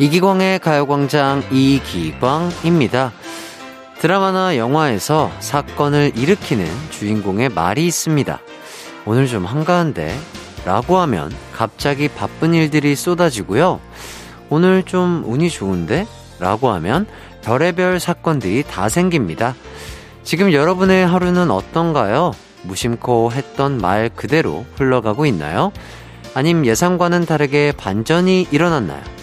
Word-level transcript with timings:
이기광의 0.00 0.60
가요광장 0.60 1.42
이기광입니다. 1.52 3.12
드라마나 3.98 4.56
영화에서 4.56 5.30
사건을 5.40 6.12
일으키는 6.16 6.64
주인공의 6.88 7.50
말이 7.50 7.86
있습니다. 7.86 8.40
오늘 9.04 9.26
좀 9.26 9.44
한가한데? 9.44 10.18
라고 10.64 10.96
하면 11.00 11.30
갑자기 11.52 12.08
바쁜 12.08 12.54
일들이 12.54 12.96
쏟아지고요. 12.96 13.78
오늘 14.48 14.84
좀 14.84 15.22
운이 15.26 15.50
좋은데? 15.50 16.06
라고 16.38 16.70
하면 16.70 17.06
별의별 17.42 18.00
사건들이 18.00 18.62
다 18.62 18.88
생깁니다. 18.88 19.54
지금 20.22 20.50
여러분의 20.50 21.06
하루는 21.06 21.50
어떤가요? 21.50 22.32
무심코 22.62 23.32
했던 23.32 23.76
말 23.76 24.08
그대로 24.08 24.64
흘러가고 24.76 25.26
있나요? 25.26 25.72
아님 26.32 26.64
예상과는 26.64 27.26
다르게 27.26 27.72
반전이 27.76 28.46
일어났나요? 28.50 29.19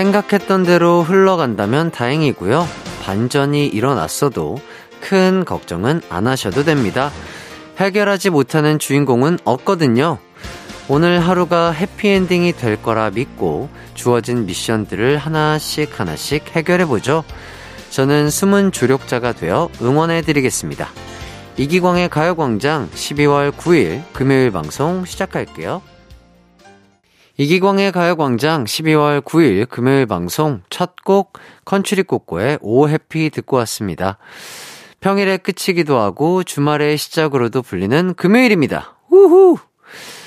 생각했던 0.00 0.62
대로 0.62 1.02
흘러간다면 1.02 1.90
다행이고요. 1.90 2.66
반전이 3.02 3.66
일어났어도 3.66 4.58
큰 5.02 5.44
걱정은 5.44 6.00
안 6.08 6.26
하셔도 6.26 6.64
됩니다. 6.64 7.10
해결하지 7.76 8.30
못하는 8.30 8.78
주인공은 8.78 9.40
없거든요. 9.44 10.16
오늘 10.88 11.20
하루가 11.20 11.70
해피엔딩이 11.70 12.54
될 12.54 12.80
거라 12.80 13.10
믿고 13.10 13.68
주어진 13.92 14.46
미션들을 14.46 15.18
하나씩 15.18 16.00
하나씩 16.00 16.56
해결해보죠. 16.56 17.22
저는 17.90 18.30
숨은 18.30 18.72
조력자가 18.72 19.34
되어 19.34 19.68
응원해드리겠습니다. 19.82 20.88
이기광의 21.58 22.08
가요광장 22.08 22.88
12월 22.94 23.52
9일 23.52 24.02
금요일 24.14 24.50
방송 24.50 25.04
시작할게요. 25.04 25.82
이기광의 27.40 27.90
가요광장 27.92 28.64
12월 28.64 29.22
9일 29.22 29.66
금요일 29.66 30.04
방송 30.04 30.60
첫 30.68 30.96
곡 31.02 31.32
컨츄리 31.64 32.02
꼬꼬의 32.02 32.58
오 32.60 32.86
해피 32.86 33.30
듣고 33.30 33.56
왔습니다. 33.56 34.18
평일의 35.00 35.38
끝이기도 35.38 35.96
하고 35.98 36.44
주말의 36.44 36.98
시작으로도 36.98 37.62
불리는 37.62 38.12
금요일입니다. 38.12 38.98
우후! 39.08 39.56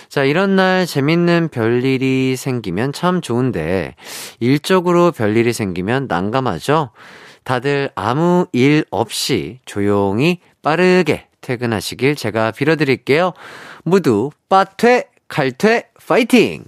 자, 0.10 0.24
이런 0.24 0.56
날 0.56 0.88
재밌는 0.88 1.50
별일이 1.50 2.36
생기면 2.36 2.94
참 2.94 3.22
좋은데, 3.22 3.94
일적으로 4.40 5.12
별일이 5.12 5.54
생기면 5.54 6.08
난감하죠? 6.10 6.90
다들 7.44 7.92
아무 7.94 8.48
일 8.54 8.86
없이 8.90 9.60
조용히 9.66 10.40
빠르게 10.64 11.28
퇴근하시길 11.42 12.16
제가 12.16 12.50
빌어드릴게요. 12.50 13.34
모두 13.84 14.32
빠퇴, 14.50 15.13
칼퇴, 15.28 15.90
파이팅! 16.08 16.66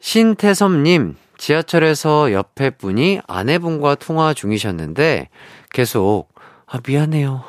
신태섭님, 0.00 1.16
지하철에서 1.38 2.32
옆에 2.32 2.70
분이 2.70 3.20
아내분과 3.26 3.96
통화 3.96 4.34
중이셨는데 4.34 5.28
계속, 5.72 6.28
아, 6.66 6.78
미안해요. 6.86 7.42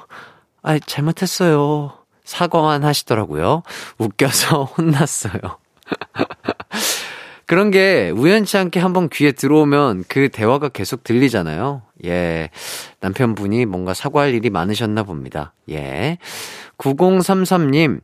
아, 0.61 0.79
잘못했어요. 0.79 1.93
사과만 2.23 2.83
하시더라고요. 2.83 3.63
웃겨서 3.97 4.63
혼났어요. 4.77 5.39
그런 7.45 7.69
게 7.69 8.09
우연치 8.09 8.57
않게 8.57 8.79
한번 8.79 9.07
귀에 9.09 9.31
들어오면 9.31 10.05
그 10.07 10.29
대화가 10.29 10.69
계속 10.69 11.03
들리잖아요. 11.03 11.83
예. 12.05 12.49
남편분이 13.01 13.65
뭔가 13.67 13.93
사과할 13.93 14.33
일이 14.33 14.49
많으셨나 14.49 15.03
봅니다. 15.03 15.53
예. 15.69 16.17
9033님, 16.79 18.01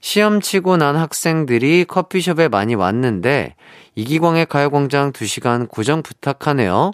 시험 0.00 0.40
치고 0.40 0.76
난 0.76 0.96
학생들이 0.96 1.84
커피숍에 1.84 2.48
많이 2.48 2.74
왔는데 2.74 3.54
이기광의 3.94 4.46
가요광장 4.46 5.12
2시간 5.12 5.68
고정 5.68 6.02
부탁하네요. 6.02 6.92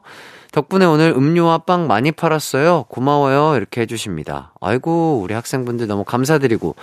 덕분에 0.52 0.86
오늘 0.86 1.12
음료와 1.16 1.58
빵 1.58 1.86
많이 1.86 2.12
팔았어요. 2.12 2.84
고마워요. 2.88 3.56
이렇게 3.56 3.82
해주십니다. 3.82 4.52
아이고, 4.60 5.20
우리 5.20 5.34
학생분들 5.34 5.88
너무 5.88 6.04
감사드리고, 6.04 6.76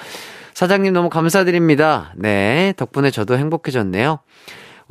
사장님 0.54 0.92
너무 0.92 1.10
감사드립니다. 1.10 2.14
네, 2.18 2.74
덕분에 2.76 3.12
저도 3.12 3.38
행복해졌네요. 3.38 4.20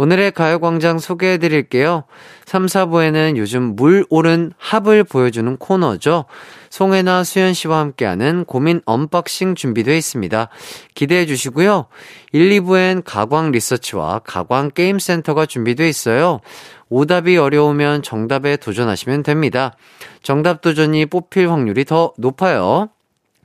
오늘의 0.00 0.30
가요광장 0.30 0.98
소개해 0.98 1.36
드릴게요. 1.36 2.04
3, 2.46 2.64
4부에는 2.64 3.36
요즘 3.36 3.76
물 3.76 4.06
오른 4.08 4.50
합을 4.56 5.04
보여주는 5.04 5.54
코너죠. 5.58 6.24
송해나 6.70 7.22
수현 7.22 7.52
씨와 7.52 7.80
함께하는 7.80 8.46
고민 8.46 8.80
언박싱 8.86 9.56
준비되어 9.56 9.94
있습니다. 9.94 10.48
기대해 10.94 11.26
주시고요. 11.26 11.84
1, 12.32 12.48
2부엔 12.62 13.02
가광 13.04 13.50
리서치와 13.50 14.20
가광 14.20 14.70
게임센터가 14.70 15.44
준비되어 15.44 15.86
있어요. 15.86 16.40
오답이 16.88 17.36
어려우면 17.36 18.02
정답에 18.02 18.56
도전하시면 18.56 19.22
됩니다. 19.22 19.76
정답 20.22 20.62
도전이 20.62 21.04
뽑힐 21.06 21.50
확률이 21.50 21.84
더 21.84 22.14
높아요. 22.16 22.88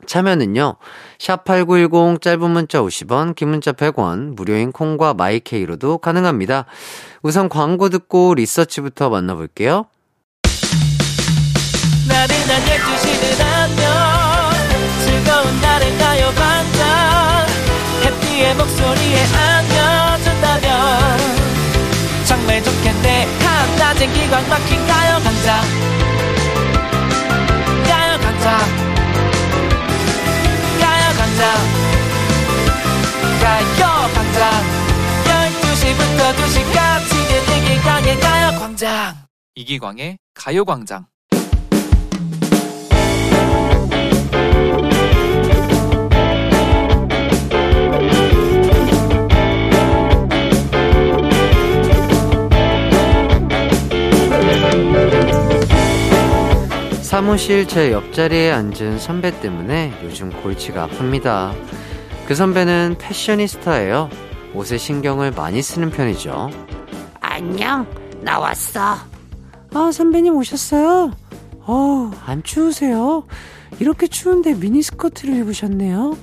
참여는요, 0.06 0.76
샵8910 1.18 2.20
짧은 2.22 2.50
문자 2.50 2.80
50원, 2.80 3.34
긴 3.34 3.48
문자 3.48 3.72
100원, 3.72 4.34
무료인 4.34 4.72
콩과 4.72 5.14
마이케이로도 5.14 5.98
가능합니다. 5.98 6.66
우선 7.22 7.48
광고 7.48 7.88
듣고 7.88 8.34
리서치부터 8.34 9.10
만나볼게요. 9.10 9.86
나른한 12.08 12.62
12시는 12.62 13.40
안녕. 13.40 13.86
즐거운 15.04 15.60
날을 15.60 15.98
가요 15.98 16.30
반짝 16.36 17.46
해피의 18.04 18.54
목소리에 18.54 19.24
안겨준다면. 19.34 21.18
정말 22.26 22.62
좋겠네. 22.62 23.26
한낮엔 23.40 24.12
기광 24.12 24.48
막힌 24.48 24.86
가요 24.86 25.20
강장 25.22 25.95
12시부터 36.26 36.32
2시까지 36.32 37.14
이기광의 37.54 38.18
가요광장 38.18 39.14
이기광의 39.54 40.18
가요광장 40.34 41.06
사무실 57.02 57.68
제 57.68 57.92
옆자리에 57.92 58.50
앉은 58.50 58.98
선배 58.98 59.38
때문에 59.40 59.92
요즘 60.02 60.30
골치가 60.42 60.88
아픕니다. 60.88 61.54
그 62.26 62.34
선배는 62.34 62.96
패셔니스타예요. 62.98 64.10
옷에 64.56 64.78
신경을 64.78 65.32
많이 65.32 65.60
쓰는 65.60 65.90
편이죠. 65.90 66.50
안녕, 67.20 67.86
나왔어. 68.22 68.96
아, 69.74 69.92
선배님 69.92 70.34
오셨어요? 70.34 71.12
어우, 71.66 72.10
안 72.24 72.42
추우세요? 72.42 73.26
이렇게 73.78 74.06
추운데 74.06 74.54
미니스커트를 74.54 75.36
입으셨네요. 75.40 76.16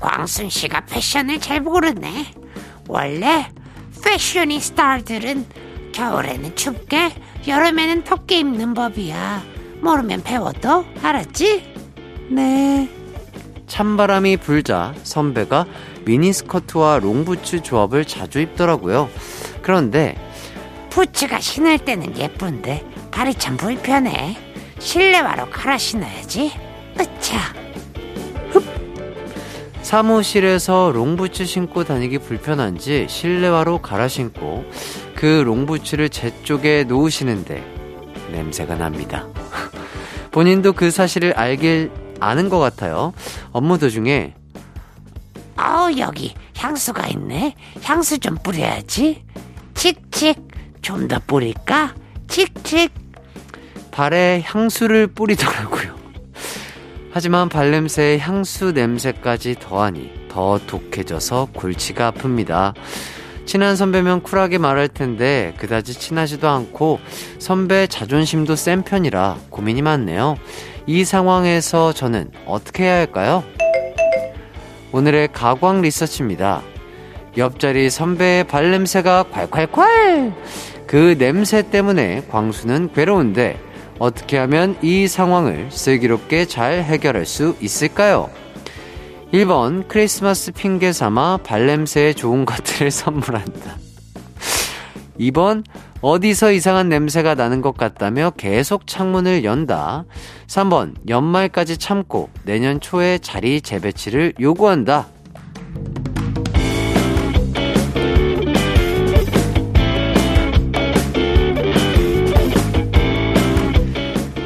광순 0.00 0.50
씨가 0.50 0.84
패션을 0.84 1.40
잘 1.40 1.62
모르네. 1.62 2.26
원래 2.88 3.50
패셔니스타들은 4.04 5.46
겨울에는 5.92 6.54
춥게, 6.56 7.14
여름에는 7.48 8.04
덥게 8.04 8.40
입는 8.40 8.74
법이야. 8.74 9.42
모르면 9.80 10.22
배워도 10.22 10.84
알았지? 11.02 11.74
네. 12.30 12.88
찬바람이 13.66 14.36
불자 14.38 14.94
선배가 15.04 15.64
미니스커트와 16.10 16.98
롱부츠 16.98 17.62
조합을 17.62 18.04
자주 18.04 18.40
입더라고요. 18.40 19.08
그런데 19.62 20.16
부츠가 20.90 21.38
신을 21.38 21.78
때는 21.78 22.18
예쁜데 22.18 22.84
발이 23.12 23.34
참 23.34 23.56
불편해. 23.56 24.36
실내화로 24.80 25.50
갈아 25.50 25.78
신어야지. 25.78 26.52
으차. 26.98 27.38
흡. 28.50 28.64
사무실에서 29.82 30.90
롱부츠 30.92 31.44
신고 31.44 31.84
다니기 31.84 32.18
불편한지 32.18 33.06
실내화로 33.08 33.78
갈아 33.78 34.08
신고 34.08 34.64
그 35.14 35.26
롱부츠를 35.26 36.08
제 36.08 36.32
쪽에 36.42 36.84
놓으시는데 36.84 37.62
냄새가 38.32 38.76
납니다. 38.76 39.28
본인도 40.32 40.72
그 40.72 40.90
사실을 40.90 41.34
알길 41.34 41.90
아는 42.18 42.48
것 42.48 42.58
같아요. 42.58 43.12
업무 43.52 43.78
도중에 43.78 44.34
아우, 45.60 45.96
여기 45.98 46.34
향수가 46.56 47.06
있네. 47.08 47.54
향수 47.82 48.18
좀 48.18 48.36
뿌려야지. 48.42 49.22
칙칙. 49.74 50.48
좀 50.82 51.06
더 51.08 51.20
뿌릴까? 51.26 51.94
칙칙. 52.28 52.90
발에 53.90 54.42
향수를 54.46 55.08
뿌리더라고요. 55.08 55.94
하지만 57.12 57.48
발냄새에 57.50 58.18
향수 58.18 58.72
냄새까지 58.72 59.56
더하니 59.60 60.10
더 60.30 60.58
독해져서 60.66 61.48
골치가 61.52 62.10
아픕니다. 62.12 62.72
친한 63.44 63.76
선배면 63.76 64.22
쿨하게 64.22 64.58
말할 64.58 64.88
텐데 64.88 65.52
그다지 65.58 65.94
친하지도 65.94 66.48
않고 66.48 67.00
선배 67.38 67.86
자존심도 67.88 68.54
센 68.56 68.82
편이라 68.82 69.36
고민이 69.50 69.82
많네요. 69.82 70.36
이 70.86 71.04
상황에서 71.04 71.92
저는 71.92 72.30
어떻게 72.46 72.84
해야 72.84 72.94
할까요? 72.94 73.42
오늘의 74.92 75.28
가광 75.32 75.82
리서치입니다. 75.82 76.62
옆자리 77.36 77.90
선배의 77.90 78.44
발냄새가 78.44 79.24
콸콸콸! 79.32 80.32
그 80.86 81.16
냄새 81.16 81.62
때문에 81.62 82.24
광수는 82.28 82.92
괴로운데 82.92 83.60
어떻게 84.00 84.38
하면 84.38 84.76
이 84.82 85.06
상황을 85.06 85.68
슬기롭게 85.70 86.46
잘 86.46 86.82
해결할 86.82 87.26
수 87.26 87.56
있을까요? 87.60 88.28
1번 89.32 89.86
크리스마스 89.86 90.50
핑계 90.50 90.92
삼아 90.92 91.38
발냄새에 91.44 92.14
좋은 92.14 92.44
것들을 92.44 92.90
선물한다. 92.90 93.89
2번 95.20 95.64
어디서 96.00 96.52
이상한 96.52 96.88
냄새가 96.88 97.34
나는 97.34 97.60
것 97.60 97.76
같다며 97.76 98.32
계속 98.36 98.86
창문을 98.86 99.44
연다. 99.44 100.04
3번 100.46 100.94
연말까지 101.08 101.76
참고 101.76 102.30
내년 102.44 102.80
초에 102.80 103.18
자리 103.18 103.60
재배치를 103.60 104.32
요구한다. 104.40 105.08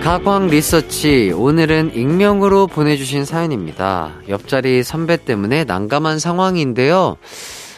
가광 0.02 0.48
리서치 0.48 1.32
오늘은 1.34 1.94
익명으로 1.94 2.66
보내주신 2.66 3.24
사연입니다. 3.24 4.12
옆자리 4.28 4.82
선배 4.82 5.16
때문에 5.16 5.64
난감한 5.64 6.18
상황인데요. 6.18 7.16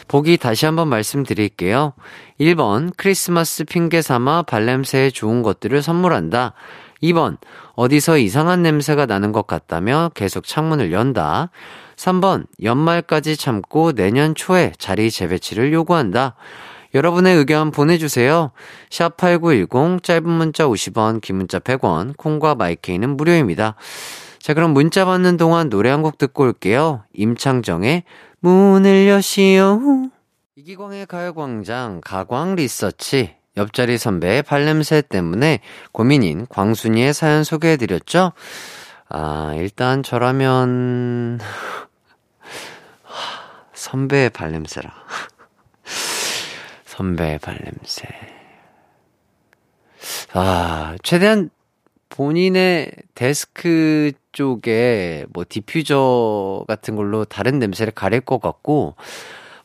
보기 0.07 0.37
다시 0.37 0.65
한번 0.65 0.87
말씀드릴게요. 0.89 1.93
1번 2.39 2.91
크리스마스 2.97 3.63
핑계 3.65 4.01
삼아 4.01 4.43
발냄새에 4.43 5.09
좋은 5.11 5.43
것들을 5.43 5.81
선물한다. 5.81 6.53
2번 7.03 7.37
어디서 7.75 8.17
이상한 8.17 8.63
냄새가 8.63 9.05
나는 9.05 9.31
것 9.31 9.45
같다며 9.47 10.11
계속 10.15 10.45
창문을 10.45 10.91
연다. 10.91 11.49
3번 11.95 12.45
연말까지 12.61 13.37
참고 13.37 13.91
내년 13.91 14.35
초에 14.35 14.71
자리 14.77 15.11
재배치를 15.11 15.73
요구한다. 15.73 16.35
여러분의 16.93 17.35
의견 17.35 17.71
보내주세요. 17.71 18.51
샵8910 18.89 20.03
짧은 20.03 20.29
문자 20.29 20.65
50원, 20.65 21.21
긴 21.21 21.35
문자 21.35 21.59
100원, 21.59 22.15
콩과 22.17 22.55
마이케이는 22.55 23.17
무료입니다. 23.17 23.75
자, 24.39 24.53
그럼 24.53 24.71
문자 24.71 25.03
받는 25.05 25.35
동안 25.37 25.69
노래 25.69 25.89
한 25.89 26.01
곡 26.01 26.17
듣고 26.17 26.43
올게요. 26.43 27.03
임창정의 27.13 28.03
문을 28.39 29.07
여시오. 29.07 29.79
이기광의 30.55 31.05
가요광장 31.07 32.01
가광 32.03 32.55
리서치. 32.55 33.35
옆자리 33.57 33.97
선배의 33.97 34.43
발냄새 34.43 35.01
때문에 35.01 35.61
고민인 35.91 36.45
광순이의 36.47 37.13
사연 37.13 37.43
소개해드렸죠? 37.43 38.33
아, 39.09 39.53
일단 39.55 40.03
저라면, 40.03 41.39
선배의 43.73 44.29
발냄새라. 44.29 44.93
선배 46.85 47.39
발냄새. 47.39 48.07
아, 50.33 50.95
최대한 51.01 51.49
본인의 52.09 52.91
데스크 53.15 54.11
쪽에 54.37 55.25
뭐 55.33 55.43
디퓨저 55.49 56.65
같은 56.67 56.95
걸로 56.95 57.25
다른 57.25 57.57
냄새를 57.57 57.91
가릴 57.91 58.21
것 58.21 58.39
같고, 58.39 58.95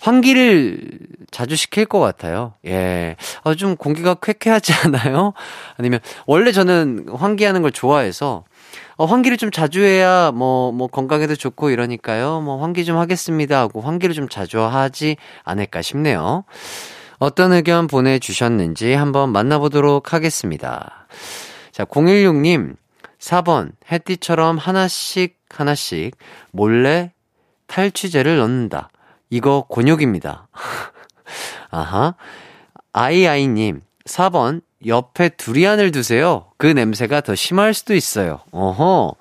환기를 0.00 0.98
자주 1.30 1.54
시킬 1.56 1.84
것 1.84 2.00
같아요. 2.00 2.54
예. 2.66 3.16
아, 3.44 3.54
좀 3.54 3.76
공기가 3.76 4.14
쾌쾌하지 4.14 4.72
않아요? 4.88 5.34
아니면, 5.76 6.00
원래 6.26 6.52
저는 6.52 7.06
환기하는 7.12 7.60
걸 7.60 7.70
좋아해서, 7.70 8.44
어, 8.96 9.04
환기를 9.04 9.36
좀 9.36 9.50
자주 9.50 9.82
해야 9.82 10.32
뭐, 10.32 10.72
뭐 10.72 10.88
건강에도 10.88 11.36
좋고 11.36 11.70
이러니까요. 11.70 12.40
뭐 12.40 12.62
환기 12.62 12.84
좀 12.86 12.96
하겠습니다 12.96 13.60
하고 13.60 13.82
환기를 13.82 14.14
좀 14.14 14.28
자주 14.28 14.60
하지 14.60 15.16
않을까 15.44 15.82
싶네요. 15.82 16.44
어떤 17.18 17.52
의견 17.52 17.86
보내주셨는지 17.86 18.94
한번 18.94 19.30
만나보도록 19.30 20.12
하겠습니다. 20.12 21.06
자, 21.70 21.84
016님, 21.84 22.76
4번, 23.22 23.70
해띠처럼 23.90 24.58
하나씩 24.58 25.38
하나씩 25.48 26.16
몰래 26.50 27.12
탈취제를 27.68 28.38
넣는다. 28.38 28.90
이거 29.30 29.64
곤욕입니다. 29.68 30.48
아하. 31.70 32.14
아이아이님, 32.92 33.80
4번, 34.06 34.62
옆에 34.86 35.28
두리안을 35.30 35.92
두세요. 35.92 36.50
그 36.58 36.66
냄새가 36.66 37.20
더 37.20 37.34
심할 37.36 37.74
수도 37.74 37.94
있어요. 37.94 38.40
어허. 38.50 39.14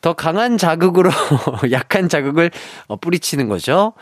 더 0.00 0.12
강한 0.14 0.56
자극으로 0.56 1.10
약한 1.72 2.08
자극을 2.08 2.50
어, 2.86 2.96
뿌리치는 2.96 3.48
거죠. 3.48 3.92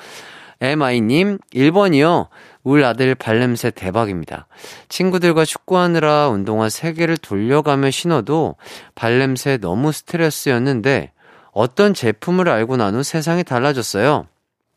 MI님, 0.65 1.39
1번이요. 1.55 2.29
울 2.63 2.85
아들 2.85 3.15
발냄새 3.15 3.71
대박입니다. 3.71 4.47
친구들과 4.89 5.45
축구하느라 5.45 6.29
운동화 6.29 6.69
3개를 6.69 7.21
돌려가며 7.21 7.91
신어도 7.91 8.57
발냄새 8.95 9.59
너무 9.59 9.93
스트레스였는데 9.93 11.13
어떤 11.53 11.93
제품을 11.93 12.49
알고 12.49 12.77
난 12.79 12.95
후 12.95 13.03
세상이 13.03 13.45
달라졌어요. 13.45 14.27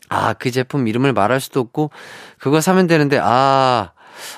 아, 0.09 0.33
그 0.33 0.51
제품 0.51 0.87
이름을 0.87 1.13
말할 1.13 1.39
수도 1.39 1.59
없고 1.61 1.91
그거 2.39 2.59
사면 2.61 2.87
되는데 2.87 3.19
아, 3.21 3.91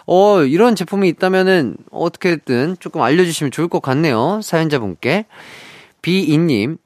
어, 0.05 0.41
이런 0.43 0.75
제품이 0.75 1.07
있다면은 1.09 1.77
어떻게든 1.89 2.77
조금 2.79 3.01
알려주시면 3.01 3.51
좋을 3.51 3.67
것 3.67 3.81
같네요. 3.81 4.41
사연자분께. 4.43 5.25
비이님, 6.01 6.77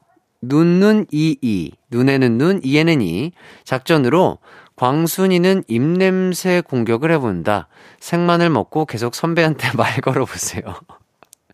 눈눈 0.48 1.06
이이, 1.10 1.72
눈에는 1.90 2.38
눈, 2.38 2.60
이에는 2.64 3.00
이. 3.00 3.32
작전으로 3.64 4.38
광순이는 4.76 5.64
입냄새 5.68 6.60
공격을 6.62 7.12
해본다. 7.12 7.68
생마늘 8.00 8.50
먹고 8.50 8.86
계속 8.86 9.14
선배한테 9.14 9.70
말 9.76 10.00
걸어보세요. 10.00 10.62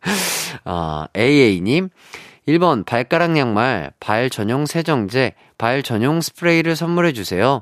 아, 0.65 1.07
AA님, 1.17 1.91
1번 2.49 2.87
발가락 2.87 3.37
양말, 3.37 3.93
발 4.01 4.31
전용 4.31 4.67
세정제, 4.67 5.35
발 5.61 5.83
전용 5.83 6.23
스프레이를 6.23 6.75
선물해 6.75 7.13
주세요. 7.13 7.61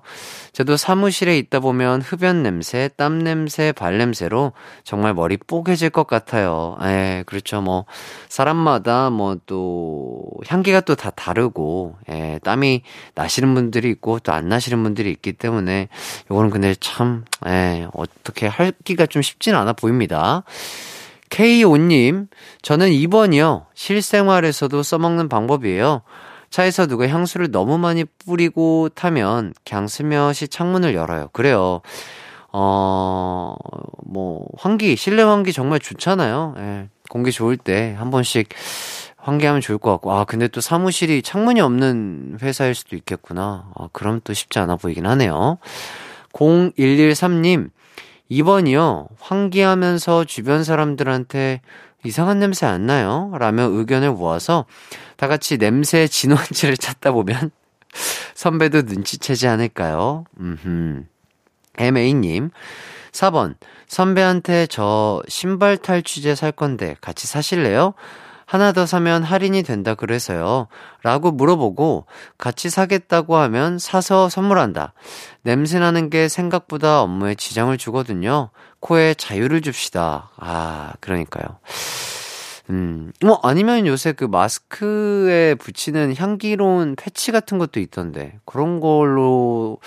저도 0.53 0.77
사무실에 0.77 1.37
있다 1.39 1.59
보면 1.59 2.01
흡연 2.01 2.45
냄새, 2.45 2.89
땀 2.97 3.19
냄새, 3.19 3.73
발 3.73 3.99
냄새로 3.99 4.53
정말 4.85 5.15
머리 5.15 5.37
뽀개질 5.37 5.91
것 5.91 6.07
같아요. 6.07 6.77
예, 6.83 7.25
그렇죠. 7.27 7.61
뭐 7.61 7.87
사람마다 8.29 9.11
뭐 9.11 9.37
또 9.47 10.25
향기가 10.47 10.81
또 10.83 10.95
다 10.95 11.11
다르고 11.11 11.97
예, 12.11 12.39
땀이 12.45 12.83
나시는 13.15 13.55
분들이 13.55 13.91
있고 13.91 14.21
또 14.21 14.33
안 14.33 14.49
나시는 14.49 14.81
분들이 14.85 15.11
있기 15.11 15.33
때문에 15.33 15.89
요거는 16.31 16.51
근데 16.51 16.75
참 16.79 17.25
예, 17.47 17.89
어떻게 17.95 18.47
할기가 18.47 19.07
좀 19.07 19.23
쉽진 19.23 19.55
않아 19.57 19.73
보입니다. 19.73 20.45
K5님, 21.31 22.29
저는 22.63 22.89
2번이요. 22.89 23.65
실생활에서도 23.75 24.83
써먹는 24.83 25.29
방법이에요. 25.29 26.03
차에서 26.51 26.87
누가 26.87 27.07
향수를 27.09 27.51
너무 27.51 27.79
많이 27.79 28.05
뿌리고 28.05 28.89
타면 28.95 29.55
그냥 29.65 29.87
스며시 29.89 30.49
창문을 30.49 30.95
열어요. 30.95 31.29
그래요. 31.33 31.81
어, 32.53 33.55
뭐, 34.07 34.47
환기, 34.57 34.97
실내 34.97 35.23
환기 35.23 35.53
정말 35.53 35.81
좋잖아요. 35.81 36.55
예, 36.59 36.89
공기 37.11 37.31
좋을 37.31 37.57
때 37.59 37.95
한 37.99 38.11
번씩 38.11 38.49
환기하면 39.17 39.61
좋을 39.61 39.77
것 39.79 39.91
같고. 39.93 40.13
아, 40.13 40.25
근데 40.25 40.49
또 40.49 40.61
사무실이 40.63 41.21
창문이 41.23 41.61
없는 41.61 42.39
회사일 42.41 42.75
수도 42.75 42.97
있겠구나. 42.97 43.71
아, 43.77 43.89
그럼 43.93 44.21
또 44.25 44.33
쉽지 44.33 44.59
않아 44.59 44.77
보이긴 44.77 45.05
하네요. 45.07 45.59
0113님, 46.33 47.71
2번이요. 48.31 49.09
환기하면서 49.21 50.25
주변 50.25 50.65
사람들한테 50.65 51.61
이상한 52.05 52.39
냄새 52.39 52.65
안 52.67 52.87
나요? 52.87 53.33
라며 53.39 53.65
의견을 53.65 54.13
모아서 54.13 54.65
다 55.19 55.27
같이 55.27 55.59
냄새 55.59 56.07
진원지를 56.07 56.79
찾다 56.79 57.11
보면 57.13 57.51
선배도 58.35 58.83
눈치채지 58.83 59.49
않을까요? 59.49 60.25
음흠. 60.41 61.05
MA님, 61.77 62.51
4번. 63.13 63.57
선배한테 63.89 64.67
저 64.67 65.23
신발 65.29 65.77
탈취제 65.77 66.35
살 66.35 66.53
건데 66.53 66.95
같이 67.01 67.27
사실래요? 67.27 67.95
하나 68.47 68.73
더 68.73 68.87
사면 68.87 69.23
할인이 69.25 69.63
된다 69.63 69.95
그래서요. 69.95 70.69
라고 71.03 71.33
물어보고 71.33 72.07
같이 72.39 72.71
사겠다고 72.71 73.37
하면 73.37 73.79
사서 73.79 74.29
선물한다. 74.29 74.95
냄새나는 75.43 76.11
게 76.11 76.29
생각보다 76.29 77.03
업무에 77.03 77.35
지장을 77.35 77.77
주거든요. 77.77 78.51
코에 78.81 79.15
자유를 79.15 79.63
줍시다. 79.63 80.31
아, 80.37 80.93
그러니까요. 81.01 81.59
음, 82.71 83.13
뭐, 83.23 83.41
아니면 83.43 83.87
요새 83.87 84.13
그 84.13 84.25
마스크에 84.25 85.55
붙이는 85.55 86.15
향기로운 86.15 86.97
패치 86.97 87.33
같은 87.33 87.57
것도 87.59 87.81
있던데, 87.81 88.39
그런 88.45 88.81
걸로 88.81 89.79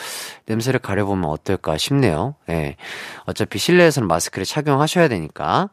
냄새를 0.48 0.80
가려보면 0.80 1.30
어떨까 1.30 1.78
싶네요. 1.78 2.36
예. 2.50 2.78
어차피 3.26 3.60
실내에서는 3.60 4.08
마스크를 4.08 4.46
착용하셔야 4.46 5.08
되니까. 5.10 5.70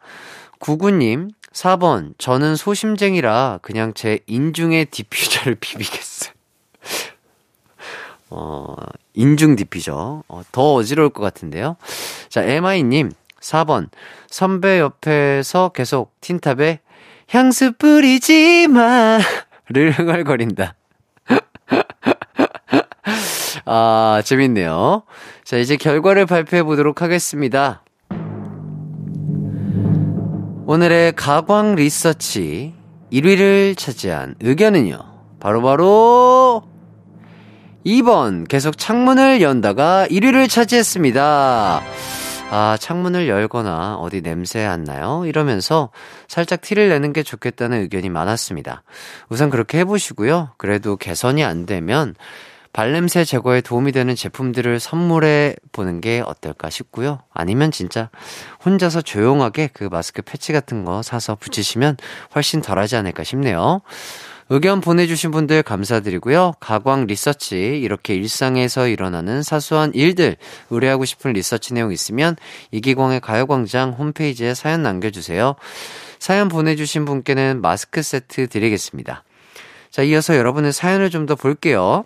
구구님, 0.58 1.30
4번, 1.52 2.12
저는 2.18 2.56
소심쟁이라 2.56 3.60
그냥 3.62 3.94
제 3.94 4.18
인중에 4.26 4.84
디퓨저를 4.86 5.54
비비겠어요. 5.60 6.32
어, 8.30 8.76
인중 9.14 9.56
디퓨저. 9.56 10.24
어, 10.28 10.42
더 10.52 10.74
어지러울 10.74 11.08
것 11.08 11.22
같은데요. 11.22 11.76
자, 12.28 12.42
에마이님, 12.42 13.12
4번, 13.40 13.88
선배 14.28 14.78
옆에서 14.78 15.70
계속 15.70 16.12
틴탑의 16.20 16.80
향수 17.28 17.72
뿌리지 17.72 18.68
마를 18.68 19.90
흥얼거린다. 19.92 20.74
아, 23.66 24.22
재밌네요. 24.24 25.02
자, 25.44 25.58
이제 25.58 25.76
결과를 25.76 26.24
발표해 26.24 26.62
보도록 26.62 27.02
하겠습니다. 27.02 27.82
오늘의 30.66 31.12
가광 31.16 31.74
리서치 31.74 32.74
1위를 33.12 33.76
차지한 33.76 34.36
의견은요. 34.40 34.98
바로바로 35.40 36.62
바로 36.62 36.68
2번 37.86 38.48
계속 38.48 38.76
창문을 38.76 39.40
연다가 39.40 40.06
1위를 40.10 40.48
차지했습니다. 40.50 41.82
아, 42.50 42.78
창문을 42.80 43.28
열거나 43.28 43.96
어디 43.96 44.22
냄새 44.22 44.64
안 44.64 44.82
나요? 44.82 45.24
이러면서 45.26 45.90
살짝 46.28 46.62
티를 46.62 46.88
내는 46.88 47.12
게 47.12 47.22
좋겠다는 47.22 47.82
의견이 47.82 48.08
많았습니다. 48.08 48.82
우선 49.28 49.50
그렇게 49.50 49.78
해보시고요. 49.80 50.52
그래도 50.56 50.96
개선이 50.96 51.44
안 51.44 51.66
되면 51.66 52.14
발냄새 52.72 53.24
제거에 53.24 53.60
도움이 53.60 53.92
되는 53.92 54.14
제품들을 54.14 54.80
선물해 54.80 55.56
보는 55.72 56.00
게 56.00 56.22
어떨까 56.24 56.70
싶고요. 56.70 57.20
아니면 57.34 57.70
진짜 57.70 58.08
혼자서 58.64 59.02
조용하게 59.02 59.70
그 59.74 59.84
마스크 59.84 60.22
패치 60.22 60.52
같은 60.52 60.86
거 60.86 61.02
사서 61.02 61.34
붙이시면 61.34 61.98
훨씬 62.34 62.62
덜하지 62.62 62.96
않을까 62.96 63.24
싶네요. 63.24 63.82
의견 64.50 64.80
보내주신 64.80 65.30
분들 65.30 65.62
감사드리고요. 65.62 66.54
가광 66.58 67.06
리서치, 67.06 67.78
이렇게 67.82 68.14
일상에서 68.14 68.88
일어나는 68.88 69.42
사소한 69.42 69.92
일들, 69.94 70.36
의뢰하고 70.70 71.04
싶은 71.04 71.34
리서치 71.34 71.74
내용 71.74 71.92
있으면 71.92 72.36
이기광의 72.70 73.20
가요광장 73.20 73.92
홈페이지에 73.92 74.54
사연 74.54 74.82
남겨주세요. 74.82 75.54
사연 76.18 76.48
보내주신 76.48 77.04
분께는 77.04 77.60
마스크 77.60 78.02
세트 78.02 78.48
드리겠습니다. 78.48 79.22
자, 79.90 80.02
이어서 80.02 80.36
여러분의 80.36 80.72
사연을 80.72 81.10
좀 81.10 81.26
더 81.26 81.34
볼게요. 81.34 82.04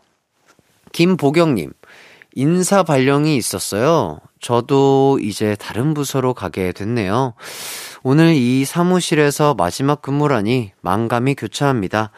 김보경님, 0.92 1.72
인사 2.34 2.82
발령이 2.82 3.37
있었어요. 3.37 4.18
저도 4.40 5.18
이제 5.22 5.56
다른 5.61 5.94
부서로 5.94 6.34
가게 6.34 6.72
됐네요. 6.72 7.34
오늘 8.04 8.35
이 8.35 8.64
사무실에서 8.64 9.54
마지막 9.54 10.02
근무라니 10.02 10.73
망감이 10.80 11.37
교차합니다. 11.37 12.11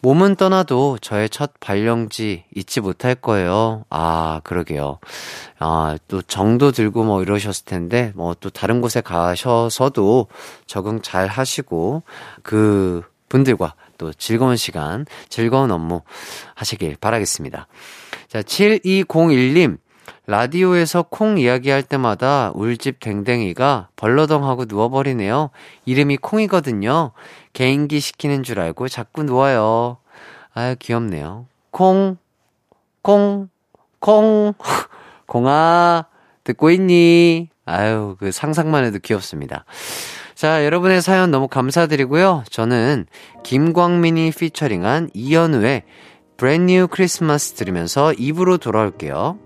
몸은 0.00 0.36
떠나도 0.36 0.98
저의 1.00 1.28
첫 1.28 1.58
발령지 1.58 2.44
잊지 2.54 2.80
못할 2.80 3.16
거예요. 3.16 3.84
아, 3.90 4.40
그러게요. 4.44 5.00
아, 5.58 5.96
또 6.06 6.22
정도 6.22 6.70
들고 6.70 7.02
뭐 7.02 7.22
이러셨을 7.22 7.64
텐데, 7.64 8.12
뭐 8.14 8.34
또 8.38 8.50
다른 8.50 8.80
곳에 8.80 9.00
가셔서도 9.00 10.28
적응 10.66 11.00
잘 11.02 11.26
하시고, 11.26 12.04
그 12.44 13.02
분들과 13.28 13.74
또 13.98 14.12
즐거운 14.12 14.56
시간, 14.56 15.06
즐거운 15.28 15.72
업무 15.72 16.02
하시길 16.54 16.98
바라겠습니다. 17.00 17.66
자, 18.28 18.42
7201님. 18.42 19.78
라디오에서 20.26 21.04
콩 21.04 21.38
이야기할 21.38 21.82
때마다 21.82 22.52
울집 22.54 23.00
댕댕이가 23.00 23.88
벌러덩하고 23.96 24.64
누워버리네요. 24.68 25.50
이름이 25.84 26.18
콩이거든요. 26.18 27.12
개인기 27.52 28.00
시키는 28.00 28.42
줄 28.42 28.60
알고 28.60 28.88
자꾸 28.88 29.22
누워요. 29.22 29.98
아유, 30.52 30.74
귀엽네요. 30.78 31.46
콩, 31.70 32.16
콩, 33.02 33.48
콩, 34.00 34.54
공아, 35.26 36.06
듣고 36.44 36.70
있니? 36.70 37.48
아유, 37.64 38.16
그 38.18 38.32
상상만 38.32 38.84
해도 38.84 38.98
귀엽습니다. 39.00 39.64
자, 40.34 40.64
여러분의 40.64 41.02
사연 41.02 41.30
너무 41.30 41.48
감사드리고요. 41.48 42.44
저는 42.50 43.06
김광민이 43.42 44.32
피처링한 44.32 45.10
이현우의 45.14 45.82
Brand 46.36 46.66
New 46.66 46.88
Christmas 46.88 47.54
들으면서 47.54 48.12
2부로 48.12 48.58
돌아올게요. 48.58 49.45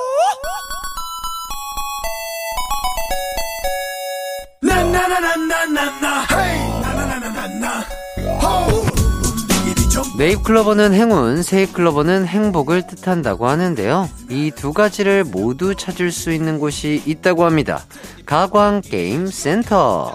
네잎클로버는 10.17 10.93
행운, 10.93 11.41
세잎클로버는 11.43 12.25
행복을 12.27 12.87
뜻한다고 12.87 13.47
하는데요. 13.47 14.09
이 14.29 14.51
두 14.55 14.71
가지를 14.73 15.23
모두 15.23 15.75
찾을 15.75 16.11
수 16.11 16.31
있는 16.31 16.59
곳이 16.59 17.01
있다고 17.05 17.45
합니다. 17.45 17.83
가광 18.25 18.81
게임 18.81 19.27
센터. 19.27 20.13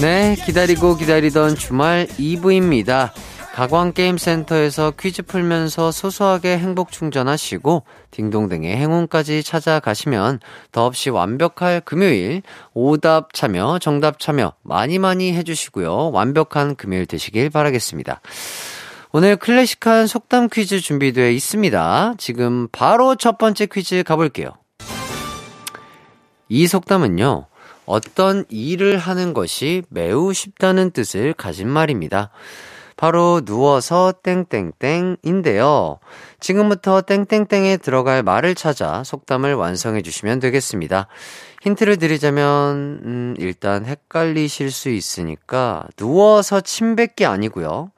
네, 0.00 0.34
기다리고 0.34 0.96
기다리던 0.96 1.56
주말 1.56 2.06
2부입니다. 2.18 3.10
가광게임센터에서 3.52 4.92
퀴즈 4.92 5.22
풀면서 5.22 5.90
소소하게 5.92 6.56
행복 6.56 6.90
충전하시고 6.90 7.82
딩동댕의 8.10 8.76
행운까지 8.76 9.42
찾아가시면 9.42 10.40
더없이 10.72 11.10
완벽할 11.10 11.82
금요일 11.84 12.42
오답 12.72 13.34
참여, 13.34 13.78
정답 13.80 14.18
참여 14.20 14.54
많이 14.62 14.98
많이 14.98 15.34
해주시고요. 15.34 16.12
완벽한 16.12 16.76
금요일 16.76 17.04
되시길 17.04 17.50
바라겠습니다. 17.50 18.20
오늘 19.12 19.36
클래식한 19.36 20.06
속담 20.06 20.48
퀴즈 20.50 20.80
준비되어 20.80 21.28
있습니다. 21.28 22.14
지금 22.16 22.68
바로 22.72 23.16
첫 23.16 23.36
번째 23.36 23.66
퀴즈 23.66 24.02
가볼게요. 24.04 24.52
이 26.52 26.66
속담은요, 26.66 27.46
어떤 27.86 28.44
일을 28.48 28.98
하는 28.98 29.32
것이 29.34 29.84
매우 29.88 30.34
쉽다는 30.34 30.90
뜻을 30.90 31.32
가진 31.32 31.68
말입니다. 31.68 32.30
바로 32.96 33.40
누워서 33.44 34.12
땡땡땡인데요. 34.24 36.00
지금부터 36.40 37.02
땡땡땡에 37.02 37.76
들어갈 37.76 38.24
말을 38.24 38.56
찾아 38.56 39.04
속담을 39.04 39.54
완성해 39.54 40.02
주시면 40.02 40.40
되겠습니다. 40.40 41.06
힌트를 41.62 41.98
드리자면, 41.98 43.00
음, 43.04 43.34
일단 43.38 43.86
헷갈리실 43.86 44.72
수 44.72 44.90
있으니까, 44.90 45.86
누워서 45.96 46.60
침 46.60 46.96
뱉기 46.96 47.26
아니고요. 47.26 47.92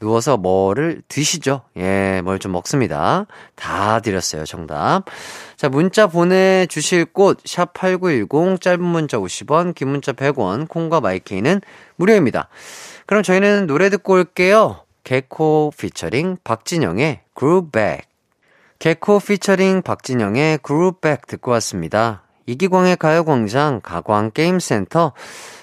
누워서 0.00 0.36
뭐를 0.36 1.02
드시죠? 1.08 1.62
예, 1.76 2.20
뭘 2.24 2.38
좀 2.40 2.52
먹습니다. 2.52 3.26
다 3.54 4.00
드렸어요, 4.00 4.44
정답. 4.44 5.04
자, 5.56 5.68
문자 5.68 6.06
보내주실 6.06 7.04
곳, 7.06 7.42
샵8910, 7.44 8.60
짧은 8.60 8.82
문자 8.82 9.18
50원, 9.18 9.74
긴 9.74 9.88
문자 9.88 10.12
100원, 10.12 10.68
콩과 10.68 11.00
마이케이는 11.00 11.60
무료입니다. 11.96 12.48
그럼 13.06 13.22
저희는 13.22 13.66
노래 13.66 13.90
듣고 13.90 14.14
올게요. 14.14 14.84
개코 15.04 15.72
피처링 15.76 16.38
박진영의 16.44 17.20
그룹백. 17.34 18.08
개코 18.78 19.18
피처링 19.18 19.82
박진영의 19.82 20.60
그룹백 20.62 21.26
듣고 21.26 21.50
왔습니다. 21.52 22.22
이기광의 22.46 22.96
가요광장 22.96 23.80
가광게임센터 23.82 25.12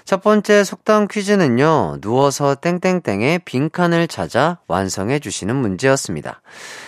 첫 0.08 0.24
번째 0.24 0.64
속담 0.64 1.08
퀴즈는요, 1.10 1.98
누워서 2.00 2.56
땡땡땡의 2.56 3.40
빈칸을 3.40 4.08
찾아 4.08 4.58
완성해 4.70 5.20
주시는 5.20 5.54
문제였습니다. 5.54 6.42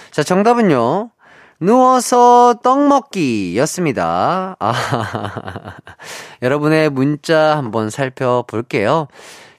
자, 0.10 0.24
정답은요, 0.24 1.12
누워서 1.60 2.56
떡 2.64 2.88
먹기 2.88 3.58
였습니다. 3.58 4.56
아, 4.58 4.74
여러분의 6.42 6.90
문자 6.92 7.58
한번 7.58 7.90
살펴볼게요. 7.90 9.10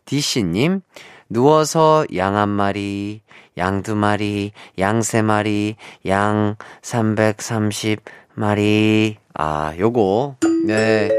디씨님, 0.06 0.80
누워서 1.28 2.06
양 2.16 2.36
한 2.36 2.48
마리, 2.48 3.20
양 3.58 3.82
두 3.82 3.94
마리, 3.94 4.52
양 4.78 5.02
세 5.02 5.20
마리, 5.20 5.76
양 6.06 6.56
330마리. 6.80 9.16
아, 9.34 9.74
요거, 9.78 10.36
네. 10.66 11.10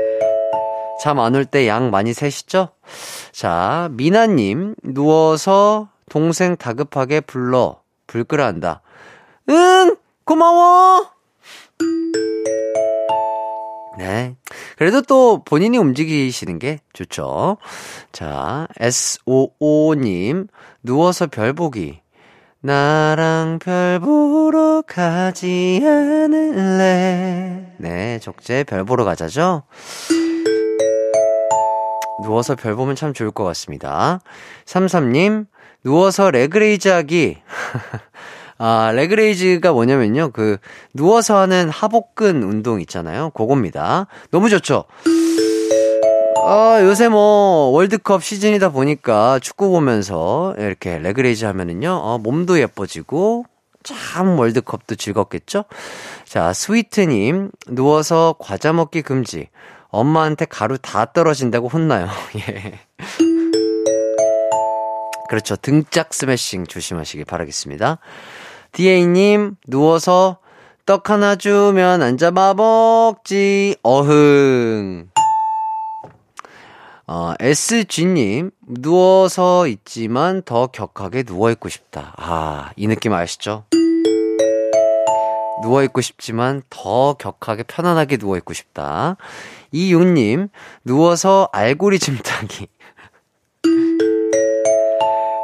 잠 1.02 1.18
안 1.18 1.34
올 1.34 1.46
때 1.50 1.66
양 1.68 1.90
많이 1.90 2.14
세시죠? 2.14 2.70
자, 3.32 3.90
미나님, 3.94 4.76
누워서 4.84 5.90
동생 6.10 6.56
다급하게 6.56 7.22
불러, 7.22 7.82
불 8.06 8.24
끄라 8.24 8.46
한다. 8.46 8.82
응! 9.50 9.96
고마워! 10.26 11.10
네. 13.98 14.36
그래도 14.78 15.02
또 15.02 15.44
본인이 15.44 15.78
움직이시는 15.80 16.60
게 16.60 16.80
좋죠. 16.94 17.58
자, 18.12 18.68
SOO님, 18.80 20.48
누워서 20.84 21.26
별 21.26 21.54
보기. 21.54 22.00
나랑 22.62 23.58
별 23.60 24.00
보러 24.00 24.84
가지 24.86 25.82
않을래. 25.84 27.74
네, 27.80 28.20
적재 28.20 28.64
별 28.66 28.86
보러 28.86 29.04
가자죠? 29.04 29.64
누워서 32.24 32.56
별 32.56 32.76
보면 32.76 32.96
참 32.96 33.14
좋을 33.14 33.32
것 33.32 33.44
같습니다. 33.44 34.22
33님, 34.66 35.46
누워서 35.84 36.32
leg 36.32 36.53
raise 36.53 36.88
하기. 36.88 37.38
아, 38.58 38.92
leg 38.94 39.18
raise가 39.18 39.74
뭐냐면요. 39.74 40.32
그, 40.32 40.58
누워서 40.94 41.38
하는 41.38 41.70
하복근 41.70 42.44
운동 42.44 42.80
있잖아요. 42.82 43.32
그겁니다. 43.32 44.06
너무 44.30 44.50
좋죠? 44.50 44.86
아, 46.46 46.80
요새 46.82 47.08
뭐, 47.10 47.70
월드컵 47.72 48.24
시즌이다 48.24 48.70
보니까 48.70 49.40
축구 49.40 49.70
보면서 49.70 50.54
이렇게 50.58 51.00
leg 51.00 51.17
raise 51.17 51.46
하면은요, 51.46 51.90
어, 51.92 52.18
몸도 52.20 52.60
예뻐지고, 52.60 53.46
참 53.84 54.38
월드컵도 54.38 54.96
즐겁겠죠? 54.96 55.66
자, 56.26 56.54
스위트님, 56.54 57.52
누워서 57.68 58.36
과자 58.40 58.74
먹기 58.74 59.02
금지. 59.02 59.50
엄마한테 59.92 60.46
가루 60.46 60.78
다 60.78 61.06
떨어진다고 61.12 61.68
혼나요. 61.68 62.08
예. 62.38 62.80
그렇죠. 65.30 65.56
등짝 65.56 66.14
스매싱 66.14 66.66
조심하시길 66.66 67.26
바라겠습니다. 67.26 68.00
DA님, 68.72 69.56
누워서 69.68 70.40
떡 70.86 71.10
하나 71.10 71.36
주면 71.36 72.02
안 72.02 72.18
잡아 72.18 72.54
먹지, 72.54 73.76
어흥. 73.84 75.10
어, 77.08 77.34
SG님, 77.40 78.52
누워서 78.62 79.68
있지만 79.68 80.42
더 80.44 80.68
격하게 80.68 81.24
누워있고 81.28 81.68
싶다. 81.68 82.14
아, 82.18 82.72
이 82.78 82.88
느낌 82.88 83.14
아시죠? 83.14 83.66
누워있고 85.62 86.02
싶지만 86.02 86.64
더 86.70 87.14
격하게 87.14 87.64
편안하게 87.64 88.18
누워있고 88.18 88.54
싶다. 88.54 89.18
이윤님, 89.72 90.50
누워서 90.84 91.50
알고리즘 91.52 92.18
타기. 92.24 92.68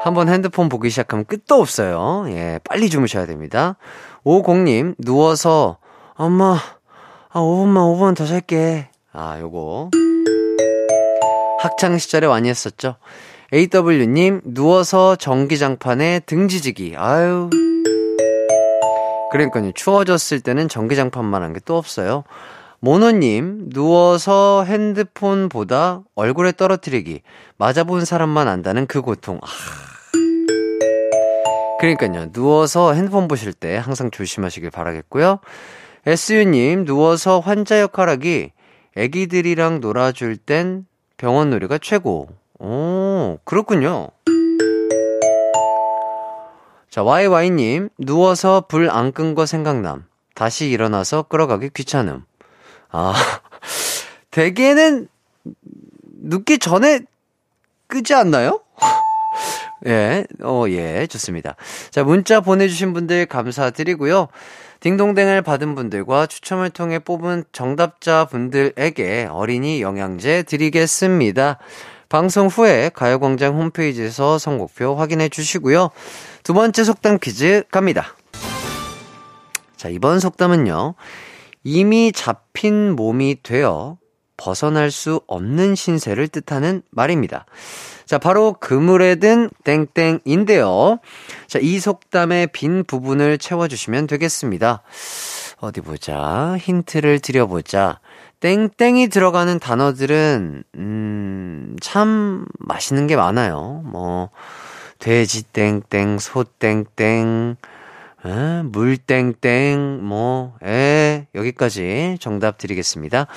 한번 0.04 0.30
핸드폰 0.30 0.70
보기 0.70 0.90
시작하면 0.90 1.26
끝도 1.26 1.56
없어요. 1.56 2.26
예, 2.30 2.60
빨리 2.64 2.90
주무셔야 2.90 3.26
됩니다. 3.26 3.76
오공님, 4.24 4.96
누워서, 5.00 5.78
엄마, 6.16 6.58
아, 7.30 7.40
5분만, 7.40 7.76
5분 7.98 8.16
더 8.16 8.26
잘게. 8.26 8.90
아, 9.12 9.38
요거. 9.40 9.90
학창시절에 11.60 12.28
많이 12.28 12.50
했었죠. 12.50 12.96
AW님, 13.54 14.42
누워서 14.46 15.16
전기장판에 15.16 16.22
등지지기. 16.22 16.96
아유. 16.98 17.50
그러니까요, 19.32 19.72
추워졌을 19.74 20.40
때는 20.40 20.70
전기장판만 20.70 21.44
한 21.44 21.54
게 21.54 21.60
또 21.66 21.78
없어요. 21.78 22.24
모노님, 22.80 23.70
누워서 23.74 24.64
핸드폰보다 24.64 26.02
얼굴에 26.16 26.52
떨어뜨리기. 26.52 27.22
맞아본 27.58 28.06
사람만 28.06 28.48
안다는 28.48 28.86
그 28.86 29.02
고통. 29.02 29.40
아. 29.42 29.48
그러니까요, 31.80 32.32
누워서 32.32 32.94
핸드폰 32.94 33.28
보실 33.28 33.54
때 33.54 33.78
항상 33.78 34.10
조심하시길 34.12 34.70
바라겠고요. 34.72 35.40
SU님, 36.06 36.86
누워서 36.86 37.40
환자 37.40 37.80
역할하기. 37.82 38.52
애기들이랑 38.96 39.80
놀아줄 39.80 40.38
땐 40.38 40.86
병원 41.18 41.50
놀이가 41.52 41.78
최고. 41.78 42.30
오, 42.60 43.38
그렇군요. 43.44 44.10
자, 46.90 47.04
YY님, 47.04 47.90
누워서 48.00 48.66
불 48.68 48.90
안 48.90 49.12
끈 49.12 49.36
거 49.36 49.46
생각남. 49.46 50.06
다시 50.34 50.70
일어나서 50.70 51.24
끌어가기 51.24 51.70
귀찮음. 51.76 52.24
아, 52.92 53.14
대개는 54.32 55.08
눕기 56.22 56.60
전에 56.60 57.02
끄지 57.88 58.14
않나요? 58.14 58.62
예, 59.88 60.26
어, 60.44 60.66
예, 60.70 61.08
좋습니다. 61.08 61.56
자, 61.92 62.04
문자 62.04 62.42
보내주신 62.42 62.94
분들 62.94 63.26
감사드리고요. 63.28 64.28
딩동댕을 64.80 65.42
받은 65.42 65.76
분들과 65.76 66.28
추첨을 66.28 66.70
통해 66.70 67.00
뽑은 67.00 67.46
정답자 67.52 68.26
분들에게 68.26 69.28
어린이 69.32 69.82
영양제 69.82 70.44
드리겠습니다. 70.44 71.58
방송 72.10 72.48
후에 72.48 72.90
가요광장 72.94 73.58
홈페이지에서 73.58 74.38
선곡표 74.38 74.96
확인해 74.96 75.30
주시고요. 75.30 75.90
두 76.44 76.54
번째 76.54 76.84
속담 76.84 77.20
퀴즈 77.20 77.64
갑니다. 77.70 78.16
자, 79.76 79.90
이번 79.90 80.20
속담은요. 80.20 80.96
이미 81.70 82.14
잡힌 82.14 82.96
몸이 82.96 83.44
되어 83.44 83.98
벗어날 84.38 84.90
수 84.90 85.20
없는 85.28 85.76
신세를 85.76 86.30
뜻하는 86.30 86.82
말입니다. 86.92 87.46
자, 88.06 88.18
바로 88.18 88.54
그물에 88.54 89.16
든 89.16 89.50
땡땡인데요. 89.66 91.00
자, 91.48 91.60
이 91.62 91.78
속담의 91.80 92.48
빈 92.54 92.86
부분을 92.86 93.38
채워주시면 93.38 94.08
되겠습니다. 94.08 94.82
어디 95.60 95.82
보자. 95.82 96.56
힌트를 96.58 97.20
드려보자. 97.20 98.00
땡땡이 98.40 99.10
들어가는 99.10 99.60
단어들은, 99.60 100.64
음, 100.76 101.76
참 101.82 102.46
맛있는 102.60 103.08
게 103.08 103.18
많아요. 103.18 103.82
뭐, 103.84 104.30
돼지 105.00 105.44
땡땡, 105.44 106.20
소 106.20 106.46
땡땡, 106.46 107.58
에, 108.28 108.62
물땡땡, 108.64 110.04
뭐, 110.04 110.56
에, 110.64 111.28
여기까지 111.34 112.18
정답 112.20 112.58
드리겠습니다. 112.58 113.28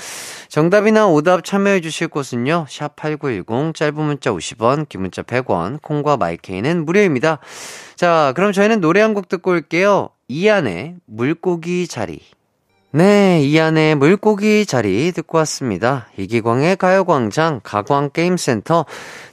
정답이나 0.49 1.07
오답 1.07 1.45
참여해 1.45 1.81
주실 1.81 2.09
곳은요, 2.09 2.67
샵8910, 2.69 3.75
짧은 3.75 3.95
문자 4.03 4.33
50원, 4.33 4.89
긴 4.89 5.03
문자 5.03 5.23
100원, 5.23 5.81
콩과 5.81 6.17
마이케이는 6.17 6.85
무료입니다. 6.85 7.39
자, 7.95 8.33
그럼 8.35 8.53
저희는 8.53 8.81
노래 8.81 9.01
한 9.01 9.15
곡 9.15 9.29
듣고 9.29 9.51
올게요. 9.53 10.11
이안의 10.29 10.97
물고기 11.07 11.87
자리. 11.87 12.21
네, 12.93 13.41
이안의 13.43 13.95
물고기 13.95 14.67
자리 14.67 15.13
듣고 15.13 15.39
왔습니다. 15.39 16.09
이기광의 16.17 16.75
가요광장 16.77 17.61
가광게임센터 17.63 18.85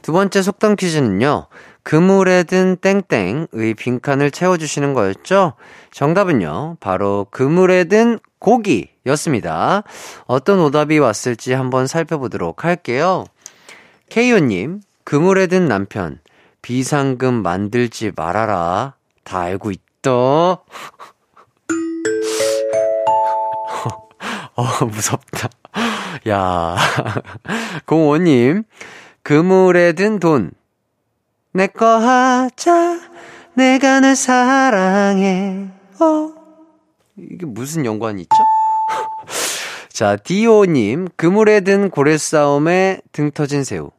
두 0.03 0.11
번째 0.11 0.41
속담 0.43 0.75
퀴즈는요, 0.75 1.47
그물에 1.87 2.43
든 2.43 2.75
땡땡의 2.81 3.75
빈칸을 3.75 4.29
채워주시는 4.31 4.93
거였죠? 4.93 5.53
정답은요, 5.91 6.75
바로 6.81 7.27
그물에 7.31 7.85
든 7.85 8.19
고기였습니다. 8.39 9.83
어떤 10.25 10.59
오답이 10.59 10.99
왔을지 10.99 11.53
한번 11.53 11.87
살펴보도록 11.87 12.65
할게요. 12.65 13.23
케이오님, 14.09 14.81
그물에 15.05 15.47
든 15.47 15.69
남편, 15.69 16.19
비상금 16.61 17.35
만들지 17.35 18.11
말아라. 18.13 18.95
다 19.23 19.39
알고 19.39 19.71
있다. 19.71 20.11
어, 20.11 20.63
무섭다. 24.91 25.47
야. 26.27 26.75
공호님, 27.87 28.63
그물에 29.23 29.93
든 29.93 30.19
돈, 30.19 30.51
내 31.57 31.65
거 31.65 31.97
하자, 31.97 32.99
내가 33.55 33.99
널 33.99 34.15
사랑해. 34.15 35.65
어. 35.99 36.31
이게 37.17 37.47
무슨 37.47 37.83
연관이 37.83 38.21
있죠? 38.21 38.35
자, 39.89 40.17
디오님, 40.17 41.07
그물에 41.15 41.61
든 41.61 41.89
고래 41.89 42.15
싸움에 42.15 43.01
등 43.11 43.31
터진 43.31 43.63
새우. 43.63 43.89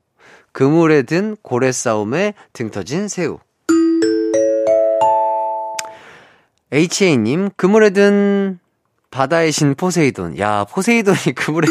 그물에 0.52 1.02
든 1.02 1.36
고래 1.42 1.72
싸움에 1.72 2.34
등 2.52 2.70
터진 2.70 3.08
새우. 3.08 3.40
HA님, 6.72 7.50
그물에 7.56 7.90
든 7.90 8.60
바다의 9.10 9.50
신 9.50 9.74
포세이돈. 9.74 10.38
야, 10.38 10.64
포세이돈이 10.70 11.34
그물에 11.34 11.66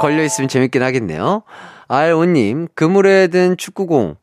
걸려있으면 0.00 0.48
재밌긴 0.48 0.82
하겠네요. 0.82 1.44
R5님, 1.88 2.68
그물에 2.74 3.28
든 3.28 3.56
축구공. 3.56 4.16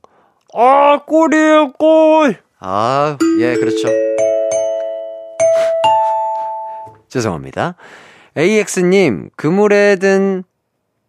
아, 0.54 1.00
골이에요, 1.06 1.72
골! 1.74 2.38
아, 2.60 3.18
예, 3.40 3.56
그렇죠. 3.56 3.88
죄송합니다. 7.10 7.76
AX님, 8.38 9.30
그물에 9.36 9.96
든, 9.98 10.44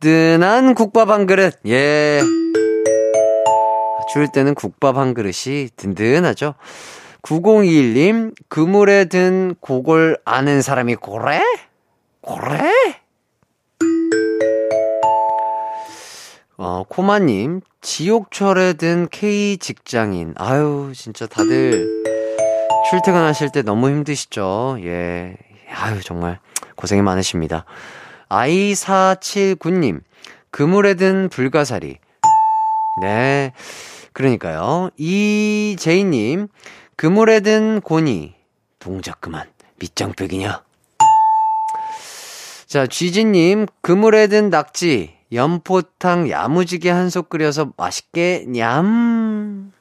든한 0.00 0.74
국밥 0.74 1.10
한 1.10 1.26
그릇. 1.26 1.54
예. 1.66 2.20
추울 4.12 4.28
때는 4.32 4.54
국밥 4.54 4.96
한 4.96 5.14
그릇이 5.14 5.68
든든하죠. 5.76 6.54
9021님, 7.22 8.34
그물에 8.48 9.06
든 9.06 9.54
고골 9.60 10.18
아는 10.24 10.62
사람이 10.62 10.96
고래? 10.96 11.40
고래? 12.20 12.70
어, 16.66 16.82
코마님, 16.88 17.60
지옥철에 17.82 18.72
든 18.72 19.06
K 19.10 19.58
직장인. 19.58 20.32
아유, 20.38 20.92
진짜 20.96 21.26
다들 21.26 21.86
출퇴근하실 22.88 23.52
때 23.52 23.60
너무 23.60 23.90
힘드시죠? 23.90 24.78
예. 24.80 25.36
아유, 25.74 26.00
정말 26.02 26.40
고생이 26.74 27.02
많으십니다. 27.02 27.66
i479님, 28.30 30.00
그물에 30.50 30.94
든 30.94 31.28
불가사리. 31.28 31.98
네. 33.02 33.52
그러니까요. 34.14 34.88
이제이님, 34.96 36.48
그물에 36.96 37.40
든 37.40 37.82
고니. 37.82 38.36
동작 38.78 39.20
그만. 39.20 39.50
밑장빼기냐? 39.80 40.62
자, 42.66 42.86
쥐지님, 42.86 43.66
그물에 43.82 44.28
든 44.28 44.48
낙지. 44.48 45.23
연포탕 45.34 46.30
야무지게 46.30 46.90
한 46.90 47.10
솥 47.10 47.28
끓여서 47.28 47.72
맛있게 47.76 48.44
냠. 48.48 49.72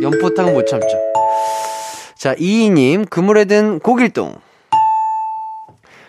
연포탕은 0.00 0.54
못 0.54 0.66
참죠. 0.66 0.86
자, 2.16 2.34
이이님, 2.38 3.06
그물에 3.06 3.44
든 3.44 3.78
고길동. 3.80 4.36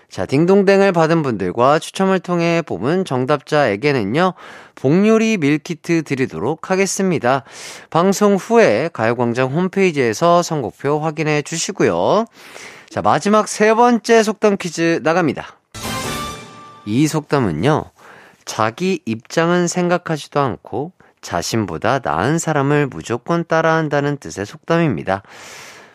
자, 0.10 0.26
딩동댕을 0.26 0.94
받은 0.94 1.22
분들과 1.22 1.80
추첨을 1.80 2.20
통해 2.20 2.62
뽑은 2.66 3.04
정답자에게는요, 3.04 4.34
복요리 4.76 5.38
밀키트 5.38 6.04
드리도록 6.04 6.72
하겠습니다. 6.72 7.44
방송 7.90 8.36
후에 8.36 8.90
가요광장 8.94 9.50
홈페이지에서 9.50 10.42
선곡표 10.42 11.00
확인해 11.00 11.42
주시고요. 11.42 12.26
자, 12.90 13.02
마지막 13.02 13.48
세 13.50 13.74
번째 13.74 14.24
속담 14.24 14.58
퀴즈 14.58 15.02
나갑니다. 15.04 15.58
이 16.86 17.06
속담은요, 17.06 17.84
자기 18.48 19.02
입장은 19.06 19.68
생각하지도 19.68 20.40
않고 20.40 20.94
자신보다 21.22 22.00
나은 22.04 22.40
사람을 22.40 22.88
무조건 22.88 23.46
따라한다는 23.46 24.18
뜻의 24.18 24.46
속담입니다. 24.46 25.22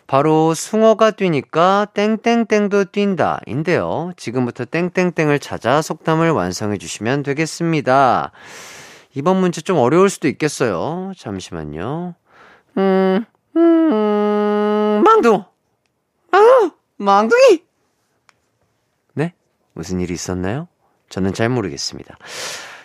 바로 0.05 0.53
숭어가 0.53 1.11
뛰니까 1.11 1.87
땡땡땡도 1.93 2.85
뛴다 2.85 3.39
인데요. 3.47 4.13
지금부터 4.15 4.65
땡땡땡을 4.65 5.39
찾아 5.39 5.81
속담을 5.81 6.29
완성해 6.29 6.77
주시면 6.77 7.23
되겠습니다. 7.23 8.31
이번 9.15 9.37
문제 9.37 9.61
좀 9.61 9.77
어려울 9.77 10.09
수도 10.09 10.27
있겠어요. 10.27 11.13
잠시만요. 11.17 12.13
음, 12.77 13.25
음, 13.55 15.03
망둥! 15.03 15.43
망둥! 16.31 16.71
망둥이! 16.97 17.63
네? 19.13 19.33
무슨 19.73 19.99
일이 19.99 20.13
있었나요? 20.13 20.67
저는 21.13 21.33
잘 21.33 21.47
모르겠습니다. 21.47 22.17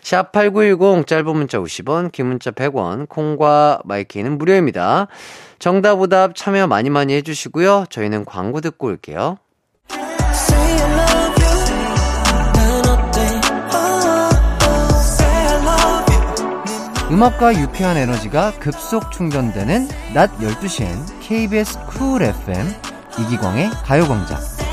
샵8910 0.02 1.06
짧은 1.06 1.34
문자 1.34 1.58
50원, 1.58 2.12
긴 2.12 2.26
문자 2.26 2.50
100원, 2.50 3.08
콩과 3.08 3.80
마이케이는 3.84 4.36
무료입니다. 4.36 5.06
정답 5.58 5.98
오답 5.98 6.34
참여 6.34 6.66
많이 6.66 6.90
많이 6.90 7.14
해주시고요. 7.14 7.86
저희는 7.88 8.26
광고 8.26 8.60
듣고 8.60 8.88
올게요. 8.88 9.38
음악과 17.10 17.58
유쾌한 17.58 17.96
에너지가 17.96 18.58
급속 18.58 19.10
충전되는 19.10 19.88
낮 20.12 20.30
12시엔 20.38 20.90
KBS 21.22 21.78
쿨 21.86 22.22
FM 22.22 22.66
이기광의 23.18 23.70
가요광장. 23.86 24.67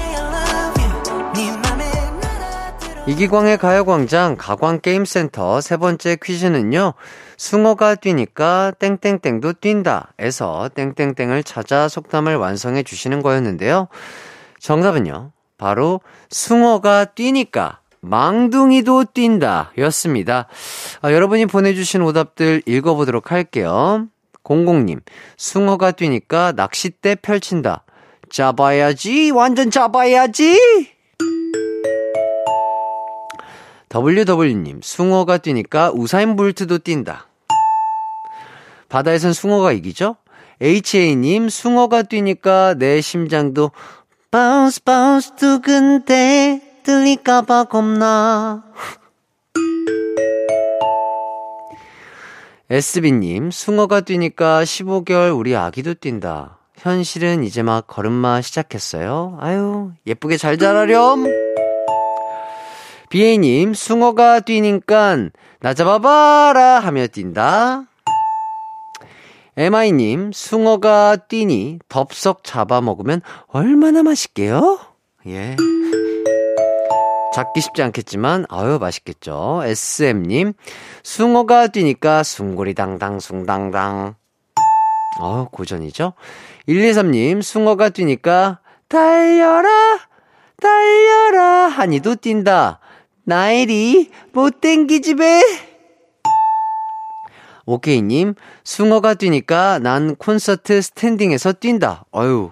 이기광의 3.07 3.59
가요광장 3.59 4.35
가광게임센터 4.35 5.61
세 5.61 5.77
번째 5.77 6.17
퀴즈는요. 6.21 6.93
숭어가 7.37 7.93
뛰니까 7.93 8.71
땡땡땡도 8.79 9.53
뛴다. 9.53 10.13
에서 10.17 10.69
땡땡땡을 10.73 11.43
찾아 11.43 11.87
속담을 11.87 12.35
완성해 12.37 12.81
주시는 12.81 13.21
거였는데요. 13.21 13.89
정답은요. 14.59 15.33
바로 15.59 16.01
숭어가 16.29 17.05
뛰니까 17.05 17.79
망둥이도 18.01 19.05
뛴다 19.13 19.71
였습니다. 19.77 20.47
아, 21.01 21.11
여러분이 21.11 21.45
보내주신 21.45 22.01
오답들 22.01 22.63
읽어보도록 22.65 23.31
할게요. 23.31 24.07
공공님, 24.41 25.01
숭어가 25.37 25.91
뛰니까 25.91 26.53
낚싯대 26.55 27.15
펼친다. 27.15 27.83
잡아야지, 28.29 29.31
완전 29.31 29.69
잡아야지! 29.69 30.94
WW님, 33.89 34.81
숭어가 34.81 35.37
뛰니까 35.37 35.91
우사인 35.91 36.35
볼트도 36.35 36.79
뛴다. 36.79 37.27
바다에선 38.89 39.33
숭어가 39.33 39.71
이기죠? 39.71 40.15
HA님, 40.61 41.49
숭어가 41.49 42.03
뛰니까 42.03 42.75
내 42.75 43.01
심장도 43.01 43.71
bounce 44.31 44.83
bounce 44.83 45.35
두근대 45.35 46.61
들릴까봐 46.83 47.65
겁나. 47.65 48.63
SB님, 52.69 53.51
숭어가 53.51 54.01
뛰니까 54.01 54.63
15개월 54.63 55.37
우리 55.37 55.55
아기도 55.55 55.93
뛴다. 55.93 56.57
현실은 56.77 57.43
이제 57.43 57.63
막 57.63 57.85
걸음마 57.87 58.41
시작했어요. 58.41 59.37
아유, 59.39 59.91
예쁘게 60.07 60.37
잘 60.37 60.57
자라렴. 60.57 61.25
비에님, 63.15 63.73
숭어가 63.73 64.41
뛰니까 64.41 65.29
나 65.61 65.73
잡아봐라 65.73 66.81
하며 66.81 67.07
뛴다. 67.07 67.85
MI님, 69.55 70.33
숭어가 70.33 71.15
뛰니 71.15 71.79
덥석 71.87 72.43
잡아먹으면 72.43 73.21
얼마나 73.47 74.03
맛있게요? 74.03 74.79
예. 75.27 75.55
잡기 77.33 77.61
쉽지 77.61 77.83
않겠지만, 77.83 78.47
아유, 78.49 78.79
맛있겠죠. 78.81 79.61
SM님, 79.63 80.51
숭어가 81.01 81.67
뛰니까 81.67 82.21
숭구리당당, 82.21 83.21
숭당당. 83.21 84.15
어, 85.21 85.47
고전이죠. 85.53 86.11
123님, 86.67 87.41
숭어가 87.41 87.91
뛰니까 87.91 88.59
달려라, 88.89 89.69
달려라 90.59 91.69
하니도 91.69 92.15
뛴다. 92.17 92.81
나일이 93.25 94.11
못 94.31 94.61
땡기지 94.61 95.15
배. 95.15 95.41
오케이님, 97.65 98.35
숭어가 98.63 99.15
뛰니까 99.15 99.79
난 99.79 100.15
콘서트 100.15 100.81
스탠딩에서 100.81 101.53
뛴다. 101.53 102.05
어유 102.15 102.51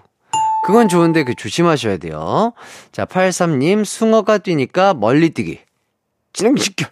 그건 0.66 0.88
좋은데 0.88 1.24
그 1.24 1.34
조심하셔야 1.34 1.98
돼요. 1.98 2.52
자, 2.90 3.04
83님, 3.04 3.84
숭어가 3.84 4.38
뛰니까 4.38 4.94
멀리 4.94 5.30
뛰기. 5.30 5.60
진행시켜. 6.32 6.86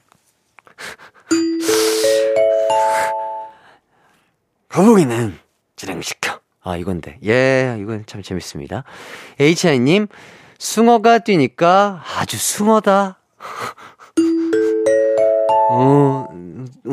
거북이는 4.68 5.38
진행시켜. 5.74 6.38
아, 6.62 6.76
이건데. 6.76 7.18
예, 7.24 7.76
이건 7.80 8.04
참 8.06 8.22
재밌습니다. 8.22 8.84
HI님, 9.40 10.06
숭어가 10.58 11.18
뛰니까 11.18 12.04
아주 12.18 12.36
숭어다. 12.36 13.21
어, 15.70 16.26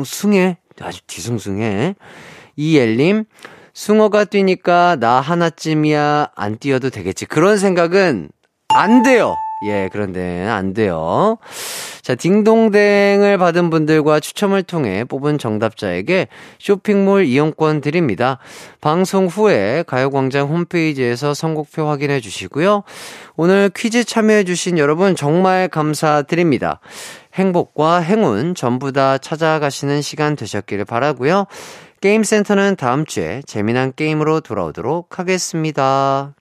숭해. 0.04 0.58
아주 0.80 1.00
뒤숭숭해. 1.06 1.94
이엘님, 2.56 3.24
숭어가 3.74 4.24
뛰니까 4.24 4.96
나 4.96 5.20
하나쯤이야 5.20 6.30
안 6.34 6.58
뛰어도 6.58 6.90
되겠지. 6.90 7.26
그런 7.26 7.58
생각은 7.58 8.30
안 8.68 9.02
돼요. 9.02 9.36
예, 9.66 9.88
그런데 9.92 10.46
안 10.46 10.72
돼요. 10.72 11.36
자, 12.02 12.14
딩동댕을 12.14 13.38
받은 13.38 13.70
분들과 13.70 14.20
추첨을 14.20 14.62
통해 14.62 15.04
뽑은 15.04 15.38
정답자에게 15.38 16.28
쇼핑몰 16.58 17.24
이용권 17.24 17.80
드립니다. 17.80 18.38
방송 18.80 19.26
후에 19.26 19.84
가요광장 19.86 20.48
홈페이지에서 20.48 21.34
선곡표 21.34 21.86
확인해 21.86 22.20
주시고요. 22.20 22.84
오늘 23.36 23.70
퀴즈 23.74 24.04
참여해 24.04 24.44
주신 24.44 24.78
여러분 24.78 25.14
정말 25.14 25.68
감사드립니다. 25.68 26.80
행복과 27.34 28.00
행운 28.00 28.54
전부 28.54 28.92
다 28.92 29.18
찾아가시는 29.18 30.02
시간 30.02 30.36
되셨기를 30.36 30.84
바라고요. 30.84 31.46
게임센터는 32.00 32.76
다음 32.76 33.04
주에 33.04 33.42
재미난 33.46 33.92
게임으로 33.94 34.40
돌아오도록 34.40 35.18
하겠습니다. 35.18 36.34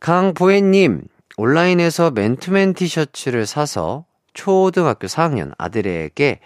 강보혜님, 0.00 1.02
온라인에서 1.36 2.12
맨투맨 2.12 2.74
티셔츠를 2.74 3.44
사서 3.46 4.04
초등학교 4.38 5.08
4학년 5.08 5.52
아들에게 5.58 6.38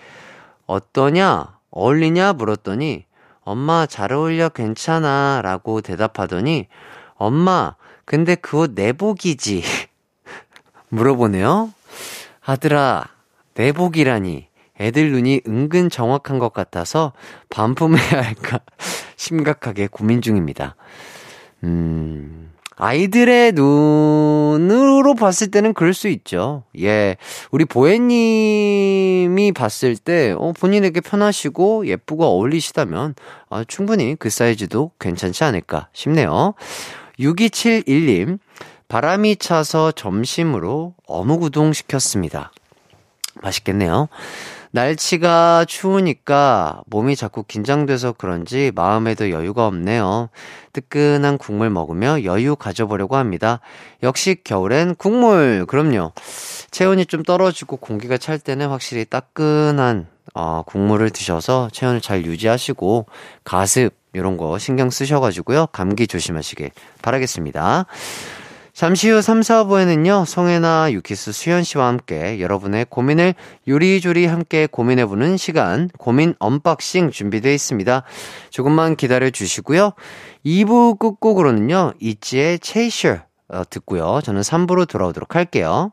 어떠냐? 0.67 1.59
어울리냐? 1.71 2.33
물었더니 2.33 3.05
엄마 3.43 3.85
잘 3.85 4.15
어울려 4.15 4.49
괜찮아 4.49 5.43
라고 5.43 5.83
대답하더니 5.83 6.69
엄마 7.17 7.75
근데 8.07 8.35
그 8.35 8.57
옷 8.57 8.71
내복이지 8.73 9.63
물어보네요. 10.89 11.71
아들아 12.41 13.05
내복이라니 13.57 14.49
애들 14.81 15.13
눈이 15.13 15.43
은근 15.47 15.91
정확한 15.91 16.39
것 16.39 16.55
같아서 16.55 17.13
반품해야 17.51 18.23
할까 18.23 18.61
심각하게 19.17 19.89
고민 19.89 20.23
중입니다. 20.23 20.77
음, 21.65 22.51
아이들의 22.77 23.53
눈 23.53 24.22
으로 24.61 25.15
봤을 25.15 25.51
때는 25.51 25.75
그럴 25.75 25.95
수 25.95 26.09
있죠. 26.09 26.65
예. 26.79 27.17
우리 27.51 27.65
보혜님이 27.65 29.53
봤을 29.53 29.97
때, 29.97 30.35
어, 30.37 30.53
본인에게 30.53 31.01
편하시고 31.01 31.87
예쁘고 31.87 32.25
어울리시다면, 32.25 33.15
아, 33.51 33.65
충분히 33.67 34.17
그 34.19 34.31
사이즈도 34.31 34.93
괜찮지 34.99 35.45
않을까 35.45 35.89
싶네요. 35.93 36.55
6271님, 37.19 38.39
바람이 38.89 39.37
차서 39.37 39.93
점심으로 39.93 40.95
어묵 41.07 41.43
우동 41.43 41.73
시켰습니다. 41.73 42.53
맛있겠네요. 43.43 44.09
날씨가 44.73 45.67
추우니까 45.67 46.83
몸이 46.87 47.15
자꾸 47.15 47.43
긴장돼서 47.43 48.13
그런지 48.13 48.73
마음에도 48.75 49.31
여유가 49.31 49.67
없네요. 49.67 50.31
뜨끈한 50.73 51.37
국물 51.39 51.69
먹으며 51.71 52.25
여유 52.25 52.57
가져보려고 52.57 53.17
합니다. 53.17 53.61
역시 54.03 54.39
겨울엔 54.43 54.95
국물, 54.97 55.67
그럼요. 55.67 56.13
체온이 56.71 57.07
좀 57.07 57.23
떨어지고 57.23 57.77
공기가 57.77 58.17
찰 58.17 58.39
때는 58.39 58.69
확실히 58.69 59.05
따끈한 59.05 60.07
어, 60.35 60.63
국물을 60.67 61.11
드셔서 61.11 61.69
체온을 61.73 62.01
잘 62.01 62.25
유지하시고 62.25 63.07
가습 63.45 63.95
이런 64.15 64.39
거 64.39 64.59
신경 64.59 64.89
쓰셔가지고요. 64.89 65.67
감기 65.67 66.07
조심하시길 66.07 66.71
바라겠습니다. 67.03 67.87
잠시 68.73 69.11
후 69.11 69.21
3, 69.21 69.41
4부에는요, 69.41 70.25
송혜나, 70.25 70.93
유키스, 70.93 71.33
수현 71.33 71.63
씨와 71.63 71.89
함께 71.89 72.41
여러분의 72.41 72.87
고민을 72.89 73.35
요리조리 73.69 74.25
함께 74.25 74.67
고민해보는 74.67 75.37
시간, 75.37 75.91
고민 75.99 76.35
언박싱 76.39 77.11
준비되어 77.11 77.53
있습니다. 77.53 78.03
조금만 78.49 78.97
기다려 78.97 79.29
주시고요. 79.29 79.93
2부 80.47 80.99
끝곡으로는요, 80.99 81.95
이지의 82.01 82.61
체이셔 82.61 83.19
어, 83.49 83.63
듣고요. 83.69 84.21
저는 84.25 84.41
3부로 84.41 84.89
돌아오도록 84.89 85.35
할게요. 85.35 85.93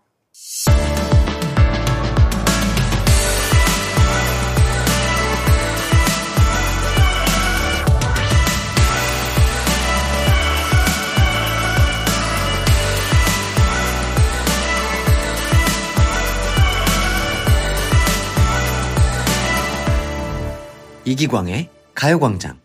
이기광의 21.10 21.70
가요광장. 21.96 22.60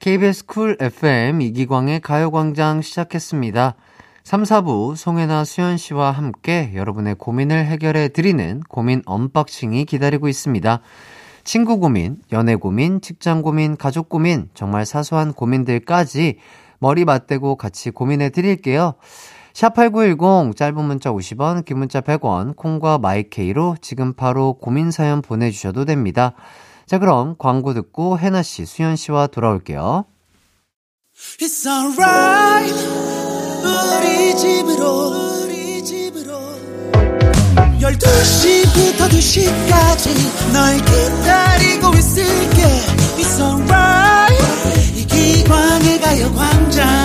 KBS 0.00 0.46
쿨 0.46 0.78
FM 0.80 1.42
이기광의 1.42 2.00
가요광장 2.00 2.80
시작했습니다. 2.80 3.74
3, 4.22 4.42
4부 4.42 4.96
송해나 4.96 5.44
수현 5.44 5.76
씨와 5.76 6.10
함께 6.10 6.72
여러분의 6.74 7.16
고민을 7.16 7.66
해결해 7.66 8.08
드리는 8.08 8.62
고민 8.70 9.02
언박싱이 9.04 9.84
기다리고 9.84 10.28
있습니다. 10.28 10.80
친구 11.44 11.78
고민, 11.78 12.16
연애 12.32 12.54
고민, 12.54 13.02
직장 13.02 13.42
고민, 13.42 13.76
가족 13.76 14.08
고민, 14.08 14.48
정말 14.54 14.86
사소한 14.86 15.34
고민들까지 15.34 16.38
머리 16.78 17.04
맞대고 17.04 17.56
같이 17.56 17.90
고민해 17.90 18.30
드릴게요. 18.30 18.94
샵8910 19.52 20.56
짧은 20.56 20.82
문자 20.82 21.12
50원, 21.12 21.66
긴 21.66 21.80
문자 21.80 22.00
100원, 22.00 22.56
콩과 22.56 22.96
마이케이로 22.96 23.76
지금 23.82 24.14
바로 24.14 24.54
고민 24.54 24.90
사연 24.90 25.20
보내주셔도 25.20 25.84
됩니다. 25.84 26.32
자, 26.86 26.98
그럼 26.98 27.36
광고 27.38 27.72
듣고 27.74 28.18
혜나 28.18 28.42
씨, 28.42 28.66
수현 28.66 28.96
씨와 28.96 29.28
돌아올게요. 29.28 30.04
It's 31.40 31.66
alright. 31.66 32.74
우리 33.64 34.36
집으로 34.36 35.42
우리 35.44 35.82
집으로. 35.82 36.34
12시부터 37.80 39.08
2시까지 39.08 40.52
널 40.52 40.76
기다리고 40.76 41.94
있을게. 41.94 42.62
It's 43.16 43.40
alright. 43.40 44.98
이 44.98 45.06
기광의 45.06 46.00
가요 46.00 46.32
광장 46.34 47.03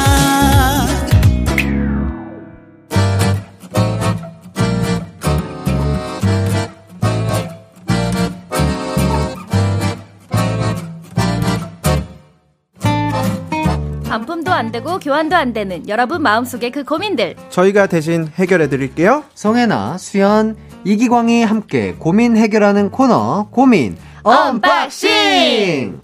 안 14.60 14.74
되고 14.74 15.00
교환도 15.00 15.38
안 15.38 15.54
되는 15.54 15.88
여러분 15.88 16.22
마음속의 16.22 16.72
그 16.72 16.84
고민들 16.84 17.36
저희가 17.50 17.88
대신 17.88 18.30
해결해 18.36 18.68
드릴게요. 18.68 19.24
성혜나, 19.34 19.98
수현, 19.98 20.58
이기광이 20.84 21.44
함께 21.46 21.96
고민 21.98 22.36
해결하는 22.36 22.92
코너, 22.92 23.48
고민 23.52 23.98
언박싱! 24.24 26.02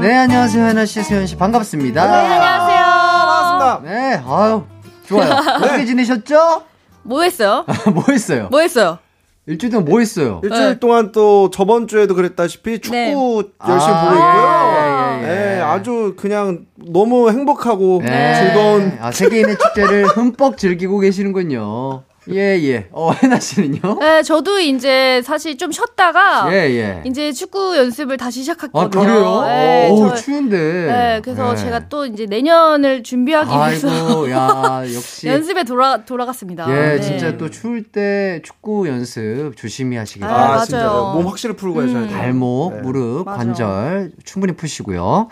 네, 0.00 0.14
안녕하세요, 0.14 0.66
혜나 0.66 0.86
씨, 0.86 1.02
수현 1.02 1.26
씨, 1.26 1.36
반갑습니다. 1.36 2.06
네, 2.06 2.12
안녕하세요 2.12 2.84
반갑습니다. 2.84 3.80
네, 3.90 4.22
아유, 4.24 4.64
좋아요. 5.08 5.32
어떻게 5.64 5.84
지내셨죠? 5.84 6.62
뭐 7.02 7.22
했어요? 7.22 7.64
뭐 7.92 8.04
했어요? 8.08 8.48
뭐 8.52 8.60
했어요? 8.60 8.98
일주일 9.46 9.72
동안 9.72 9.84
뭐 9.84 9.98
했어요? 9.98 10.40
일주일 10.42 10.68
네. 10.68 10.78
동안 10.78 11.12
또 11.12 11.50
저번 11.50 11.86
주에도 11.86 12.14
그랬다시피 12.14 12.78
축구 12.78 12.96
네. 12.96 13.12
열심히 13.12 13.92
아, 13.92 14.04
보고 14.04 14.14
있고요. 14.14 15.22
예, 15.22 15.28
예, 15.28 15.30
예. 15.30 15.54
네, 15.56 15.60
아주 15.60 16.14
그냥 16.16 16.66
너무 16.76 17.30
행복하고 17.30 18.00
네. 18.02 18.34
즐거운 18.36 18.96
아, 19.00 19.12
세계인의 19.12 19.58
축제를 19.58 20.06
흠뻑 20.16 20.56
즐기고 20.56 20.98
계시는군요. 21.00 22.04
예, 22.30 22.58
예. 22.62 22.88
어, 22.90 23.12
혜나 23.12 23.38
씨는요? 23.38 23.98
네, 24.00 24.22
저도 24.22 24.58
이제 24.58 25.20
사실 25.24 25.58
좀 25.58 25.72
쉬었다가 25.72 26.46
예, 26.52 26.56
예. 26.70 27.02
이제 27.04 27.32
축구 27.32 27.76
연습을 27.76 28.16
다시 28.16 28.40
아, 28.40 28.42
시작했거든요. 28.42 29.02
그래요? 29.04 29.42
네, 29.42 29.90
오, 29.90 30.08
저- 30.08 30.14
추운데. 30.14 30.56
네, 30.56 31.20
그래서 31.22 31.50
네. 31.54 31.56
제가 31.56 31.88
또 31.88 32.06
이제 32.06 32.24
내년을 32.26 33.02
준비하기 33.02 33.50
위해서 33.50 33.90
아이고, 33.90 34.30
야, 34.30 34.82
역시. 34.94 35.28
연습에 35.28 35.64
돌아 35.64 36.04
돌아갔습니다. 36.04 36.66
예, 36.70 36.96
네. 36.96 37.00
진짜 37.00 37.36
또 37.36 37.50
추울 37.50 37.82
때 37.82 38.40
축구 38.42 38.88
연습 38.88 39.52
조심히 39.56 39.96
하시길 39.96 40.24
아, 40.24 40.28
아, 40.28 40.32
바랍니다. 40.32 40.64
진짜요. 40.64 40.88
맞아요. 40.90 41.12
몸 41.14 41.26
확실히 41.26 41.54
풀고 41.56 41.82
하셔야 41.82 42.06
돼요. 42.08 42.16
발목, 42.18 42.74
네. 42.76 42.80
무릎, 42.80 43.26
맞아. 43.26 43.36
관절 43.38 44.12
충분히 44.24 44.54
푸시고요. 44.54 45.28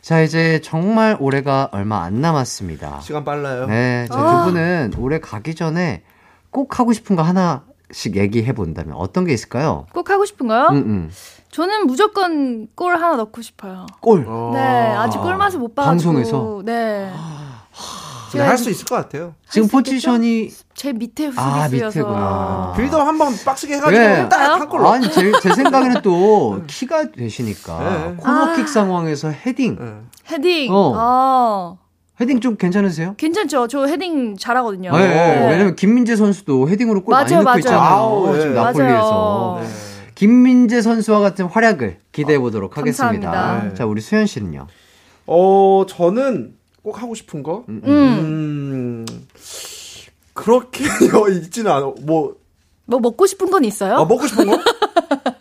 자, 0.00 0.20
이제 0.22 0.60
정말 0.64 1.16
올해가 1.20 1.68
얼마 1.70 2.02
안 2.02 2.20
남았습니다. 2.20 2.98
시간 3.02 3.24
빨라요. 3.24 3.66
네, 3.66 4.06
자, 4.10 4.18
아. 4.18 4.44
두 4.44 4.50
분은 4.50 4.94
올해 4.98 5.20
가기 5.20 5.54
전에 5.54 6.02
꼭 6.52 6.78
하고 6.78 6.92
싶은 6.92 7.16
거 7.16 7.22
하나씩 7.22 8.14
얘기해 8.16 8.52
본다면 8.52 8.94
어떤 8.96 9.24
게 9.24 9.32
있을까요? 9.32 9.86
꼭 9.92 10.08
하고 10.10 10.24
싶은가요? 10.24 10.68
음, 10.70 10.76
음. 10.76 11.10
저는 11.50 11.86
무조건 11.86 12.68
골 12.74 12.94
하나 12.94 13.16
넣고 13.16 13.42
싶어요. 13.42 13.86
골. 14.00 14.24
어. 14.28 14.50
네, 14.54 14.60
아직 14.60 15.18
골 15.18 15.36
맛을 15.36 15.58
못 15.58 15.74
봐가지고. 15.74 16.12
방송에서? 16.12 16.62
네. 16.64 17.10
근데 18.30 18.46
할수 18.46 18.70
있을 18.70 18.86
것 18.86 18.94
같아요. 18.94 19.34
지금? 19.50 19.68
포지션이 19.68 20.48
제 20.74 20.92
밑에 20.94 21.30
아, 21.36 21.64
수비수여서. 21.66 21.98
밑에구나. 21.98 22.72
빌드업 22.78 23.02
한번 23.02 23.34
빡세게 23.44 23.74
해가지고 23.74 23.98
네. 24.00 24.28
딱 24.30 24.52
한 24.52 24.68
골로. 24.70 24.88
아니 24.88 25.10
제, 25.10 25.30
제 25.42 25.52
생각에는 25.54 26.00
또 26.00 26.62
키가 26.66 27.12
되시니까 27.12 27.78
네. 27.78 28.14
코너킥 28.16 28.64
아. 28.64 28.66
상황에서 28.66 29.28
헤딩 29.28 29.76
네. 29.78 29.94
헤딩. 30.30 30.72
어. 30.72 30.94
아. 30.96 31.76
헤딩 32.22 32.40
좀 32.40 32.56
괜찮으세요? 32.56 33.14
괜찮죠. 33.18 33.68
저 33.68 33.86
헤딩 33.86 34.36
잘하거든요. 34.38 34.96
네, 34.96 35.08
네. 35.08 35.50
왜냐면 35.50 35.76
김민재 35.76 36.16
선수도 36.16 36.68
헤딩으로 36.68 37.02
골 37.04 37.12
많이 37.12 37.30
맞아요, 37.30 37.42
넣고 37.42 37.44
맞아요. 37.44 37.58
있잖아요. 37.58 37.80
아우, 37.80 38.32
지금 38.34 38.54
네. 38.54 38.60
나폴리에서. 38.60 39.54
맞아요. 39.54 39.60
네. 39.62 39.68
김민재 40.14 40.80
선수와 40.82 41.20
같은 41.20 41.46
활약을 41.46 41.98
기대해 42.12 42.38
보도록 42.38 42.78
하겠습니다. 42.78 43.30
감사합니다. 43.30 43.68
네. 43.70 43.74
자, 43.74 43.86
우리 43.86 44.00
수현 44.00 44.26
씨는요? 44.26 44.66
어, 45.26 45.84
저는 45.88 46.54
꼭 46.82 47.02
하고 47.02 47.14
싶은 47.14 47.42
거? 47.42 47.64
음. 47.68 47.82
음, 47.84 49.06
그렇게 50.32 50.84
있지는 51.42 51.70
않아. 51.70 51.92
뭐, 52.02 52.36
뭐 52.86 53.00
먹고 53.00 53.26
싶은 53.26 53.50
건 53.50 53.64
있어요? 53.64 53.94
아, 53.96 54.04
먹고 54.04 54.26
싶은 54.26 54.46
거? 54.46 54.58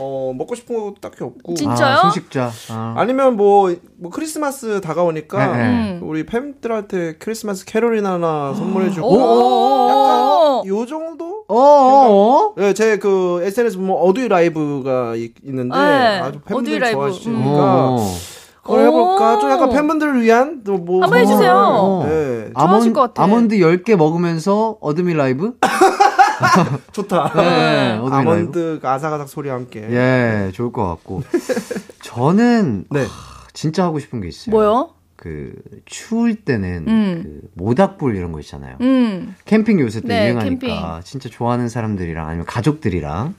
어, 0.00 0.32
먹고 0.36 0.54
싶은 0.54 0.76
거 0.76 0.94
딱히 1.00 1.24
없고. 1.24 1.54
진짜요? 1.54 1.96
아, 1.98 2.02
소식자. 2.08 2.50
아. 2.70 2.94
아니면 2.96 3.36
뭐, 3.36 3.74
뭐 3.98 4.10
크리스마스 4.10 4.80
다가오니까 4.80 5.46
네, 5.46 5.56
네. 5.56 5.68
음. 5.68 6.00
우리 6.02 6.24
팬들한테 6.26 7.16
크리스마스 7.18 7.64
캐롤이나 7.64 8.12
하나 8.14 8.54
선물해주고 8.54 9.06
오. 9.08 9.88
약간 9.90 10.66
요 10.68 10.86
정도? 10.86 11.44
어어어? 11.48 12.54
네, 12.56 12.74
제그 12.74 13.40
SNS 13.44 13.78
보면 13.78 13.96
어두이 13.98 14.28
라이브가 14.28 15.14
있, 15.16 15.32
는데 15.42 15.76
네, 15.76 16.18
아주 16.20 16.40
라이브. 16.78 16.92
좋아하시니까 16.92 17.88
어. 17.90 18.12
그걸 18.62 18.86
해볼까? 18.86 19.36
오. 19.36 19.40
좀 19.40 19.50
약간 19.50 19.70
팬분들을 19.70 20.20
위한 20.20 20.62
또 20.62 20.72
뭐 20.78 21.02
한번 21.02 21.20
해주세요. 21.20 22.04
네, 22.06 22.50
좋아하실 22.52 22.92
것 22.92 23.00
같아. 23.00 23.22
아몬드 23.22 23.56
10개 23.56 23.96
먹으면서 23.96 24.76
어드미 24.82 25.14
라이브? 25.14 25.54
좋다. 26.92 27.32
네, 27.34 27.92
어두이 27.98 28.10
라이브. 28.10 28.30
아몬드 28.30 28.80
아삭아삭 28.82 29.28
소리와 29.28 29.54
함께. 29.56 29.80
예, 29.90 30.50
좋을 30.52 30.72
것 30.72 30.86
같고. 30.86 31.22
저는 32.02 32.84
네. 32.90 33.00
하, 33.02 33.06
진짜 33.52 33.84
하고 33.84 33.98
싶은 33.98 34.20
게 34.20 34.28
있어요. 34.28 34.54
뭐요? 34.54 34.90
그 35.16 35.52
추울 35.84 36.36
때는 36.36 36.84
음. 36.86 37.22
그 37.24 37.48
모닥불 37.54 38.14
이런 38.14 38.30
거 38.30 38.38
있잖아요. 38.40 38.76
음. 38.80 39.34
캠핑 39.46 39.80
요새 39.80 40.00
또 40.00 40.06
네, 40.08 40.26
유행하니까 40.26 40.44
캠핑. 40.44 40.76
진짜 41.04 41.28
좋아하는 41.28 41.68
사람들이랑 41.68 42.26
아니면 42.28 42.46
가족들이랑 42.46 43.34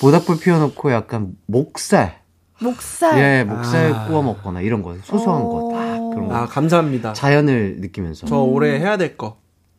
모닥불 0.00 0.38
피워놓고 0.38 0.92
약간 0.92 1.32
목살, 1.46 2.20
목살. 2.62 3.18
예, 3.18 3.44
목살 3.44 3.92
아. 3.92 4.06
구워 4.06 4.22
먹거나 4.22 4.60
이런 4.60 4.82
거 4.82 4.96
소소한 5.02 5.42
거 5.42 5.70
딱 5.72 5.98
그런 6.14 6.28
거 6.28 6.34
아 6.36 6.46
감사합니다. 6.46 7.12
자연을 7.14 7.78
느끼면서. 7.80 8.26
저 8.26 8.36
올해 8.38 8.78
해야 8.78 8.96
될 8.96 9.16
거. 9.16 9.38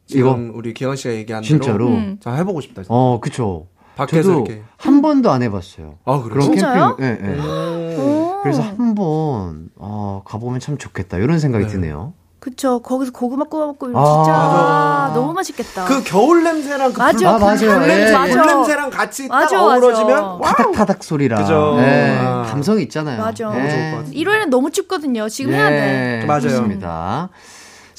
지금 0.10 0.48
이거? 0.48 0.58
우리 0.58 0.74
기현 0.74 0.96
씨가 0.96 1.14
얘기한 1.14 1.44
진짜로? 1.44 1.72
대로 1.86 1.88
음. 1.90 2.18
자 2.20 2.34
해보고 2.34 2.62
싶다. 2.62 2.82
진짜. 2.82 2.94
어, 2.94 3.20
그쵸. 3.22 3.68
밖에서 3.96 4.24
저도 4.30 4.46
이렇게. 4.46 4.64
한 4.78 5.02
번도 5.02 5.30
안 5.30 5.44
해봤어요. 5.44 5.96
아 6.06 6.22
그래요? 6.22 6.30
그런 6.30 6.42
진짜요? 6.52 6.96
캠핑, 6.98 7.06
예, 7.06 7.30
예. 7.32 7.34
음. 7.38 7.96
오. 8.00 8.40
그래서 8.42 8.62
한번 8.62 9.70
어, 9.76 10.22
가보면 10.26 10.60
참 10.62 10.78
좋겠다 10.78 11.18
이런 11.18 11.40
생각이 11.40 11.66
네. 11.66 11.72
드네요. 11.72 12.14
그쵸. 12.40 12.80
거기서 12.80 13.12
고구마 13.12 13.44
구워 13.44 13.68
먹고 13.68 13.88
아. 13.88 14.06
진짜 14.24 14.32
맞아. 14.32 15.12
너무 15.14 15.34
맛있겠다. 15.34 15.84
그 15.86 16.02
겨울 16.06 16.44
냄새랑 16.44 16.94
그 16.94 16.98
맞아. 17.00 17.18
불, 17.18 17.28
아, 17.28 17.38
맞아요. 17.38 17.58
불, 17.58 17.84
예, 17.84 17.88
냄새, 17.98 18.14
맞아. 18.14 18.32
불 18.42 18.46
냄새랑 18.54 18.90
같이 18.90 19.28
맞아, 19.28 19.58
딱 19.58 19.62
어우러지면 19.62 20.40
맞아. 20.40 20.56
타닥타닥 20.56 21.04
소리랑 21.04 21.42
그죠. 21.42 21.76
예, 21.80 22.18
아. 22.22 22.44
감성이 22.44 22.84
있잖아요. 22.84 23.22
맞아. 23.22 23.44
예. 23.44 23.50
너무 23.50 23.70
좋을 23.70 23.92
것 23.92 23.98
같아요. 23.98 24.12
1월에는 24.14 24.46
너무 24.50 24.72
춥거든요. 24.72 25.28
지금 25.28 25.52
해야 25.54 25.70
돼. 25.70 26.24
맞아요. 26.26 26.42
좋습니다. 26.44 27.30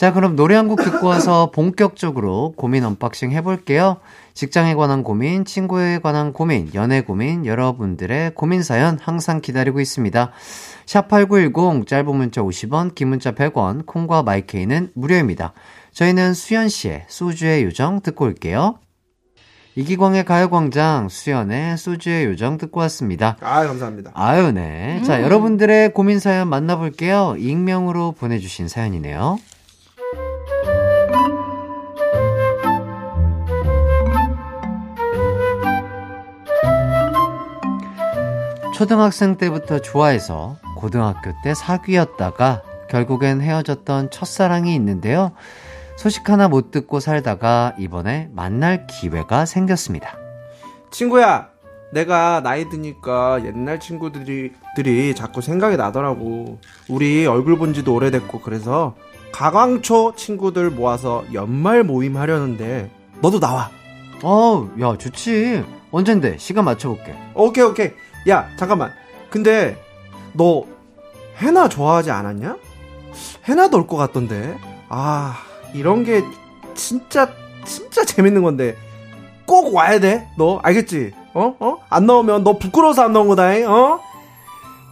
자, 0.01 0.15
그럼 0.15 0.35
노래 0.35 0.55
한 0.55 0.67
곡 0.67 0.83
듣고 0.83 1.09
와서 1.09 1.51
본격적으로 1.55 2.55
고민 2.57 2.85
언박싱 2.87 3.33
해볼게요. 3.33 3.99
직장에 4.33 4.75
관한 4.75 5.03
고민, 5.03 5.45
친구에 5.45 5.99
관한 5.99 6.33
고민, 6.33 6.71
연애 6.73 7.03
고민, 7.03 7.45
여러분들의 7.45 8.35
고민 8.35 8.63
사연 8.63 8.99
항상 8.99 9.43
기다리고 9.43 9.79
있습니다. 9.79 10.31
샵8910, 10.87 11.87
짧은 11.87 12.17
문자 12.17 12.41
50원, 12.41 12.95
긴 12.95 13.09
문자 13.09 13.33
100원, 13.33 13.85
콩과 13.85 14.23
마이케이는 14.23 14.93
무료입니다. 14.95 15.53
저희는 15.93 16.33
수연 16.33 16.71
씨의 16.71 17.05
소주의 17.09 17.63
요정 17.65 18.01
듣고 18.01 18.25
올게요. 18.25 18.79
이기광의 19.75 20.25
가요광장, 20.25 21.11
수연의 21.11 21.77
소주의 21.77 22.25
요정 22.25 22.57
듣고 22.57 22.81
왔습니다. 22.81 23.37
아 23.43 23.67
감사합니다. 23.67 24.13
아유, 24.15 24.51
네. 24.51 25.03
자, 25.05 25.21
여러분들의 25.21 25.93
고민 25.93 26.21
사연 26.21 26.49
만나볼게요. 26.49 27.35
익명으로 27.39 28.13
보내주신 28.13 28.67
사연이네요. 28.69 29.39
초등학생 38.81 39.37
때부터 39.37 39.79
좋아해서 39.79 40.57
고등학교 40.75 41.33
때 41.45 41.53
사귀었다가 41.53 42.63
결국엔 42.89 43.43
헤어졌던 43.43 44.11
첫사랑이 44.11 44.75
있는데요. 44.75 45.33
소식 45.99 46.31
하나 46.31 46.49
못 46.49 46.71
듣고 46.71 46.99
살다가 46.99 47.75
이번에 47.79 48.31
만날 48.33 48.87
기회가 48.87 49.45
생겼습니다. 49.45 50.17
친구야, 50.91 51.51
내가 51.93 52.41
나이 52.41 52.71
드니까 52.71 53.45
옛날 53.45 53.81
친구들이 53.81 54.55
들이 54.75 55.15
자꾸 55.15 55.43
생각이 55.43 55.77
나더라고. 55.77 56.59
우리 56.89 57.27
얼굴 57.27 57.59
본 57.59 57.75
지도 57.75 57.93
오래됐고 57.93 58.41
그래서 58.41 58.97
가광초 59.31 60.15
친구들 60.17 60.71
모아서 60.71 61.23
연말 61.35 61.85
모임 61.85 62.17
하려는데 62.17 62.91
너도 63.21 63.41
나와. 63.41 63.69
어, 64.23 64.71
야, 64.81 64.97
좋지. 64.97 65.67
언젠데? 65.91 66.39
시간 66.39 66.65
맞춰볼게. 66.65 67.15
오케이 67.35 67.63
오케이. 67.63 67.91
야 68.29 68.49
잠깐만. 68.57 68.93
근데 69.31 69.83
너 70.33 70.65
해나 71.41 71.69
좋아하지 71.69 72.11
않았냐? 72.11 72.57
해나도 73.49 73.79
올 73.79 73.87
것 73.87 73.97
같던데. 73.97 74.57
아 74.89 75.37
이런 75.75 76.05
게 76.05 76.23
진짜 76.75 77.31
진짜 77.65 78.05
재밌는 78.05 78.43
건데 78.43 78.77
꼭 79.47 79.75
와야 79.75 79.99
돼. 80.01 80.29
너 80.37 80.59
알겠지? 80.63 81.13
어? 81.35 81.55
어? 81.61 81.77
안 81.89 82.07
나오면 82.07 82.45
너 82.45 82.59
부끄러워서 82.59 83.03
안 83.03 83.13
나온 83.13 83.29
거다 83.29 83.55
잉. 83.55 83.71
어? 83.71 84.01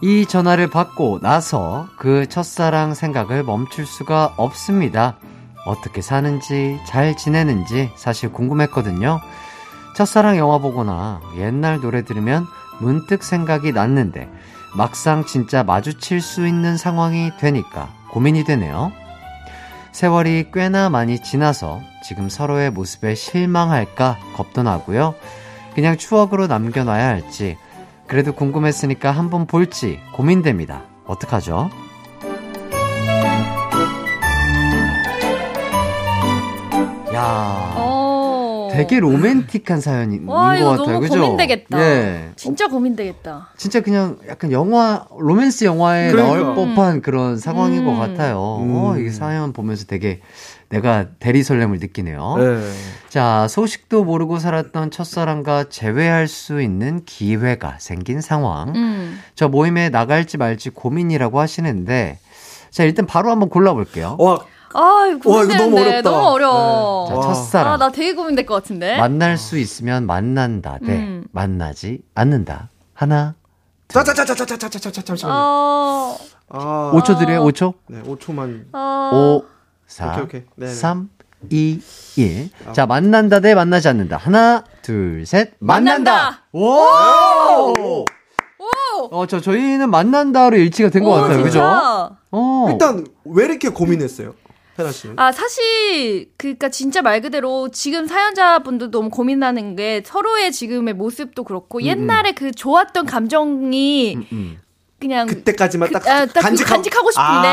이 0.01 0.25
전화를 0.25 0.69
받고 0.69 1.19
나서 1.21 1.87
그 1.97 2.27
첫사랑 2.29 2.93
생각을 2.93 3.43
멈출 3.43 3.85
수가 3.85 4.33
없습니다. 4.37 5.17
어떻게 5.65 6.01
사는지, 6.01 6.79
잘 6.87 7.17
지내는지 7.17 7.91
사실 7.97 8.31
궁금했거든요. 8.31 9.19
첫사랑 9.97 10.37
영화 10.37 10.57
보거나 10.59 11.19
옛날 11.35 11.81
노래 11.81 12.05
들으면 12.05 12.45
문득 12.79 13.23
생각이 13.23 13.71
났는데 13.71 14.29
막상 14.75 15.25
진짜 15.25 15.63
마주칠 15.63 16.21
수 16.21 16.47
있는 16.47 16.77
상황이 16.77 17.31
되니까 17.37 17.89
고민이 18.11 18.43
되네요. 18.43 18.91
세월이 19.91 20.51
꽤나 20.53 20.89
많이 20.89 21.21
지나서 21.21 21.81
지금 22.03 22.29
서로의 22.29 22.71
모습에 22.71 23.15
실망할까 23.15 24.17
겁도 24.35 24.63
나고요. 24.63 25.15
그냥 25.75 25.97
추억으로 25.97 26.47
남겨놔야 26.47 27.07
할지 27.07 27.57
그래도 28.07 28.33
궁금했으니까 28.33 29.11
한번 29.11 29.45
볼지 29.45 29.99
고민됩니다. 30.13 30.83
어떡하죠? 31.05 31.69
야, 37.13 37.73
어. 37.75 37.78
되게 38.79 38.99
로맨틱한 38.99 39.81
사연인 39.81 40.25
것 40.25 40.33
와, 40.33 40.55
이거 40.57 40.71
같아요. 40.71 40.87
너무 40.87 40.99
그죠? 41.01 41.21
고민되겠다. 41.21 41.79
예. 41.79 42.29
진짜 42.35 42.67
고민되겠다. 42.67 43.49
진짜 43.57 43.81
그냥 43.81 44.17
약간 44.27 44.51
영화 44.51 45.05
로맨스 45.17 45.65
영화에 45.65 46.11
그러니까. 46.11 46.37
나올 46.37 46.55
법한 46.55 47.01
그런 47.01 47.37
상황인 47.37 47.85
것 47.85 47.91
음. 47.93 47.99
같아요. 47.99 48.59
음. 48.61 48.75
어, 48.75 48.97
이 48.97 49.09
사연 49.09 49.53
보면서 49.53 49.85
되게 49.85 50.21
내가 50.69 51.07
대리 51.19 51.43
설렘을 51.43 51.79
느끼네요. 51.79 52.35
네. 52.37 52.71
자, 53.09 53.47
소식도 53.49 54.03
모르고 54.03 54.37
살았던 54.39 54.91
첫사랑과 54.91 55.65
재회할 55.65 56.27
수 56.27 56.61
있는 56.61 57.03
기회가 57.05 57.77
생긴 57.79 58.21
상황. 58.21 58.75
음. 58.75 59.19
저 59.35 59.47
모임에 59.47 59.89
나갈지 59.89 60.37
말지 60.37 60.69
고민이라고 60.69 61.39
하시는데, 61.39 62.19
자, 62.69 62.83
일단 62.83 63.07
바로 63.07 63.31
한번 63.31 63.49
골라볼게요. 63.49 64.15
와 64.19 64.39
아, 64.73 65.07
이거 65.15 65.29
와, 65.29 65.43
이거 65.43 65.55
너무. 65.55 65.79
어렵다. 65.79 66.01
너무 66.09 66.27
어려워. 66.27 67.07
자, 67.07 67.15
와. 67.15 67.21
첫사랑. 67.21 67.73
아, 67.73 67.77
나 67.77 67.91
되게 67.91 68.13
고민될 68.13 68.45
것 68.45 68.53
같은데. 68.55 68.97
만날 68.97 69.37
수 69.37 69.57
있으면 69.57 70.05
만난다 70.05 70.77
대 70.85 70.93
음. 70.97 71.25
만나지 71.31 72.01
않는다. 72.15 72.69
하나, 72.93 73.35
자자자자자자자자자 73.87 75.01
잠시만요. 75.01 75.35
어, 75.35 76.17
아, 76.49 76.91
5초 76.95 77.17
드려요, 77.17 77.43
5초. 77.45 77.73
네, 77.87 78.01
5초만. 78.03 78.65
어. 78.73 79.41
5, 79.41 79.45
4, 79.87 80.11
오케이, 80.13 80.23
오케이. 80.23 80.43
네네. 80.55 80.71
3, 80.73 81.09
2, 81.49 81.81
1. 82.17 82.49
자, 82.73 82.85
만난다 82.85 83.39
대 83.39 83.55
만나지 83.55 83.87
않는다. 83.87 84.17
하나, 84.17 84.63
둘, 84.81 85.25
셋. 85.25 85.53
만난다! 85.59 86.11
만난다! 86.11 86.43
오! 86.53 88.05
어, 89.11 89.25
저, 89.25 89.39
저희는 89.39 89.89
만난다로 89.89 90.57
일치가 90.57 90.89
된것 90.89 91.09
오, 91.11 91.21
같아요. 91.21 91.37
진짜? 91.37 91.43
그죠? 91.43 92.17
어. 92.31 92.67
일단 92.69 93.05
왜 93.25 93.45
이렇게 93.45 93.69
고민했어요? 93.69 94.33
해나 94.79 94.91
씨는? 94.91 95.19
아, 95.19 95.31
사실, 95.31 96.29
그니까 96.37 96.69
진짜 96.69 97.01
말 97.01 97.21
그대로 97.21 97.69
지금 97.69 98.07
사연자분도 98.07 98.91
너무 98.91 99.09
고민하는 99.09 99.75
게 99.75 100.01
서로의 100.05 100.51
지금의 100.51 100.93
모습도 100.93 101.41
음, 101.41 101.45
그렇고 101.45 101.81
옛날에 101.81 102.31
그 102.33 102.51
좋았던 102.51 103.05
감정이 103.05 104.17
그냥 104.99 105.27
그때까지만 105.27 105.91
딱 105.91 106.05
아, 106.07 106.25
딱 106.25 106.41
간직하고- 106.41 106.67
간직하고, 106.67 107.11
싶은데 107.11 107.47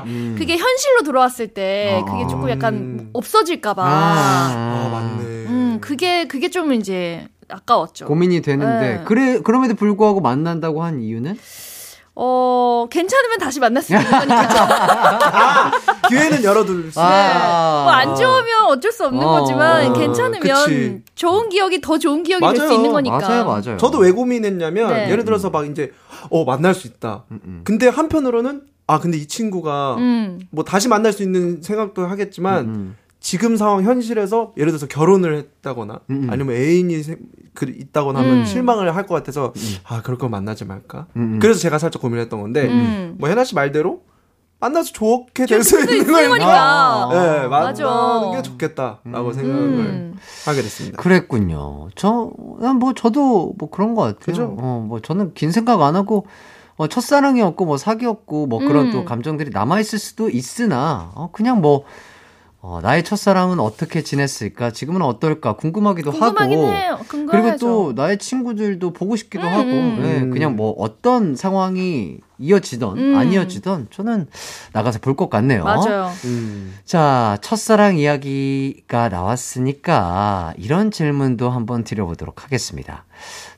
아, 0.00 0.02
음. 0.06 0.34
그게 0.38 0.56
현실로 0.58 1.02
들어왔을 1.04 1.48
때 1.48 2.02
그게 2.06 2.24
아. 2.24 2.26
조금 2.26 2.44
음. 2.44 2.50
약간 2.50 3.10
없어질까봐. 3.14 3.82
아, 3.84 4.88
맞네. 4.92 5.24
음, 5.46 5.78
그게 5.80 6.26
그게 6.26 6.50
좀 6.50 6.72
이제 6.74 7.26
아까웠죠. 7.48 8.04
고민이 8.04 8.42
되는데 8.42 8.98
네. 8.98 9.04
그래 9.04 9.40
그럼에도 9.42 9.74
불구하고 9.74 10.20
만난다고 10.20 10.82
한 10.84 11.00
이유는 11.00 11.36
어, 12.22 12.86
괜찮으면 12.90 13.38
다시 13.38 13.60
만날 13.60 13.82
수 13.82 13.94
있는 13.94 14.10
거니까. 14.10 15.70
기회는 16.06 16.44
열어둘 16.44 16.92
수. 16.92 17.00
아. 17.00 17.84
뭐안 17.84 18.14
좋으면 18.14 18.66
어쩔 18.68 18.92
수 18.92 19.06
없는 19.06 19.26
어, 19.26 19.40
거지만 19.40 19.86
어, 19.86 19.92
괜찮으면 19.94 20.40
그치. 20.42 21.02
좋은 21.14 21.48
기억이 21.48 21.80
더 21.80 21.98
좋은 21.98 22.22
기억이 22.22 22.46
될 22.46 22.68
수. 22.68 22.74
있는 22.74 22.92
거니까. 22.92 23.18
맞아요, 23.18 23.44
맞아요. 23.46 23.76
저도 23.78 23.98
왜 23.98 24.10
고민했냐면 24.10 24.92
네. 24.92 25.10
예를 25.10 25.24
들어서 25.24 25.48
막 25.48 25.66
이제 25.66 25.92
어 26.28 26.44
만날 26.44 26.74
수 26.74 26.86
있다. 26.86 27.24
음, 27.30 27.62
근데 27.64 27.88
한편으로는 27.88 28.64
아 28.86 29.00
근데 29.00 29.16
이 29.16 29.26
친구가 29.26 29.94
음. 29.96 30.40
뭐 30.50 30.62
다시 30.62 30.88
만날 30.88 31.14
수 31.14 31.22
있는 31.22 31.62
생각도 31.62 32.06
하겠지만 32.06 32.64
음. 32.66 32.96
지금 33.20 33.56
상황 33.56 33.82
현실에서 33.84 34.52
예를 34.56 34.72
들어서 34.72 34.86
결혼을 34.86 35.36
했다거나 35.36 36.00
음, 36.10 36.24
음. 36.24 36.30
아니면 36.30 36.56
애인이 36.56 37.02
세- 37.02 37.18
그 37.54 37.66
있다거나 37.68 38.20
하면 38.20 38.38
음. 38.38 38.44
실망을 38.46 38.94
할 38.96 39.06
것 39.06 39.14
같아서 39.14 39.52
아 39.84 40.00
그럴 40.02 40.16
거 40.18 40.28
만나지 40.28 40.64
말까. 40.64 41.06
음, 41.16 41.34
음. 41.34 41.38
그래서 41.40 41.60
제가 41.60 41.78
살짝 41.78 42.00
고민했던 42.02 42.40
건데 42.40 42.66
음. 42.68 43.16
뭐 43.18 43.28
해나 43.28 43.44
씨 43.44 43.54
말대로 43.54 44.02
만나서 44.60 44.92
좋게 44.92 45.46
될 45.46 45.62
수 45.64 45.78
있는 45.80 46.06
거니까. 46.06 46.28
거니까. 46.28 47.08
네, 47.12 47.48
맞아. 47.48 47.84
만나는 47.84 48.32
게 48.36 48.42
좋겠다라고 48.42 49.32
생각을 49.32 49.58
음. 49.62 50.16
하게 50.44 50.62
됐습니다. 50.62 51.02
그랬군요. 51.02 51.88
저, 51.96 52.30
난 52.60 52.76
뭐, 52.76 52.92
저도 52.92 53.54
뭐 53.58 53.70
그런 53.70 53.94
것 53.94 54.02
같아요. 54.02 54.18
그죠? 54.20 54.54
어, 54.58 54.84
뭐, 54.86 55.00
저는 55.00 55.32
긴 55.32 55.50
생각 55.50 55.80
안 55.80 55.96
하고, 55.96 56.26
어, 56.76 56.88
첫사랑이었고, 56.88 57.64
뭐, 57.64 57.78
사귀었고, 57.78 58.48
뭐, 58.48 58.58
그런 58.58 58.88
음. 58.88 58.92
또 58.92 59.04
감정들이 59.06 59.48
남아있을 59.50 59.98
수도 59.98 60.28
있으나, 60.28 61.10
어, 61.14 61.30
그냥 61.32 61.62
뭐, 61.62 61.84
어, 62.62 62.80
나의 62.82 63.04
첫사랑은 63.04 63.58
어떻게 63.58 64.02
지냈을까? 64.02 64.70
지금은 64.70 65.00
어떨까? 65.00 65.54
궁금하기도 65.56 66.10
궁금하긴 66.10 66.58
하고. 66.58 66.72
해요. 66.72 66.98
그리고 67.08 67.26
궁금하죠. 67.26 67.58
또 67.58 67.92
나의 67.94 68.18
친구들도 68.18 68.92
보고 68.92 69.16
싶기도 69.16 69.46
음, 69.46 69.52
하고, 69.52 69.62
음. 69.70 70.02
예, 70.04 70.18
음. 70.20 70.30
그냥 70.30 70.56
뭐 70.56 70.72
어떤 70.76 71.36
상황이 71.36 72.18
이어지던 72.38 72.98
음. 72.98 73.16
안 73.16 73.32
이어지던 73.32 73.88
저는 73.90 74.26
나가서 74.74 74.98
볼 74.98 75.14
것 75.16 75.30
같네요. 75.30 75.64
맞아요. 75.64 76.10
음. 76.26 76.74
자, 76.84 77.38
첫사랑 77.40 77.96
이야기가 77.96 79.08
나왔으니까 79.08 80.52
이런 80.58 80.90
질문도 80.90 81.48
한번 81.48 81.82
드려보도록 81.82 82.44
하겠습니다. 82.44 83.06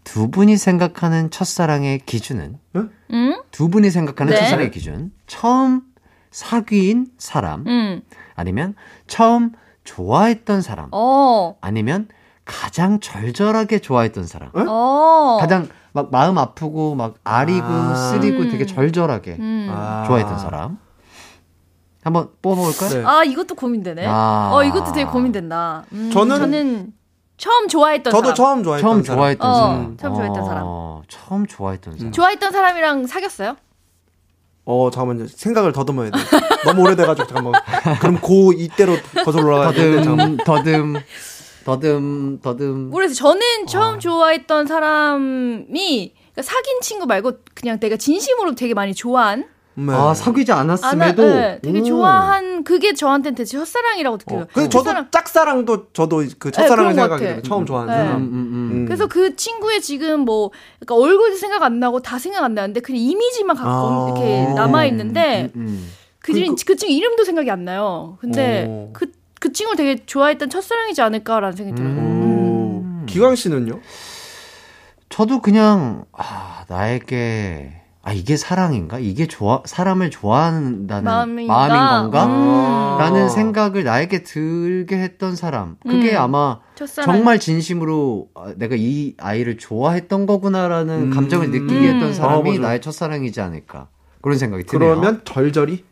두 0.04 0.30
분이 0.30 0.56
생각하는 0.56 1.30
첫사랑의 1.30 2.00
기준은? 2.06 2.58
음? 2.76 3.42
두 3.50 3.68
분이 3.68 3.90
생각하는 3.90 4.32
네. 4.32 4.38
첫사랑의 4.38 4.70
기준? 4.70 5.10
처음 5.26 5.82
사귀인 6.30 7.08
사람? 7.18 7.64
음. 8.32 8.40
아니면 8.40 8.74
처음 9.06 9.52
좋아했던 9.84 10.62
사람? 10.62 10.88
어. 10.92 11.56
아니면 11.60 12.08
가장 12.44 13.00
절절하게 13.00 13.80
좋아했던 13.80 14.26
사람? 14.26 14.50
어. 14.54 15.38
가장 15.40 15.68
막 15.92 16.10
마음 16.10 16.38
아프고 16.38 16.94
막 16.94 17.14
아리고 17.24 17.66
아. 17.66 17.94
쓰리고 17.94 18.42
음. 18.42 18.50
되게 18.50 18.64
절절하게 18.66 19.36
음. 19.38 19.68
아. 19.70 20.04
좋아했던 20.06 20.38
사람? 20.38 20.78
한번 22.02 22.30
뽑아볼까요? 22.42 22.90
네. 22.90 23.04
아, 23.06 23.22
이것도 23.22 23.54
고민되네. 23.54 24.06
아. 24.08 24.50
어, 24.52 24.64
이것도 24.64 24.92
되게 24.92 25.04
고민된다. 25.08 25.84
음, 25.92 26.10
저는- 26.12 26.38
저는 26.38 26.92
처음 27.36 27.68
좋아했던 27.68 28.10
저도 28.10 28.22
사람. 28.22 28.34
처음 28.34 28.62
좋아했던 28.64 28.90
처음 28.90 29.02
사람. 29.04 29.16
좋아했던 29.18 29.50
어, 29.50 29.54
사람. 29.54 29.96
처음 29.96 30.14
좋아했던 30.14 30.44
사람. 30.44 30.62
어, 30.66 31.02
처음 31.08 31.46
좋아했던 31.46 31.96
사람. 31.98 32.12
좋아했던 32.12 32.52
사람이랑 32.52 33.06
사귀었어요? 33.06 33.56
어, 34.64 34.90
잠깐만요. 34.90 35.26
생각을 35.28 35.72
더듬어야 35.72 36.10
돼. 36.10 36.18
너무 36.64 36.82
오래돼가지고, 36.82 37.26
잠깐만. 37.26 37.60
그럼 38.00 38.20
고 38.20 38.52
이때로 38.52 38.94
거슬러 39.24 39.44
올라가야 39.46 39.72
되는데, 39.72 40.02
잠깐만. 40.04 40.36
더듬, 40.38 40.94
더듬, 41.64 41.64
더듬, 41.64 42.38
더듬. 42.40 42.90
모르겠어요. 42.90 43.14
저는 43.16 43.66
처음 43.66 43.98
좋아했던 43.98 44.66
사람이 44.66 46.12
그러니까 46.32 46.42
사귄 46.42 46.80
친구 46.80 47.06
말고 47.06 47.32
그냥 47.54 47.78
내가 47.78 47.96
진심으로 47.96 48.54
되게 48.54 48.72
많이 48.74 48.94
좋아한 48.94 49.44
네. 49.74 49.92
아, 49.92 50.12
사귀지 50.12 50.52
아, 50.52 50.56
나, 50.56 50.60
않았음에도. 50.62 51.22
네, 51.22 51.58
되게 51.62 51.80
오. 51.80 51.84
좋아한 51.84 52.64
그게 52.64 52.92
저한테는 52.92 53.34
대체 53.34 53.56
첫사랑이라고 53.56 54.18
느껴요. 54.18 54.40
어. 54.42 54.46
근데 54.52 54.68
저도 54.68 54.84
첫사랑. 54.84 55.08
짝사랑도 55.10 55.92
저도 55.92 56.24
그 56.38 56.50
첫사랑을 56.50 56.76
그런 56.76 56.86
것 56.88 56.94
생각하게 56.94 57.24
같아. 57.24 57.34
돼요. 57.34 57.42
처음 57.42 57.66
좋아하는 57.66 57.92
네. 57.92 57.98
사람. 57.98 58.16
음, 58.16 58.22
음, 58.22 58.32
음. 58.32 58.70
음. 58.72 58.84
그래서 58.86 59.06
그 59.06 59.34
친구의 59.36 59.80
지금 59.80 60.20
뭐 60.20 60.50
그러니까 60.80 60.94
얼굴도 60.94 61.36
생각 61.36 61.62
안 61.62 61.80
나고 61.80 62.00
다 62.00 62.18
생각 62.18 62.44
안 62.44 62.54
나는데 62.54 62.80
그냥 62.80 63.00
이미지만 63.00 63.56
갖고 63.56 63.70
아. 63.70 64.12
이렇게 64.14 64.52
남아 64.54 64.84
있는데 64.86 65.50
음, 65.56 65.60
음. 65.60 65.92
그, 66.20 66.32
그, 66.32 66.54
그 66.66 66.76
친구 66.76 66.92
이름도 66.92 67.24
생각이 67.24 67.50
안 67.50 67.64
나요. 67.64 68.18
근데 68.20 68.66
어. 68.68 68.90
그, 68.92 69.10
그 69.40 69.52
친구를 69.52 69.76
되게 69.76 70.04
좋아했던 70.06 70.50
첫사랑이지 70.50 71.00
않을까라는 71.02 71.56
생각이 71.56 71.76
들어요. 71.76 71.92
음. 71.92 73.02
오. 73.02 73.06
기광 73.06 73.34
씨는요? 73.34 73.80
저도 75.08 75.42
그냥, 75.42 76.06
아, 76.12 76.64
나에게, 76.68 77.81
아, 78.04 78.12
이게 78.12 78.36
사랑인가? 78.36 78.98
이게 78.98 79.28
좋아, 79.28 79.62
사람을 79.64 80.10
좋아한다는 80.10 81.04
마음인가? 81.04 81.54
마음인 81.54 82.10
건가? 82.10 82.26
음. 82.26 82.98
라는 82.98 83.28
생각을 83.28 83.84
나에게 83.84 84.24
들게 84.24 84.98
했던 84.98 85.36
사람. 85.36 85.76
그게 85.86 86.12
음. 86.12 86.18
아마 86.18 86.58
첫사랑. 86.74 87.06
정말 87.06 87.38
진심으로 87.38 88.28
아, 88.34 88.52
내가 88.56 88.74
이 88.76 89.14
아이를 89.18 89.56
좋아했던 89.56 90.26
거구나라는 90.26 90.94
음. 90.94 91.10
감정을 91.10 91.50
느끼게 91.50 91.88
했던 91.88 92.02
음. 92.08 92.12
사람이 92.12 92.50
어, 92.50 92.52
맞아. 92.54 92.60
나의 92.60 92.80
첫사랑이지 92.80 93.40
않을까. 93.40 93.88
그런 94.20 94.36
생각이 94.36 94.64
드네요. 94.64 94.96
그러면 94.96 95.20
절절히? 95.24 95.84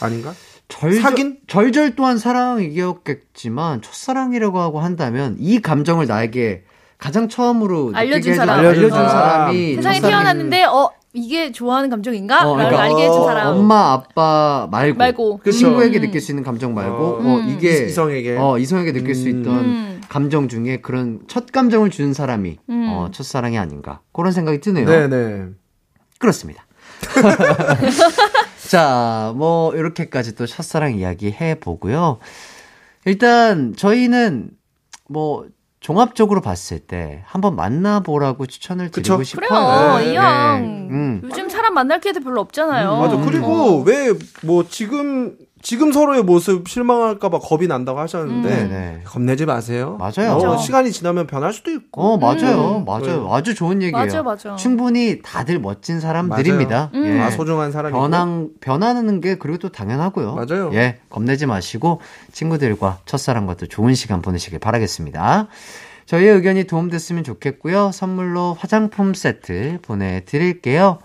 아닌가? 0.00 0.32
절절, 0.68 1.00
사귄? 1.00 1.38
절절 1.46 1.96
또한 1.96 2.18
사랑이었겠지만 2.18 3.82
첫사랑이라고 3.82 4.58
하고 4.58 4.80
한다면 4.80 5.36
이 5.38 5.60
감정을 5.60 6.06
나에게 6.06 6.64
가장 6.98 7.28
처음으로 7.28 7.92
알려준 7.94 8.34
사람. 8.34 8.58
알려준 8.58 8.90
사람. 8.90 9.08
사람이 9.08 9.74
세상에 9.74 10.00
태어났는데 10.00 10.64
어 10.64 10.90
이게 11.12 11.50
좋아하는 11.50 11.88
감정인가? 11.88 12.40
어, 12.48 12.56
라고 12.56 12.56
그러니까 12.56 12.82
알게 12.82 13.02
해준 13.04 13.24
사람. 13.24 13.56
엄마 13.56 13.92
아빠 13.92 14.68
말고, 14.70 14.98
말고. 14.98 15.40
그. 15.42 15.50
친구에게 15.50 15.98
음. 15.98 16.02
느낄 16.02 16.20
수 16.20 16.30
있는 16.32 16.44
감정 16.44 16.74
말고 16.74 16.96
어, 16.96 17.18
어, 17.18 17.36
음. 17.38 17.48
이게 17.48 17.86
이성에게. 17.86 18.36
어, 18.38 18.58
이성에게 18.58 18.92
느낄 18.92 19.14
수 19.14 19.28
음. 19.28 19.40
있던 19.40 19.54
음. 19.56 20.00
감정 20.08 20.48
중에 20.48 20.78
그런 20.82 21.20
첫 21.26 21.50
감정을 21.50 21.90
주는 21.90 22.12
사람이 22.12 22.58
음. 22.68 22.86
어, 22.90 23.10
첫사랑이 23.12 23.58
아닌가 23.58 24.00
그런 24.12 24.32
생각이 24.32 24.60
드네요. 24.60 24.86
네네. 24.86 25.46
그렇습니다. 26.18 26.66
자, 28.68 29.32
뭐 29.36 29.74
이렇게까지 29.74 30.34
또 30.34 30.44
첫사랑 30.46 30.94
이야기 30.96 31.30
해 31.30 31.54
보고요. 31.58 32.18
일단 33.04 33.74
저희는 33.76 34.50
뭐 35.08 35.46
종합적으로 35.86 36.40
봤을 36.40 36.80
때 36.80 37.22
한번 37.26 37.54
만나보라고 37.54 38.46
추천을 38.46 38.90
드리고 38.90 39.18
그쵸. 39.18 39.22
싶어요. 39.22 39.48
그래요, 39.48 39.98
네. 39.98 40.12
이 40.12 40.16
형. 40.16 40.88
음. 40.90 41.20
요즘 41.22 41.48
사람 41.48 41.74
만날 41.74 42.00
기회도 42.00 42.22
별로 42.22 42.40
없잖아요. 42.40 42.96
맞아. 42.96 43.14
음. 43.14 43.24
그리고 43.24 43.84
왜뭐 43.84 44.64
지금 44.68 45.36
지금 45.62 45.90
서로의 45.90 46.22
모습 46.22 46.68
실망할까봐 46.68 47.38
겁이 47.40 47.66
난다고 47.66 47.98
하셨는데 47.98 48.48
네, 48.48 48.64
네. 48.68 49.00
겁내지 49.04 49.46
마세요. 49.46 49.96
맞아요. 49.98 50.32
어, 50.34 50.46
맞아. 50.50 50.58
시간이 50.58 50.92
지나면 50.92 51.26
변할 51.26 51.52
수도 51.52 51.70
있고. 51.70 52.02
어, 52.02 52.16
맞아요. 52.18 52.78
음. 52.78 52.84
맞아요. 52.84 53.24
네. 53.24 53.28
아주 53.30 53.54
좋은 53.54 53.82
얘기예요. 53.82 53.96
맞아, 53.96 54.22
맞아. 54.22 54.54
충분히 54.56 55.20
다들 55.22 55.58
멋진 55.58 55.98
사람들입니다. 55.98 56.90
맞아요. 56.92 57.06
예. 57.06 57.10
음. 57.12 57.20
아 57.20 57.30
소중한 57.30 57.72
사람이 57.72 57.92
변한, 57.94 58.50
변하는 58.60 59.20
게 59.20 59.36
그리고 59.36 59.58
또 59.58 59.68
당연하고요. 59.70 60.34
맞아요. 60.34 60.70
예, 60.74 60.98
겁내지 61.10 61.46
마시고 61.46 62.00
친구들과 62.32 62.98
첫사랑과 63.06 63.54
또 63.54 63.66
좋은 63.66 63.94
시간 63.94 64.22
보내시길 64.22 64.58
바라겠습니다. 64.58 65.48
저희의 66.04 66.34
의견이 66.36 66.64
도움됐으면 66.64 67.24
좋겠고요. 67.24 67.90
선물로 67.92 68.56
화장품 68.60 69.14
세트 69.14 69.78
보내드릴게요. 69.82 70.98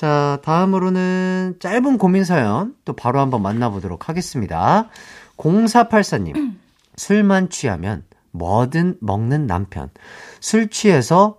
자, 0.00 0.38
다음으로는 0.44 1.56
짧은 1.60 1.98
고민 1.98 2.24
사연 2.24 2.74
또 2.86 2.94
바로 2.94 3.20
한번 3.20 3.42
만나보도록 3.42 4.08
하겠습니다. 4.08 4.88
0484님, 5.36 6.56
술만 6.96 7.50
취하면 7.50 8.04
뭐든 8.30 8.96
먹는 9.02 9.46
남편. 9.46 9.90
술 10.40 10.70
취해서 10.70 11.36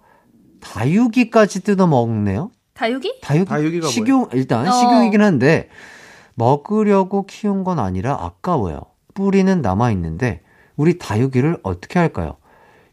다육이까지 0.60 1.64
뜯어 1.64 1.88
먹네요. 1.88 2.52
다육이? 2.76 3.22
다육, 3.24 3.48
다육이가 3.48 3.88
식용, 3.88 4.30
일단 4.32 4.68
어. 4.68 4.72
식용이긴 4.72 5.24
한데, 5.24 5.68
먹으려고 6.36 7.26
키운 7.26 7.64
건 7.64 7.80
아니라 7.80 8.14
아까워요. 8.14 8.82
뿌리는 9.16 9.60
남아 9.60 9.90
있는데, 9.94 10.44
우리 10.76 11.00
다육이를 11.00 11.58
어떻게 11.64 11.98
할까요? 11.98 12.38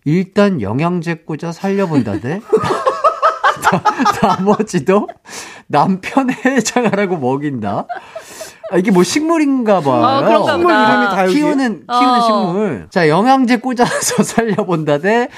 일단 0.06 0.62
영양제 0.62 1.24
꽂아 1.26 1.52
살려본다대. 1.52 2.40
나- 3.70 4.36
나머지도 4.36 5.08
남편 5.66 6.30
해장하라고 6.30 7.16
먹인다. 7.16 7.86
아, 8.70 8.76
이게 8.76 8.90
뭐 8.90 9.02
식물인가 9.02 9.80
봐요. 9.80 10.02
어, 10.02 10.44
식물. 10.50 10.72
이름이 10.72 11.06
다육이. 11.08 11.34
키우는, 11.34 11.86
키우는 11.86 11.86
어. 11.88 12.20
식물. 12.22 12.86
자, 12.90 13.08
영양제 13.08 13.56
꽂아서 13.58 14.22
살려본다 14.24 14.98
대 14.98 15.28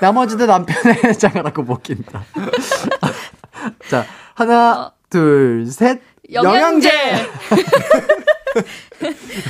나머지도 0.00 0.46
남편의 0.46 1.14
장하라고 1.18 1.62
먹긴다. 1.62 2.24
자, 3.88 4.04
하나, 4.34 4.92
둘, 5.08 5.66
셋. 5.70 6.00
영양제. 6.32 6.90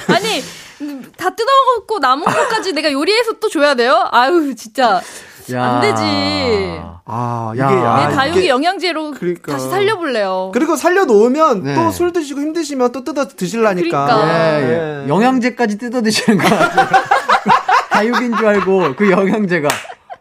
아니 0.09 0.43
다 1.17 1.31
뜯어먹고 1.35 1.99
남은 1.99 2.25
것까지 2.25 2.73
내가 2.73 2.91
요리해서 2.93 3.33
또 3.35 3.49
줘야 3.49 3.75
돼요? 3.75 4.09
아유 4.13 4.55
진짜 4.55 5.01
야. 5.55 5.65
안 5.65 5.81
되지. 5.81 6.81
아, 7.13 7.51
이게 7.55 7.63
야. 7.63 7.69
아, 7.69 8.09
내 8.09 8.15
다육이 8.15 8.39
이게- 8.41 8.49
영양제로 8.49 9.11
그러니까. 9.13 9.53
다시 9.53 9.69
살려볼래요. 9.69 10.51
그리고 10.55 10.77
살려 10.77 11.05
놓으면 11.05 11.65
네. 11.65 11.75
또술 11.75 12.13
드시고 12.13 12.41
힘드시면 12.41 12.93
또 12.93 13.03
뜯어 13.05 13.27
드실라니까. 13.29 14.05
그러니까. 14.05 14.59
예, 14.61 14.63
네. 14.65 15.03
예. 15.05 15.09
영양제까지 15.09 15.79
뜯어 15.79 16.03
드시는 16.03 16.39
거 16.39 16.49
같아요. 16.49 16.89
다육인 17.91 18.37
줄 18.37 18.47
알고 18.47 18.95
그 18.97 19.11
영양제가. 19.11 19.69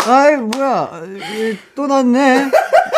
아이, 0.08 0.36
뭐야. 0.38 1.02
이, 1.36 1.58
또 1.76 1.86
났네. 1.88 2.50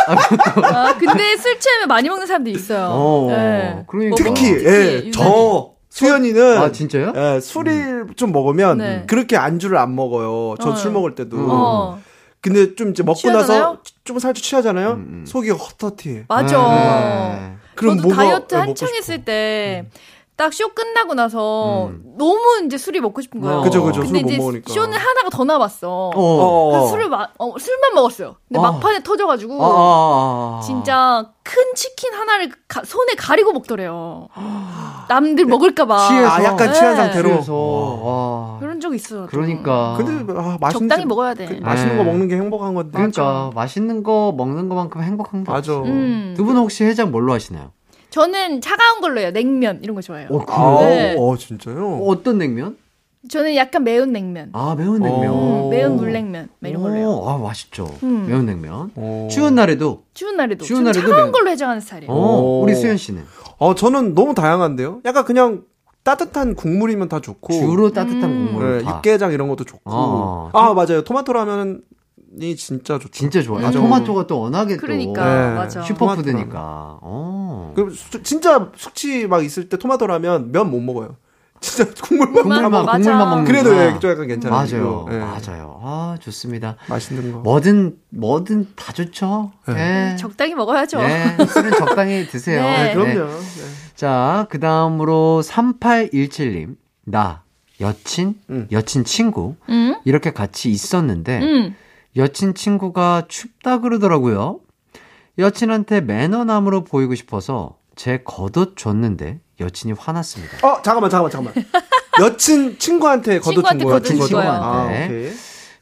아, 0.07 0.95
근데 0.97 1.35
술 1.37 1.59
취하면 1.59 1.87
많이 1.87 2.07
먹는 2.09 2.25
사람도 2.27 2.49
있어요. 2.49 2.87
어, 2.91 3.27
네. 3.29 3.83
그러니까. 3.87 4.09
뭐 4.09 4.17
특히 4.17 4.33
특히 4.55 4.65
예. 4.65 5.11
저 5.11 5.71
수연이는 5.89 6.57
아, 6.57 6.71
진짜요? 6.71 7.13
예, 7.15 7.39
술을 7.41 8.07
좀 8.15 8.31
먹으면 8.31 8.77
네. 8.77 9.03
그렇게 9.07 9.35
안주를 9.35 9.77
안 9.77 9.93
먹어요. 9.95 10.55
저 10.61 10.69
어. 10.69 10.75
술 10.75 10.91
먹을 10.91 11.15
때도. 11.15 11.37
어, 11.39 11.99
근데 12.41 12.73
좀 12.75 12.89
이제 12.89 13.03
먹고 13.03 13.19
취하잖아요? 13.19 13.59
나서 13.61 13.81
좀 14.03 14.19
살짝 14.19 14.43
취하잖아요. 14.43 14.91
음, 14.93 15.25
속이 15.27 15.51
헛헛해. 15.51 16.25
맞아. 16.27 16.57
네. 17.39 17.57
그럼 17.75 17.97
다이어트 18.09 18.55
예, 18.55 18.59
한창 18.59 18.89
했을 18.95 19.23
때. 19.23 19.85
딱 20.41 20.53
쇼 20.53 20.69
끝나고 20.69 21.13
나서 21.13 21.85
음. 21.89 22.01
너무 22.17 22.63
이제 22.65 22.75
술이 22.75 22.99
먹고 22.99 23.21
싶은 23.21 23.41
거예요. 23.41 23.59
어. 23.59 23.61
그죠, 23.61 23.83
그죠. 23.83 24.01
근데 24.01 24.19
이제 24.21 24.37
먹으니까. 24.39 24.73
쇼는 24.73 24.97
하나가 24.97 25.29
더 25.29 25.43
남았어. 25.43 26.09
어. 26.09 26.11
어. 26.15 26.71
그래서 26.71 26.87
술을 26.87 27.09
마, 27.09 27.27
어, 27.37 27.53
술만 27.59 27.93
먹었어요. 27.93 28.35
근데 28.47 28.59
어. 28.59 28.61
막판에 28.63 29.03
터져가지고 29.03 29.63
아, 29.63 29.67
아, 29.67 30.57
아. 30.57 30.61
진짜 30.61 31.29
큰 31.43 31.55
치킨 31.75 32.13
하나를 32.15 32.51
가- 32.67 32.83
손에 32.83 33.13
가리고 33.15 33.53
먹더래요. 33.53 34.29
남들 35.09 35.45
먹을까봐. 35.45 36.07
취해서. 36.07 36.27
아, 36.29 36.43
약간 36.43 36.67
네. 36.69 36.73
취한 36.73 36.95
상태로. 36.95 37.29
와. 38.03 38.57
그런 38.59 38.79
적 38.79 38.95
있어요. 38.95 39.21
좀. 39.21 39.27
그러니까. 39.27 39.93
근데 39.97 40.33
아, 40.33 40.57
맛있는 40.59 40.89
적당히 40.89 41.03
집- 41.03 41.07
먹어야 41.07 41.33
돼. 41.35 41.45
그 41.45 41.53
맛있는 41.63 41.93
네. 41.93 41.97
거 41.97 42.03
먹는 42.03 42.27
게 42.27 42.35
행복한 42.35 42.73
건데. 42.73 42.91
그러니까 42.93 43.51
맛있는 43.53 44.01
거 44.03 44.33
먹는 44.35 44.69
것만큼 44.69 45.03
행복한 45.03 45.43
게 45.43 45.51
맞아. 45.51 45.77
없어. 45.77 45.83
음. 45.91 46.33
두 46.35 46.45
분은 46.45 46.61
혹시 46.61 46.83
해장 46.83 47.11
뭘로 47.11 47.31
하시나요? 47.33 47.71
저는 48.15 48.61
차가운 48.61 49.01
걸로 49.01 49.19
해요. 49.21 49.31
냉면 49.31 49.79
이런 49.81 49.95
거 49.95 50.01
좋아해요. 50.01 50.27
어, 50.31 50.43
아, 50.47 50.77
그래요? 50.79 50.89
네. 50.89 51.15
어, 51.17 51.35
진짜요? 51.37 52.01
어떤 52.05 52.37
냉면? 52.37 52.77
저는 53.29 53.55
약간 53.55 53.83
매운 53.83 54.11
냉면. 54.11 54.49
아, 54.53 54.75
매운 54.77 55.01
냉면. 55.01 55.31
어. 55.31 55.65
음, 55.65 55.69
매운 55.69 55.95
물냉면 55.95 56.49
막 56.59 56.69
이런 56.69 56.81
걸로 56.81 56.95
해요. 56.95 57.09
오, 57.09 57.29
아, 57.29 57.37
맛있죠. 57.37 57.89
음. 58.03 58.25
매운 58.27 58.45
냉면. 58.45 58.91
어. 58.95 59.27
추운 59.31 59.55
날에도. 59.55 60.03
추운 60.13 60.35
날에도. 60.37 60.65
추운 60.65 60.83
날에도 60.83 60.99
차가운 61.01 61.17
매운- 61.23 61.31
걸로 61.31 61.49
해장하는 61.51 61.81
스타일이에요. 61.81 62.11
어, 62.11 62.41
오. 62.41 62.61
우리 62.63 62.75
수현 62.75 62.97
씨는 62.97 63.23
어, 63.59 63.75
저는 63.75 64.13
너무 64.15 64.33
다양한데요. 64.35 65.01
약간 65.05 65.23
그냥 65.23 65.61
따뜻한 66.03 66.55
국물이면 66.55 67.07
다 67.09 67.21
좋고. 67.21 67.53
주로 67.53 67.91
따뜻한 67.93 68.23
음. 68.23 68.45
국물. 68.53 68.79
네, 68.79 68.83
다. 68.83 68.95
육개장 68.97 69.31
이런 69.31 69.47
것도 69.47 69.63
좋고. 69.65 69.81
어. 69.85 70.49
아, 70.53 70.73
맞아요. 70.73 71.03
토마토 71.03 71.31
라면 71.31 71.81
이 72.39 72.55
진짜 72.55 72.95
좋죠. 72.97 73.09
진짜 73.11 73.41
좋아요. 73.41 73.67
음. 73.67 73.71
토마토가 73.71 74.27
또 74.27 74.39
워낙에 74.39 74.77
그러니까 74.77 75.49
네. 75.49 75.55
맞아. 75.55 75.81
슈퍼푸드니까. 75.81 76.99
어. 77.01 77.73
그 77.75 77.89
수- 77.91 78.23
진짜 78.23 78.69
숙취 78.75 79.27
막 79.27 79.43
있을 79.43 79.67
때 79.69 79.77
토마토 79.77 80.07
라면 80.07 80.51
면 80.51 80.69
못 80.71 80.79
먹어요. 80.79 81.17
진짜 81.61 81.91
국물만 82.01 82.41
국물만 82.43 82.71
맞아. 82.85 82.97
국물만 82.97 83.29
먹는 83.29 83.45
그래도 83.45 83.75
예, 83.77 83.99
좀 83.99 84.09
약간 84.11 84.27
괜찮아요. 84.27 84.65
맞아요. 84.65 85.05
예. 85.11 85.17
맞아요. 85.19 85.79
아, 85.83 86.17
좋습니다. 86.19 86.75
맛있는 86.89 87.31
거. 87.33 87.39
뭐든 87.39 87.97
뭐든 88.09 88.69
다 88.75 88.91
좋죠. 88.93 89.51
예. 89.69 90.15
적당히 90.17 90.55
먹어야죠. 90.55 90.99
예. 91.01 91.45
술은 91.45 91.71
적당히 91.77 92.25
드세요. 92.27 92.61
네. 92.65 92.83
네, 92.85 92.93
그럼요. 92.95 93.13
네. 93.13 93.37
네. 93.37 93.93
자, 93.95 94.47
그 94.49 94.59
다음으로 94.59 95.43
3817님. 95.45 96.75
나, 97.05 97.43
여친, 97.79 98.35
음. 98.49 98.67
여친 98.71 99.03
친구. 99.05 99.55
음? 99.69 99.95
이렇게 100.05 100.31
같이 100.31 100.69
있었는데, 100.71 101.39
음. 101.41 101.75
여친 102.15 102.53
친구가 102.53 103.23
춥다 103.27 103.79
그러더라고요. 103.79 104.59
여친한테 105.37 106.01
매너남으로 106.01 106.83
보이고 106.83 107.15
싶어서 107.15 107.77
제 107.95 108.21
겉옷 108.23 108.75
줬는데, 108.77 109.39
여친이 109.59 109.93
화났습니다. 109.97 110.57
어, 110.67 110.81
잠깐만, 110.81 111.09
잠깐만, 111.09 111.31
잠깐만. 111.31 111.53
여친 112.21 112.77
친구한테 112.79 113.39
걷어준 113.39 113.53
친구한테 113.79 113.83
거야. 113.85 113.93
걷어준 113.93 114.19
친구한테. 114.27 114.65
아, 114.65 114.87
네. 114.89 115.05
오케이. 115.05 115.33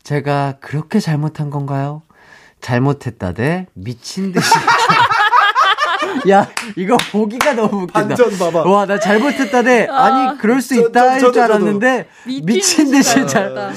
제가 0.04 0.56
그렇게 0.60 1.00
잘못한 1.00 1.50
건가요? 1.50 2.04
잘못했다 2.62 3.34
대 3.34 3.68
미친 3.74 4.32
듯이. 4.32 4.50
야, 6.30 6.48
이거 6.76 6.98
보기가 7.12 7.54
너무 7.54 7.84
웃긴다. 7.84 7.92
반전 8.16 8.38
봐봐. 8.38 8.70
와, 8.70 8.86
나 8.86 9.00
잘못했다 9.00 9.64
대. 9.64 9.88
아니, 9.90 10.38
그럴 10.38 10.62
수 10.62 10.76
저- 10.76 10.82
있다 10.90 11.02
저- 11.02 11.10
할 11.10 11.20
줄. 11.34 11.42
알았는데, 11.42 12.08
미친 12.44 12.92
듯이 12.92 13.26
잘. 13.28 13.74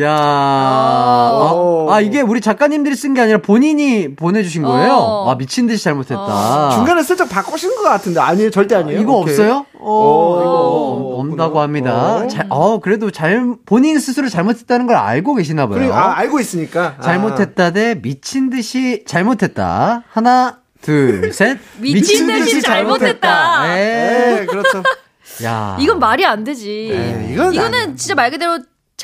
야, 0.00 0.12
아, 0.16 1.86
아, 1.90 2.00
이게 2.00 2.20
우리 2.20 2.40
작가님들이 2.40 2.94
쓴 2.94 3.14
게 3.14 3.20
아니라 3.22 3.38
본인이 3.38 4.14
보내주신 4.14 4.62
거예요? 4.62 4.92
어. 4.92 5.30
아, 5.30 5.36
미친 5.36 5.66
듯이 5.66 5.82
잘못했다. 5.82 6.70
중간에 6.74 7.02
슬쩍 7.02 7.28
바꾸신 7.28 7.74
것 7.74 7.82
같은데 7.82 8.20
아니에요, 8.20 8.50
절대 8.50 8.74
아니에요. 8.76 9.00
이거 9.00 9.14
오케이. 9.14 9.32
없어요? 9.34 9.66
어, 9.80 9.92
어, 9.92 10.40
이거. 10.40 11.32
없다고 11.32 11.60
합니다. 11.60 12.16
어. 12.16 12.28
잘, 12.28 12.46
어, 12.50 12.78
그래도 12.80 13.10
잘, 13.10 13.54
본인 13.66 13.98
스스로 13.98 14.28
잘못했다는 14.28 14.86
걸 14.86 14.96
알고 14.96 15.34
계시나 15.34 15.66
봐요. 15.66 15.78
그래, 15.78 15.90
아, 15.90 16.16
알고 16.18 16.38
있으니까. 16.40 16.94
아. 16.98 17.02
잘못했다 17.02 17.70
대 17.72 18.00
미친 18.00 18.50
듯이 18.50 19.04
잘못했다. 19.06 20.04
하나, 20.10 20.58
둘, 20.82 21.32
셋. 21.34 21.58
미친 21.78 22.26
듯이 22.26 22.62
잘못했다. 22.62 23.60
아. 23.62 23.76
에. 23.76 24.40
네, 24.40 24.46
그렇죠. 24.46 24.82
야. 25.44 25.76
이건 25.80 25.98
말이 25.98 26.24
안 26.26 26.44
되지. 26.44 26.88
네, 26.92 27.30
이건 27.32 27.52
이거는 27.54 27.78
안- 27.80 27.96
진짜 27.96 28.14
말 28.14 28.30
그대로 28.30 28.58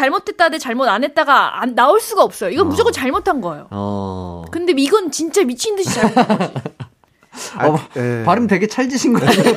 잘못했다 0.04 0.50
대 0.50 0.58
잘못 0.58 0.86
안 0.88 1.04
했다가 1.04 1.62
안 1.62 1.74
나올 1.74 2.00
수가 2.00 2.22
없어요. 2.24 2.50
이건 2.50 2.68
무조건 2.68 2.92
잘못한 2.92 3.40
거예요. 3.40 3.68
어. 3.70 4.44
근데 4.50 4.74
이건 4.76 5.10
진짜 5.10 5.42
미친 5.44 5.76
듯이 5.76 5.94
잘못한 5.94 6.38
거지. 6.38 6.52
아, 7.56 7.68
어, 7.68 7.78
예. 7.96 8.22
발음 8.24 8.46
되게 8.46 8.66
찰지신 8.66 9.12
거 9.12 9.24
아니에요? 9.26 9.54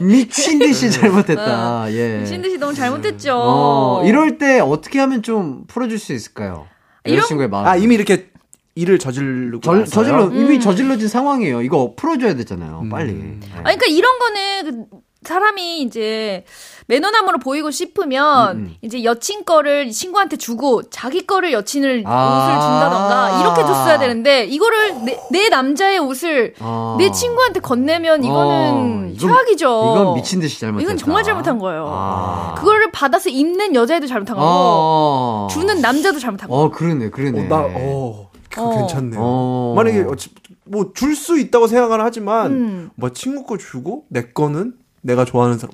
미친 0.00 0.58
듯이 0.58 0.90
잘못했다. 0.90 1.92
예. 1.92 2.16
어. 2.16 2.20
미친 2.20 2.42
듯이 2.42 2.58
너무 2.58 2.74
잘못했죠. 2.74 3.32
어, 3.34 4.02
이럴 4.04 4.38
때 4.38 4.60
어떻게 4.60 4.98
하면 5.00 5.22
좀 5.22 5.64
풀어줄 5.68 5.98
수 5.98 6.12
있을까요? 6.12 6.66
이런- 7.04 7.18
여자친구의 7.18 7.48
마음. 7.48 7.66
아, 7.66 7.76
이미 7.76 7.94
이렇게 7.94 8.30
일을. 8.74 8.98
절, 8.98 9.50
나서요? 9.60 9.84
저질러, 9.86 10.24
음. 10.26 10.36
이미 10.36 10.60
저질러진 10.60 11.08
상황이에요. 11.08 11.62
이거 11.62 11.94
풀어줘야 11.96 12.34
되잖아요. 12.34 12.84
빨리. 12.90 13.12
네. 13.14 13.38
아니, 13.64 13.76
그러니까 13.78 13.86
이런 13.86 14.18
거는 14.20 14.86
그 14.90 14.98
사람이 15.22 15.82
이제 15.82 16.44
매너남으로 16.86 17.38
보이고 17.38 17.70
싶으면 17.70 18.56
음, 18.56 18.60
음. 18.60 18.74
이제 18.82 19.02
여친 19.02 19.44
거를 19.44 19.90
친구한테 19.90 20.36
주고 20.36 20.82
자기 20.90 21.26
거를 21.26 21.52
여친을 21.52 22.04
아. 22.06 22.36
옷을 22.38 22.60
준다던가 22.60 23.40
이렇게 23.40 23.62
줬어야 23.62 23.98
되는데 23.98 24.44
이거를 24.44 25.04
내, 25.04 25.20
내 25.30 25.48
남자의 25.48 25.98
옷을 25.98 26.54
어. 26.60 26.94
내 26.98 27.10
친구한테 27.10 27.60
건네면 27.60 28.22
이거는 28.24 28.50
어, 28.50 29.08
이건- 29.12 29.18
최악이죠. 29.18 29.94
이건 29.96 30.14
미친 30.14 30.40
듯이 30.40 30.60
잘못했다. 30.60 30.82
이건 30.84 30.96
정말 30.96 31.24
잘못한 31.24 31.58
거예요. 31.58 31.86
아. 31.90 32.54
그거를 32.56 32.90
받아서 32.92 33.28
입는 33.28 33.74
여자애도 33.74 34.06
잘못한 34.06 34.36
거고 34.36 34.46
어. 34.48 35.48
주는 35.50 35.80
남자도 35.80 36.20
잘못한 36.20 36.48
거고. 36.48 36.62
어, 36.62 36.70
그러네, 36.70 37.10
그러네. 37.10 37.46
어, 37.46 37.48
나, 37.48 37.56
어, 37.74 38.30
어. 38.56 38.70
괜찮네요. 38.78 39.20
어. 39.20 39.74
만약에 39.76 40.04
뭐 40.64 40.92
줄 40.94 41.16
수 41.16 41.38
있다고 41.38 41.66
생각을 41.66 42.02
하지만 42.04 42.50
음. 42.52 42.90
뭐 42.94 43.10
친구 43.10 43.44
거 43.44 43.56
주고 43.58 44.04
내 44.08 44.30
거는 44.32 44.74
내가 45.08 45.24
좋아하는 45.24 45.58
사람 45.58 45.72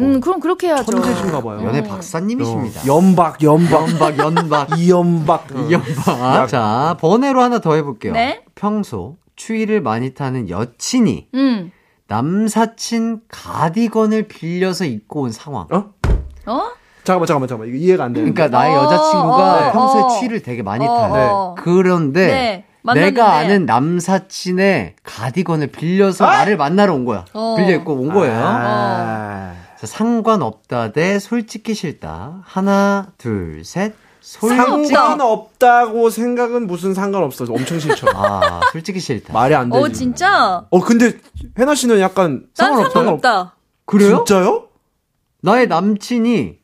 음, 0.00 0.20
그럼 0.20 0.38
그렇게 0.38 0.68
해야죠. 0.68 0.92
천재신가 0.92 1.42
봐요. 1.42 1.60
연애 1.64 1.80
어. 1.80 1.82
박사님이십니다. 1.82 2.86
연박 2.86 3.42
연박 3.42 3.88
연박, 3.88 4.18
연박. 4.18 4.68
이연박 4.78 5.46
이연박. 5.68 6.48
자, 6.48 6.96
번외로 7.00 7.42
하나 7.42 7.58
더 7.58 7.74
해볼게요. 7.74 8.12
네. 8.12 8.44
평소 8.54 9.16
추위를 9.34 9.80
많이 9.80 10.14
타는 10.14 10.50
여친이 10.50 11.30
음. 11.34 11.72
남사친 12.06 13.22
가디건을 13.28 14.28
빌려서 14.28 14.84
입고 14.84 15.22
온 15.22 15.32
상황. 15.32 15.66
어? 15.72 15.90
어? 16.46 16.70
잠깐만 17.02 17.26
잠깐만 17.26 17.48
잠깐만 17.48 17.68
이거 17.68 17.76
이해가 17.78 18.04
안 18.04 18.12
되는데 18.12 18.32
그러니까 18.34 18.56
나의 18.56 18.76
어, 18.76 18.84
여자친구가 18.84 19.68
어, 19.68 19.72
평소에 19.72 20.00
어. 20.02 20.08
추위를 20.08 20.42
되게 20.42 20.62
많이 20.62 20.86
어, 20.86 20.94
타요. 20.96 21.28
어. 21.32 21.54
그런데 21.58 22.26
네, 22.26 22.64
만났는데. 22.82 23.10
내가 23.20 23.36
아는 23.36 23.66
남사친의 23.66 24.96
가디건을 25.02 25.68
빌려서 25.68 26.24
나를 26.26 26.56
만나러 26.56 26.94
온 26.94 27.04
거야. 27.04 27.24
어. 27.32 27.54
빌려 27.56 27.76
입고 27.76 27.94
온 27.94 28.12
거예요. 28.12 28.34
아. 28.42 29.54
자, 29.78 29.86
상관없다 29.86 30.92
대 30.92 31.18
솔직히 31.18 31.74
싫다. 31.74 32.42
하나, 32.44 33.08
둘, 33.18 33.64
셋. 33.64 33.94
솔직히 34.20 34.86
상관없다고 34.88 36.10
생각은 36.10 36.66
무슨 36.66 36.92
상관없어 36.92 37.46
엄청 37.48 37.78
싫죠 37.78 38.08
아, 38.14 38.60
솔직히 38.72 39.00
싫다. 39.00 39.32
말이 39.32 39.54
안 39.54 39.70
되지 39.70 39.82
어, 39.82 39.88
진짜? 39.88 40.66
어 40.68 40.80
근데 40.80 41.12
해나 41.58 41.74
씨는 41.74 41.98
약간 42.00 42.44
난 42.58 42.66
상관없다 42.72 42.92
상관없다. 42.92 43.54
그래요? 43.86 44.16
진짜요? 44.26 44.64
나의 45.40 45.66
남친이 45.68 46.56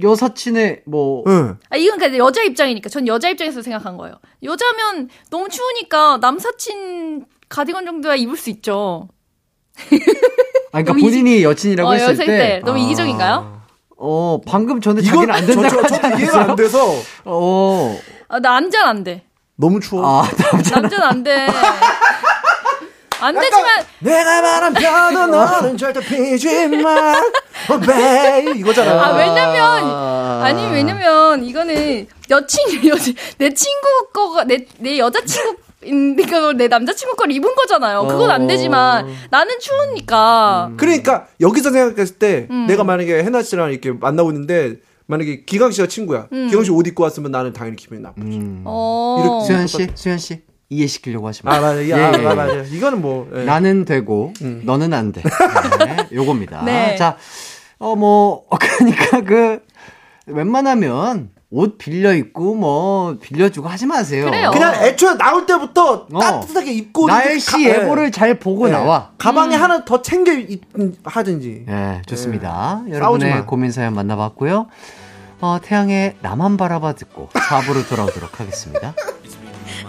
여사친의 0.00 0.82
뭐 0.86 1.24
네. 1.26 1.54
아, 1.70 1.76
이건 1.76 1.98
그냥 1.98 2.16
여자 2.18 2.42
입장이니까. 2.42 2.88
전 2.88 3.06
여자 3.06 3.28
입장에서 3.28 3.62
생각한 3.62 3.96
거예요. 3.96 4.16
여자면 4.42 5.08
너무 5.30 5.48
추우니까 5.48 6.18
남사친 6.20 7.26
가디건 7.48 7.84
정도야 7.84 8.14
입을 8.14 8.36
수 8.36 8.50
있죠. 8.50 9.08
아, 9.76 10.82
그러니까 10.82 10.92
너무 10.92 11.00
본인이 11.00 11.42
여친이라고 11.42 11.88
어, 11.88 11.92
했을 11.94 12.16
때, 12.16 12.26
때. 12.26 12.62
너무 12.64 12.78
아, 12.78 12.82
이기적인가요? 12.82 13.62
어, 13.96 14.40
방금 14.46 14.80
전에 14.80 15.00
이건 15.02 15.26
자기는 15.26 15.34
안 15.34 15.46
된다고 15.46 15.82
저, 15.82 15.88
저, 15.88 16.00
저도 16.00 16.18
이해가 16.18 16.40
안? 16.50 16.56
돼서 16.56 16.94
어, 17.24 17.98
아, 18.28 18.38
나 18.40 18.60
남자는 18.60 18.86
안 18.88 19.04
돼. 19.04 19.24
너무 19.56 19.80
추워. 19.80 20.22
아, 20.22 20.28
남자. 20.52 20.80
남자는 20.80 21.04
안 21.04 21.22
돼. 21.24 21.46
안 23.20 23.34
되지만 23.34 23.64
내가 24.00 24.42
말한 24.42 24.74
편은 24.74 25.30
너는 25.30 25.76
절대 25.76 26.00
피지 26.00 26.68
마. 26.68 27.14
Oh, 27.70 27.84
babe. 27.84 28.58
이거잖아. 28.60 28.92
아 29.04 29.16
왜냐면 29.16 30.42
아니 30.42 30.66
왜냐면 30.72 31.44
이거는 31.44 32.06
여친 32.30 32.86
여, 32.88 32.94
내 33.38 33.52
친구 33.54 33.86
거가 34.12 34.44
내 34.44 34.66
내 34.78 34.98
여자친구 34.98 35.56
이거 35.84 36.52
내 36.52 36.68
남자친구 36.68 37.16
걸 37.16 37.30
입은 37.32 37.54
거잖아요. 37.54 38.06
그건 38.06 38.30
안 38.30 38.46
되지만 38.46 39.06
나는 39.30 39.58
추우니까. 39.60 40.72
그러니까 40.76 41.26
여기서 41.40 41.70
생각했을 41.70 42.16
때 42.18 42.46
음. 42.50 42.66
내가 42.66 42.84
만약에 42.84 43.22
해나 43.22 43.42
씨랑 43.42 43.70
이렇게 43.70 43.92
만나고 43.92 44.30
있는데 44.30 44.76
만약에 45.06 45.44
기강 45.44 45.70
씨가 45.72 45.86
친구야. 45.88 46.26
음. 46.32 46.48
기강 46.50 46.64
씨 46.64 46.70
옷 46.70 46.86
입고 46.86 47.02
왔으면 47.02 47.30
나는 47.30 47.52
당연히 47.52 47.76
기분이 47.76 48.00
나쁘지. 48.00 48.26
음. 48.38 48.62
어. 48.66 49.22
이렇게 49.22 49.46
수현 49.46 49.66
씨, 49.66 49.88
수현 49.94 50.18
씨 50.18 50.42
이해시키려고 50.70 51.28
하지 51.28 51.40
마. 51.44 51.54
아 51.54 51.60
맞아, 51.60 51.76
야, 51.88 51.98
예, 51.98 52.02
아, 52.04 52.12
예, 52.18 52.22
예. 52.22 52.34
맞아. 52.34 52.54
이거는 52.62 53.00
뭐 53.00 53.28
예. 53.34 53.44
나는 53.44 53.84
되고 53.84 54.32
너는 54.40 54.92
안 54.92 55.12
돼. 55.12 55.22
네, 55.22 56.06
요겁니다. 56.12 56.62
네. 56.64 56.96
자, 56.96 57.16
어 57.78 57.94
뭐 57.94 58.44
그러니까 58.78 59.20
그 59.22 59.60
웬만하면 60.26 61.30
옷 61.50 61.78
빌려 61.78 62.12
입고 62.12 62.54
뭐 62.56 63.16
빌려주고 63.22 63.66
하지 63.68 63.86
마세요. 63.86 64.26
그래요. 64.26 64.50
그냥 64.52 64.74
애초에 64.84 65.16
나올 65.16 65.46
때부터 65.46 66.06
어. 66.12 66.18
따뜻하게 66.20 66.72
입고 66.72 67.06
날씨 67.06 67.50
가- 67.52 67.62
예보를 67.62 68.12
잘 68.12 68.38
보고 68.38 68.68
예. 68.68 68.72
나와. 68.72 69.12
가방에 69.16 69.56
음. 69.56 69.62
하나 69.62 69.84
더 69.86 70.02
챙겨 70.02 70.32
입, 70.34 70.62
하든지. 71.04 71.64
예, 71.66 72.02
좋습니다. 72.06 72.80
싸우지 72.82 72.92
여러분의 72.92 73.30
마. 73.34 73.44
고민 73.46 73.72
사연 73.72 73.94
만나봤고요. 73.94 74.66
어, 75.40 75.58
태양의 75.62 76.16
나만 76.20 76.56
바라봐 76.58 76.94
듣고 76.96 77.28
4부로 77.32 77.88
돌아오도록 77.88 78.40
하겠습니다. 78.40 78.94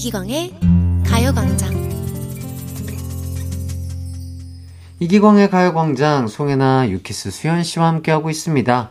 이기광의 0.00 0.54
가요광장 1.06 1.90
이기광의 4.98 5.50
가요광장 5.50 6.26
송혜나 6.26 6.88
유키스 6.88 7.30
수현 7.30 7.62
씨와 7.62 7.88
함께하고 7.88 8.30
있습니다. 8.30 8.90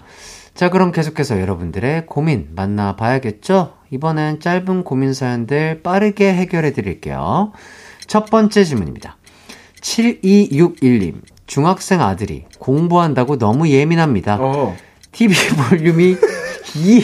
자, 0.54 0.70
그럼 0.70 0.92
계속해서 0.92 1.42
여러분들의 1.42 2.06
고민 2.06 2.50
만나봐야겠죠? 2.56 3.74
이번엔 3.90 4.40
짧은 4.40 4.84
고민 4.84 5.16
사연들 5.16 5.82
빠르게 5.82 6.32
해결해 6.32 6.74
드릴게요. 6.74 7.54
첫 8.06 8.30
번째 8.30 8.64
질문입니다. 8.64 9.18
7261님, 9.82 11.22
중학생 11.48 12.02
아들이 12.02 12.46
공부한다고 12.60 13.40
너무 13.40 13.68
예민합니다. 13.68 14.38
TV 15.12 15.36
볼륨이 15.70 16.18
2, 16.76 17.04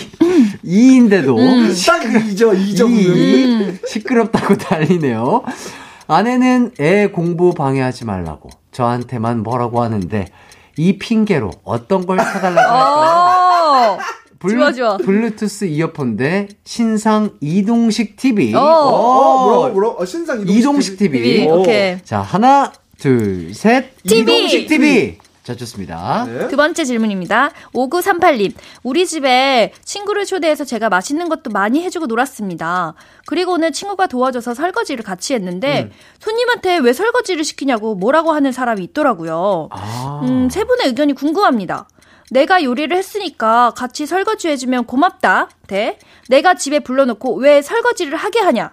2인데도 0.65 1.85
딱 1.85 2.25
이죠, 2.27 2.53
이죠. 2.53 2.87
이 2.89 3.73
시끄럽다고 3.87 4.55
난리네요. 4.69 5.43
아내는 6.07 6.71
애 6.79 7.07
공부 7.07 7.53
방해하지 7.53 8.05
말라고 8.05 8.49
저한테만 8.71 9.41
뭐라고 9.43 9.81
하는데 9.81 10.25
이 10.77 10.97
핑계로 10.97 11.51
어떤 11.63 12.05
걸 12.05 12.19
사달라고 12.19 12.59
할까요? 12.59 13.97
어. 14.01 14.15
좋아, 14.47 14.71
좋아. 14.71 14.97
블루투스 14.97 15.65
이어폰 15.65 16.17
대 16.17 16.47
신상 16.65 17.31
이동식 17.41 18.15
TV. 18.17 18.53
어. 18.53 18.59
어, 18.59 19.45
뭐라고, 19.45 19.73
뭐라고? 19.73 20.01
어, 20.01 20.05
신상 20.05 20.41
이동식, 20.41 20.59
이동식 20.59 20.97
TV. 20.97 21.21
TV, 21.23 21.47
오. 21.47 21.61
오케이. 21.61 21.97
자, 22.03 22.19
하나, 22.21 22.71
둘, 22.99 23.53
셋. 23.55 23.95
TV. 24.03 24.21
이동식 24.21 24.67
TV. 24.67 25.17
자, 25.45 25.55
좋습니다. 25.55 26.25
네. 26.27 26.47
두 26.47 26.57
번째 26.57 26.83
질문입니다. 26.83 27.51
5938님. 27.71 28.55
우리 28.81 29.05
집에 29.05 29.71
친구를 29.83 30.25
초대해서 30.25 30.65
제가 30.65 30.89
맛있는 30.89 31.29
것도 31.29 31.51
많이 31.51 31.83
해주고 31.83 32.07
놀았습니다. 32.07 32.95
그리고는 33.27 33.71
친구가 33.71 34.07
도와줘서 34.07 34.55
설거지를 34.55 35.03
같이 35.03 35.35
했는데 35.35 35.91
손님한테 36.19 36.77
왜 36.77 36.93
설거지를 36.93 37.43
시키냐고 37.43 37.93
뭐라고 37.93 38.31
하는 38.31 38.51
사람이 38.51 38.83
있더라고요. 38.85 39.69
아. 39.69 40.21
음, 40.23 40.49
세 40.49 40.63
분의 40.63 40.87
의견이 40.87 41.13
궁금합니다. 41.13 41.87
내가 42.31 42.63
요리를 42.63 42.97
했으니까 42.97 43.71
같이 43.77 44.07
설거지 44.07 44.47
해주면 44.47 44.85
고맙다. 44.85 45.49
대. 45.67 45.99
내가 46.27 46.55
집에 46.55 46.79
불러놓고 46.79 47.35
왜 47.35 47.61
설거지를 47.61 48.17
하게 48.17 48.39
하냐. 48.39 48.71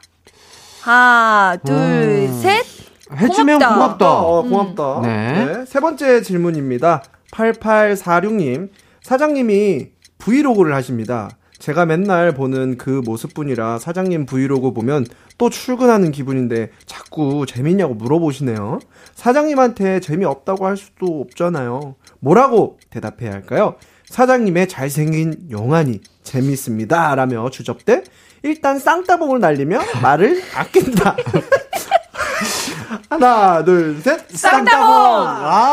하나, 0.81 1.59
둘, 1.63 1.75
음. 1.75 2.41
셋. 2.41 2.82
해주면 3.17 3.59
고맙다. 3.59 3.75
고맙다. 3.75 4.21
어, 4.21 4.43
고맙다. 4.43 5.01
네. 5.03 5.45
네. 5.47 5.65
세 5.67 5.81
번째 5.81 6.23
질문입니다. 6.23 7.03
8846님. 7.33 8.71
사장님이 9.03 9.89
브이로그를 10.19 10.75
하십니다. 10.75 11.31
제가 11.59 11.87
맨날 11.87 12.35
보는 12.35 12.77
그 12.77 13.03
모습뿐이라 13.05 13.79
사장님 13.79 14.27
브이로그 14.27 14.73
보면 14.73 15.07
또 15.39 15.49
출근하는 15.49 16.11
기분인데 16.11 16.71
자꾸 16.87 17.47
재밌냐고 17.47 17.95
물어보시네요. 17.95 18.81
사장님한테 19.15 20.01
재미없다고 20.01 20.67
할 20.67 20.77
수도 20.77 21.21
없잖아요. 21.21 21.95
뭐라고 22.19 22.79
대답해야 22.91 23.33
할까요? 23.33 23.77
사장님의 24.07 24.69
잘생긴 24.69 25.47
영환이 25.51 26.01
재밌습니다. 26.25 27.15
라며 27.15 27.49
주접대 27.49 28.03
일단 28.43 28.81
쌍따봉을 28.81 29.39
날리며 29.39 29.81
말을 30.03 30.43
아낀다. 30.57 31.17
하나, 33.09 33.65
둘, 33.65 34.01
셋. 34.01 34.29
쌍따봉! 34.31 34.67
아. 34.71 35.73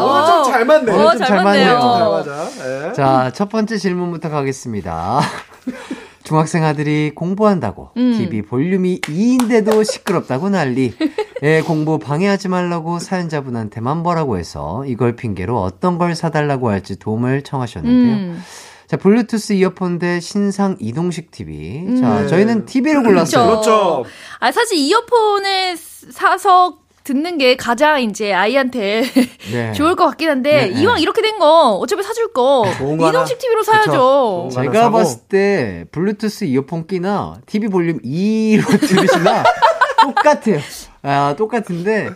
오늘 0.00 0.26
좀잘 0.26 0.64
맞네. 0.64 0.92
어, 0.92 1.10
좀잘 1.12 1.26
잘 1.26 1.44
맞네요. 1.44 1.80
잘 1.80 2.08
맞아. 2.10 2.88
예. 2.88 2.92
자, 2.92 3.30
첫 3.34 3.48
번째 3.48 3.76
질문부터 3.76 4.30
가겠습니다. 4.30 5.20
중학생 6.28 6.62
아들이 6.62 7.12
공부한다고 7.14 7.92
음. 7.96 8.12
TV 8.12 8.42
볼륨이 8.42 9.00
2인데도 9.00 9.82
시끄럽다고 9.82 10.50
난리. 10.50 10.92
애 11.42 11.62
공부 11.62 11.98
방해하지 11.98 12.48
말라고 12.48 12.98
사연자분한테만 12.98 13.98
뭐라고 13.98 14.36
해서 14.36 14.84
이걸 14.86 15.16
핑계로 15.16 15.58
어떤 15.58 15.96
걸 15.96 16.14
사달라고 16.14 16.68
할지 16.68 16.98
도움을 16.98 17.44
청하셨는데요. 17.44 18.16
음. 18.16 18.42
자, 18.88 18.96
블루투스 18.96 19.52
이어폰 19.54 19.98
대 19.98 20.18
신상 20.18 20.76
이동식 20.80 21.30
TV. 21.30 21.84
음. 21.86 22.00
자, 22.00 22.26
저희는 22.26 22.64
TV를 22.66 23.02
골랐어요. 23.02 23.46
그렇죠. 23.46 24.04
아, 24.40 24.50
사실 24.50 24.78
이어폰을 24.78 25.76
사서 26.10 26.78
듣는 27.04 27.38
게 27.38 27.56
가장 27.56 28.02
이제 28.02 28.34
아이한테 28.34 29.02
네. 29.50 29.72
좋을 29.72 29.96
것 29.96 30.04
같긴 30.06 30.28
한데, 30.28 30.66
네, 30.68 30.74
네. 30.74 30.80
이왕 30.82 31.00
이렇게 31.00 31.22
된 31.22 31.38
거, 31.38 31.70
어차피 31.76 32.02
사줄 32.02 32.32
거. 32.34 32.66
이동식 32.80 33.38
TV로. 33.38 33.62
사야죠. 33.62 34.48
제가. 34.52 34.90
봤을 34.90 35.20
때 35.28 35.86
블루투스 35.90 36.44
이어폰 36.44 36.86
끼나 36.86 37.36
TV 37.46 37.68
볼륨 37.68 37.98
2로 38.02 38.62
들으시나 38.86 39.42
똑같아요. 40.02 40.58
아, 41.02 41.34
똑같은데. 41.38 42.10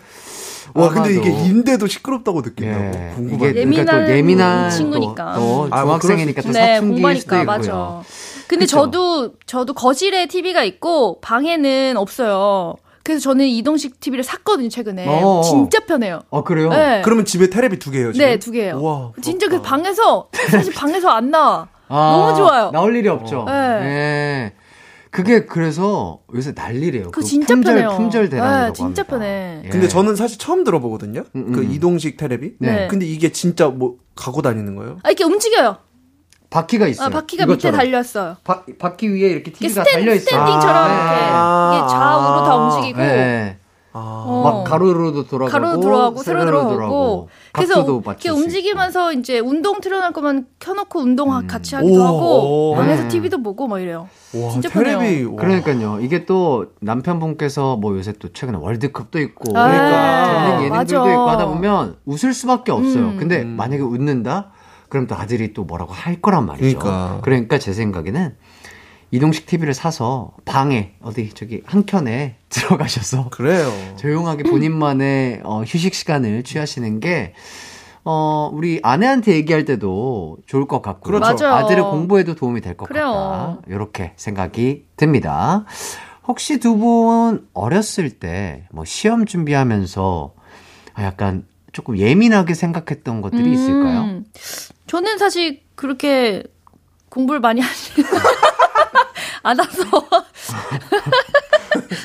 와, 0.74 0.88
근데 0.90 1.10
아마도- 1.10 1.20
이게 1.20 1.30
인데도 1.30 1.86
시끄럽다고 1.86 2.42
느낀다고. 2.42 2.84
예, 2.84 3.12
궁금하네. 3.14 3.50
이게 3.50 3.64
그러니까 3.64 3.92
또 3.92 3.98
예민한 4.00 4.10
예민한 4.10 4.70
친구니까. 4.70 5.34
또, 5.34 5.40
또 5.40 5.68
아, 5.70 5.84
뭐 5.84 5.98
중학생이니까 5.98 6.42
또 6.42 6.48
네, 6.52 6.74
사춘기일 6.76 7.16
수도 7.16 7.34
있고요. 7.36 7.44
맞아. 7.44 8.02
근데 8.46 8.64
그쵸? 8.66 8.76
저도, 8.76 9.32
저도 9.46 9.72
거실에 9.74 10.26
TV가 10.26 10.64
있고, 10.64 11.20
방에는 11.22 11.96
없어요. 11.96 12.76
그래서 13.04 13.20
저는 13.22 13.46
이동식 13.46 14.00
TV를 14.00 14.22
샀거든요, 14.24 14.68
최근에. 14.68 15.06
어. 15.08 15.42
진짜 15.42 15.80
편해요. 15.80 16.22
어 16.30 16.44
그래요? 16.44 16.68
네. 16.70 17.02
그러면 17.04 17.24
집에 17.24 17.50
테레비 17.50 17.78
두 17.78 17.90
개예요, 17.90 18.12
지금? 18.12 18.26
네, 18.26 18.38
두 18.38 18.50
개예요. 18.52 18.76
우와, 18.78 19.12
진짜 19.22 19.48
그. 19.48 19.60
방에서, 19.60 20.28
사실 20.50 20.72
방에서 20.72 21.08
안 21.10 21.30
나와. 21.30 21.68
아, 21.88 22.16
너무 22.16 22.36
좋아요. 22.36 22.70
나올 22.70 22.96
일이 22.96 23.08
없죠. 23.08 23.44
네. 23.46 23.52
네. 23.80 24.52
그게 25.10 25.44
그래서 25.44 26.20
요새 26.34 26.52
난리래요. 26.56 27.10
그그 27.10 27.22
진짜 27.22 27.48
품절, 27.54 27.74
편해요. 27.74 27.96
품절 27.98 28.30
대란이라고 28.30 28.66
네, 28.68 28.72
진짜 28.72 29.02
합니다. 29.02 29.04
편해. 29.04 29.60
예. 29.62 29.68
근데 29.68 29.86
저는 29.86 30.16
사실 30.16 30.38
처음 30.38 30.64
들어보거든요. 30.64 31.24
음, 31.36 31.52
그 31.52 31.60
음. 31.60 31.70
이동식 31.70 32.16
테레비. 32.16 32.54
네. 32.60 32.88
근데 32.88 33.04
이게 33.04 33.30
진짜 33.30 33.68
뭐 33.68 33.96
가고 34.14 34.40
다니는 34.40 34.74
거예요? 34.74 35.00
아, 35.02 35.10
이렇게 35.10 35.24
움직여요. 35.24 35.76
바퀴가 36.52 36.86
있어요. 36.86 37.06
아, 37.06 37.10
바퀴가 37.10 37.46
밑에 37.46 37.54
이것처럼. 37.68 37.78
달렸어요. 37.78 38.36
바, 38.44 38.62
바퀴 38.78 39.08
위에 39.08 39.30
이렇게 39.30 39.50
TV가 39.52 39.84
스탠, 39.84 40.00
달려 40.00 40.14
있어요. 40.14 40.20
스탠딩처럼 40.24 40.76
아, 40.76 40.86
이렇게 40.86 41.30
아. 41.32 41.72
이게 41.74 41.88
좌우로 41.88 42.44
다 42.44 42.56
움직이고 42.56 42.98
네. 42.98 43.56
아. 43.94 44.24
어. 44.26 44.42
막 44.42 44.64
가로로도 44.64 45.26
돌아가고 45.26 45.52
가로 45.52 45.80
들어가고 45.80 46.22
세로 46.22 46.40
세로로 46.40 46.68
들어가고 46.68 47.28
그래서 47.52 47.74
각도도 47.74 48.02
이렇게 48.06 48.30
움직이면서 48.30 49.12
이제 49.12 49.38
운동 49.38 49.80
틀어놓을 49.82 50.12
거면 50.14 50.46
켜놓고 50.60 50.98
운동 51.00 51.30
음. 51.36 51.46
같이 51.46 51.74
하기도 51.74 52.00
오. 52.00 52.04
하고 52.06 52.74
방에서 52.76 53.02
네. 53.02 53.08
TV도 53.08 53.42
보고 53.42 53.68
막 53.68 53.80
이래요. 53.80 54.08
와, 54.34 54.50
진짜. 54.50 54.70
편해요. 54.70 55.30
와. 55.32 55.36
그러니까요. 55.36 55.98
이게 56.00 56.24
또 56.24 56.66
남편분께서 56.80 57.76
뭐 57.76 57.94
요새 57.96 58.12
또 58.18 58.32
최근에 58.32 58.56
월드컵도 58.58 59.18
있고 59.20 59.58
아, 59.58 59.68
그러니까. 59.68 60.26
재밌는 60.26 60.64
예능들도 60.64 61.00
맞아. 61.00 61.12
있고 61.12 61.28
하다 61.28 61.46
보면 61.48 61.96
웃을 62.06 62.32
수밖에 62.32 62.72
없어요. 62.72 63.08
음. 63.08 63.16
근데 63.18 63.42
음. 63.42 63.48
만약에 63.48 63.82
웃는다? 63.82 64.52
그럼 64.92 65.06
또 65.06 65.14
아들이 65.16 65.54
또 65.54 65.64
뭐라고 65.64 65.94
할 65.94 66.20
거란 66.20 66.44
말이죠. 66.44 66.78
그러니까. 66.78 67.18
그러니까 67.22 67.58
제 67.58 67.72
생각에는 67.72 68.36
이동식 69.10 69.46
TV를 69.46 69.72
사서 69.72 70.32
방에 70.44 70.92
어디 71.00 71.30
저기 71.30 71.62
한 71.64 71.86
켠에 71.86 72.34
들어가셔서 72.50 73.30
그래요. 73.30 73.72
조용하게 73.96 74.42
본인만의 74.42 75.40
어, 75.44 75.62
휴식 75.62 75.94
시간을 75.94 76.42
취하시는 76.42 77.00
게 77.00 77.32
어, 78.04 78.50
우리 78.52 78.80
아내한테 78.82 79.32
얘기할 79.36 79.64
때도 79.64 80.36
좋을 80.44 80.66
것 80.68 80.82
같고 80.82 81.00
그렇죠. 81.10 81.42
맞아요. 81.48 81.64
아들의 81.64 81.82
공부에도 81.84 82.34
도움이 82.34 82.60
될 82.60 82.76
것. 82.76 82.90
같다. 82.90 83.60
이렇게 83.66 84.12
생각이 84.16 84.84
듭니다. 84.98 85.64
혹시 86.28 86.60
두 86.60 86.76
분 86.76 87.48
어렸을 87.54 88.10
때 88.10 88.66
뭐 88.72 88.84
시험 88.84 89.24
준비하면서 89.24 90.34
아, 90.94 91.02
약간 91.04 91.46
조금 91.72 91.98
예민하게 91.98 92.54
생각했던 92.54 93.22
것들이 93.22 93.52
있을까요? 93.52 94.02
음, 94.02 94.24
저는 94.86 95.18
사실 95.18 95.60
그렇게 95.74 96.44
공부를 97.08 97.40
많이 97.40 97.60
하지 97.60 97.92
않아서 99.42 99.82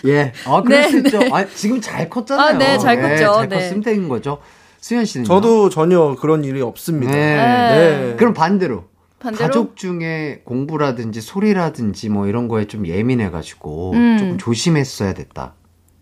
예. 0.06 0.34
아, 0.46 0.62
그럴 0.62 0.82
네, 0.82 0.90
수 0.90 0.98
있죠. 1.00 1.20
네. 1.20 1.30
아, 1.32 1.46
지금 1.48 1.82
잘 1.82 2.10
컸잖아요. 2.10 2.46
아, 2.46 2.58
네, 2.58 2.78
잘 2.78 3.02
컸죠. 3.02 3.34
잘 3.34 3.50
네. 3.50 3.56
컸으면 3.58 3.84
되는 3.84 4.10
거죠. 4.10 4.40
수현 4.80 5.06
씨는 5.06 5.26
저도 5.26 5.70
전혀 5.70 6.16
그런 6.16 6.44
일이 6.44 6.62
없습니다. 6.62 7.12
네. 7.12 7.36
네. 7.36 8.16
그럼 8.18 8.34
반대로 8.34 8.86
반대로 9.20 9.46
가족 9.46 9.76
중에 9.76 10.42
공부라든지 10.46 11.22
소리라든지 11.22 12.10
뭐 12.10 12.28
이런 12.28 12.48
거에 12.48 12.68
좀 12.68 12.88
예민해가지고 12.88 13.92
음. 13.94 14.18
조금 14.18 14.38
조심했어야 14.38 15.14
됐다. 15.14 15.56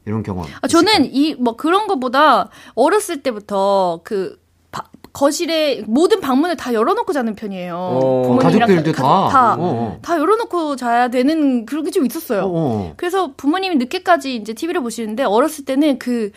이런 0.06 0.24
경험. 0.24 0.46
아, 0.62 0.68
저는 0.68 1.14
이 1.14 1.36
뭐 1.40 1.56
그런 1.56 1.88
것보다 1.88 2.50
어렸을 2.76 3.22
때부터 3.24 4.02
그 4.04 4.40
바- 4.72 4.84
거실에 5.14 5.82
모든 5.88 6.20
방문을 6.20 6.58
다 6.58 6.74
열어놓고 6.74 7.14
자는 7.14 7.36
편이에요. 7.36 7.76
어. 7.78 8.22
부모님이랑 8.24 8.68
가족들도 8.70 8.92
가- 9.02 9.04
다? 9.04 9.30
다, 9.30 9.54
어, 9.54 9.58
어. 9.60 10.00
다 10.02 10.18
열어놓고 10.20 10.76
자야 10.76 11.08
되는 11.08 11.66
그런 11.66 11.84
게 11.86 11.92
좀 11.92 12.06
있었어요. 12.06 12.42
어, 12.44 12.50
어. 12.54 12.94
그래서 12.98 13.32
부모님이 13.38 13.76
늦게까지 13.78 14.36
이제 14.36 14.54
TV를 14.54 14.82
보시는데 14.82 15.24
어렸을 15.24 15.64
때는 15.66 15.98
그, 16.00 16.32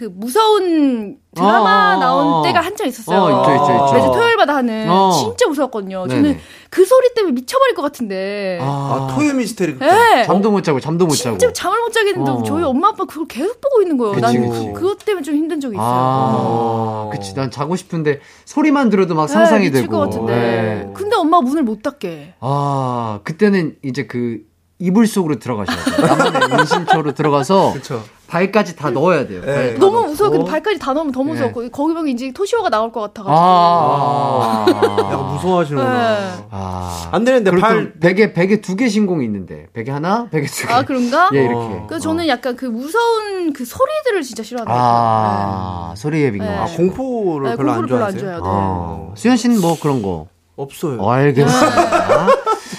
그 0.00 0.06
무서운 0.10 1.18
드라마 1.34 1.92
어, 1.92 1.96
어, 1.96 2.00
나온 2.00 2.26
어. 2.26 2.42
때가 2.42 2.62
한창 2.62 2.88
있었어요. 2.88 3.20
어, 3.20 3.28
있죠, 3.42 3.52
있죠, 3.52 3.84
있죠. 3.84 3.92
매주 3.92 4.06
토요일마다 4.18 4.56
하는 4.56 4.88
어. 4.88 5.10
진짜 5.12 5.46
무서웠거든요. 5.46 6.06
네네. 6.06 6.22
저는 6.22 6.40
그 6.70 6.86
소리 6.86 7.12
때문에 7.14 7.34
미쳐버릴 7.34 7.74
것 7.74 7.82
같은데. 7.82 8.58
아, 8.62 9.14
토요 9.14 9.34
미스테리. 9.34 9.78
네. 9.78 10.24
잠도 10.24 10.50
못 10.52 10.62
자고 10.64 10.80
잠도 10.80 11.06
못 11.06 11.14
자고. 11.16 11.36
진짜 11.36 11.52
잠을 11.52 11.80
못 11.80 11.92
자겠는데 11.92 12.30
어. 12.30 12.42
저희 12.46 12.64
엄마 12.64 12.88
아빠 12.88 13.04
그걸 13.04 13.26
계속 13.28 13.60
보고 13.60 13.82
있는 13.82 13.98
거예요. 13.98 14.14
그치, 14.14 14.22
난 14.22 14.48
그치. 14.50 14.72
그것 14.72 15.04
때문에 15.04 15.22
좀 15.22 15.34
힘든 15.34 15.60
적이 15.60 15.74
있어요. 15.76 15.86
아, 15.86 17.10
그치. 17.12 17.34
난 17.34 17.50
자고 17.50 17.76
싶은데 17.76 18.20
소리만 18.46 18.88
들어도 18.88 19.14
막 19.14 19.26
네, 19.26 19.34
상상이 19.34 19.66
미칠 19.66 19.82
되고. 19.82 19.98
것 19.98 20.00
같은데. 20.08 20.32
네. 20.34 20.90
근데 20.94 21.14
엄마가 21.16 21.42
문을 21.42 21.62
못 21.62 21.82
닫게. 21.82 22.36
아, 22.40 23.20
그때는 23.24 23.76
이제 23.82 24.06
그 24.06 24.38
이불 24.78 25.06
속으로 25.06 25.38
들어가셔야 25.38 25.76
돼요. 25.84 26.06
나만의 26.06 26.48
은신처로 26.58 27.12
들어가서 27.12 27.72
그렇죠. 27.72 28.02
발까지 28.30 28.76
다 28.76 28.90
넣어야 28.90 29.26
돼요. 29.26 29.42
네. 29.44 29.54
발다 29.74 29.78
너무. 29.80 30.06
무서워. 30.06 30.30
근데 30.30 30.48
발까지 30.48 30.78
다 30.78 30.92
넣으면 30.92 31.10
더 31.12 31.22
네. 31.24 31.30
무서웠고 31.32 31.68
거기 31.70 31.92
보면 31.94 32.08
이제 32.08 32.30
토시오가 32.32 32.70
나올 32.70 32.92
것 32.92 33.00
같아가지고. 33.00 33.36
아. 33.36 34.66
약간 34.68 35.26
무서워하시는구나. 35.34 36.18
네. 36.20 36.44
아. 36.50 37.08
안 37.10 37.24
되는데 37.24 37.50
발- 37.50 37.92
또 37.92 37.98
베개 38.00 38.32
베개 38.32 38.60
두 38.60 38.76
개 38.76 38.88
신공이 38.88 39.24
있는데 39.24 39.66
베개 39.72 39.90
하나, 39.90 40.28
베개 40.30 40.46
두 40.46 40.66
개. 40.68 40.72
아 40.72 40.84
그런가? 40.84 41.28
예, 41.34 41.40
이렇게. 41.42 41.56
어. 41.74 41.86
그래서 41.88 42.04
저는 42.04 42.28
약간 42.28 42.54
그 42.56 42.66
무서운 42.66 43.52
그 43.52 43.64
소리들을 43.64 44.22
진짜 44.22 44.42
싫어하는 44.44 44.70
거예요. 44.72 44.80
아, 44.84 45.94
소리에 45.96 46.30
빈공. 46.30 46.48
네. 46.48 46.56
아, 46.56 46.66
공포를 46.66 47.50
네, 47.50 47.56
별로 47.56 47.70
안 47.72 47.76
공부를 47.78 47.88
별로 47.88 48.04
안 48.06 48.16
좋아하세요? 48.16 48.40
좋아해요. 48.40 49.06
네. 49.06 49.10
아, 49.12 49.14
수현 49.16 49.36
씨는 49.36 49.60
뭐 49.60 49.76
그런 49.80 50.02
거 50.02 50.28
없어요. 50.56 51.04
알겠습니다. 51.08 52.26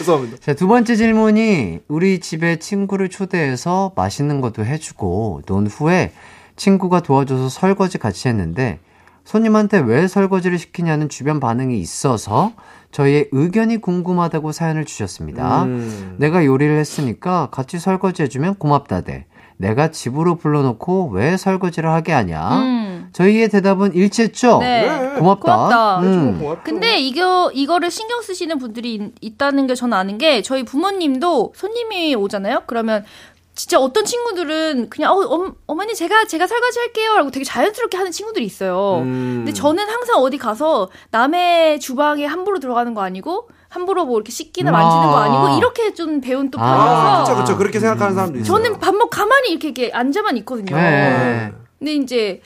죄송합니다. 0.01 0.37
자, 0.37 0.53
두 0.53 0.67
번째 0.67 0.95
질문이 0.95 1.79
우리 1.87 2.19
집에 2.19 2.57
친구를 2.57 3.09
초대해서 3.09 3.93
맛있는 3.95 4.41
것도 4.41 4.65
해주고 4.65 5.43
논 5.45 5.67
후에 5.67 6.11
친구가 6.55 7.01
도와줘서 7.01 7.49
설거지 7.49 7.97
같이 7.97 8.27
했는데 8.27 8.79
손님한테 9.23 9.79
왜 9.79 10.07
설거지를 10.07 10.57
시키냐는 10.57 11.07
주변 11.07 11.39
반응이 11.39 11.79
있어서 11.79 12.53
저희의 12.91 13.29
의견이 13.31 13.77
궁금하다고 13.77 14.51
사연을 14.51 14.85
주셨습니다. 14.85 15.63
음. 15.63 16.15
내가 16.17 16.45
요리를 16.45 16.77
했으니까 16.77 17.49
같이 17.51 17.79
설거지 17.79 18.23
해주면 18.23 18.55
고맙다대. 18.55 19.25
내가 19.61 19.91
집으로 19.91 20.35
불러놓고 20.35 21.09
왜 21.13 21.37
설거지를 21.37 21.89
하게 21.89 22.11
하냐? 22.13 22.49
음. 22.61 23.09
저희의 23.13 23.49
대답은 23.49 23.93
일치했죠? 23.93 24.57
네. 24.59 24.87
고맙다. 25.19 25.55
고맙다. 25.55 25.99
음. 25.99 26.55
근데 26.63 26.99
이거 26.99 27.51
이거를 27.53 27.91
신경 27.91 28.21
쓰시는 28.21 28.57
분들이 28.57 28.95
있- 28.95 29.13
있다는 29.21 29.67
게 29.67 29.75
저는 29.75 29.95
아는 29.97 30.17
게 30.17 30.41
저희 30.41 30.63
부모님도 30.63 31.53
손님이 31.55 32.15
오잖아요. 32.15 32.63
그러면 32.65 33.05
진짜 33.53 33.79
어떤 33.79 34.05
친구들은 34.05 34.89
그냥 34.89 35.11
어, 35.11 35.21
엄, 35.25 35.53
어머니 35.67 35.93
제가 35.93 36.25
제가 36.25 36.47
설거지 36.47 36.79
할게요라고 36.79 37.29
되게 37.31 37.43
자연스럽게 37.43 37.97
하는 37.97 38.11
친구들이 38.11 38.43
있어요. 38.45 38.99
음. 39.03 39.43
근데 39.45 39.53
저는 39.53 39.87
항상 39.87 40.17
어디 40.19 40.37
가서 40.37 40.89
남의 41.11 41.79
주방에 41.79 42.25
함부로 42.25 42.59
들어가는 42.59 42.93
거 42.93 43.01
아니고 43.01 43.47
함부로 43.71 44.03
뭐 44.05 44.17
이렇게 44.17 44.31
씻기나 44.33 44.69
만지는 44.69 45.05
거 45.07 45.17
아. 45.17 45.23
아니고 45.23 45.57
이렇게 45.57 45.93
좀 45.93 46.19
배운 46.19 46.51
또 46.51 46.59
아, 46.59 46.63
편이라서 46.65 47.23
그렇죠, 47.23 47.35
그렇죠. 47.35 47.57
그렇게 47.57 47.79
생각하는 47.79 48.13
사람도 48.15 48.39
있어요. 48.39 48.45
저는 48.45 48.79
밥 48.79 48.93
먹고 48.93 49.09
가만히 49.09 49.49
이렇게, 49.51 49.69
이렇게 49.69 49.91
앉아만 49.93 50.35
있거든요. 50.39 50.75
네. 50.75 51.51
근데 51.79 51.93
이제 51.93 52.41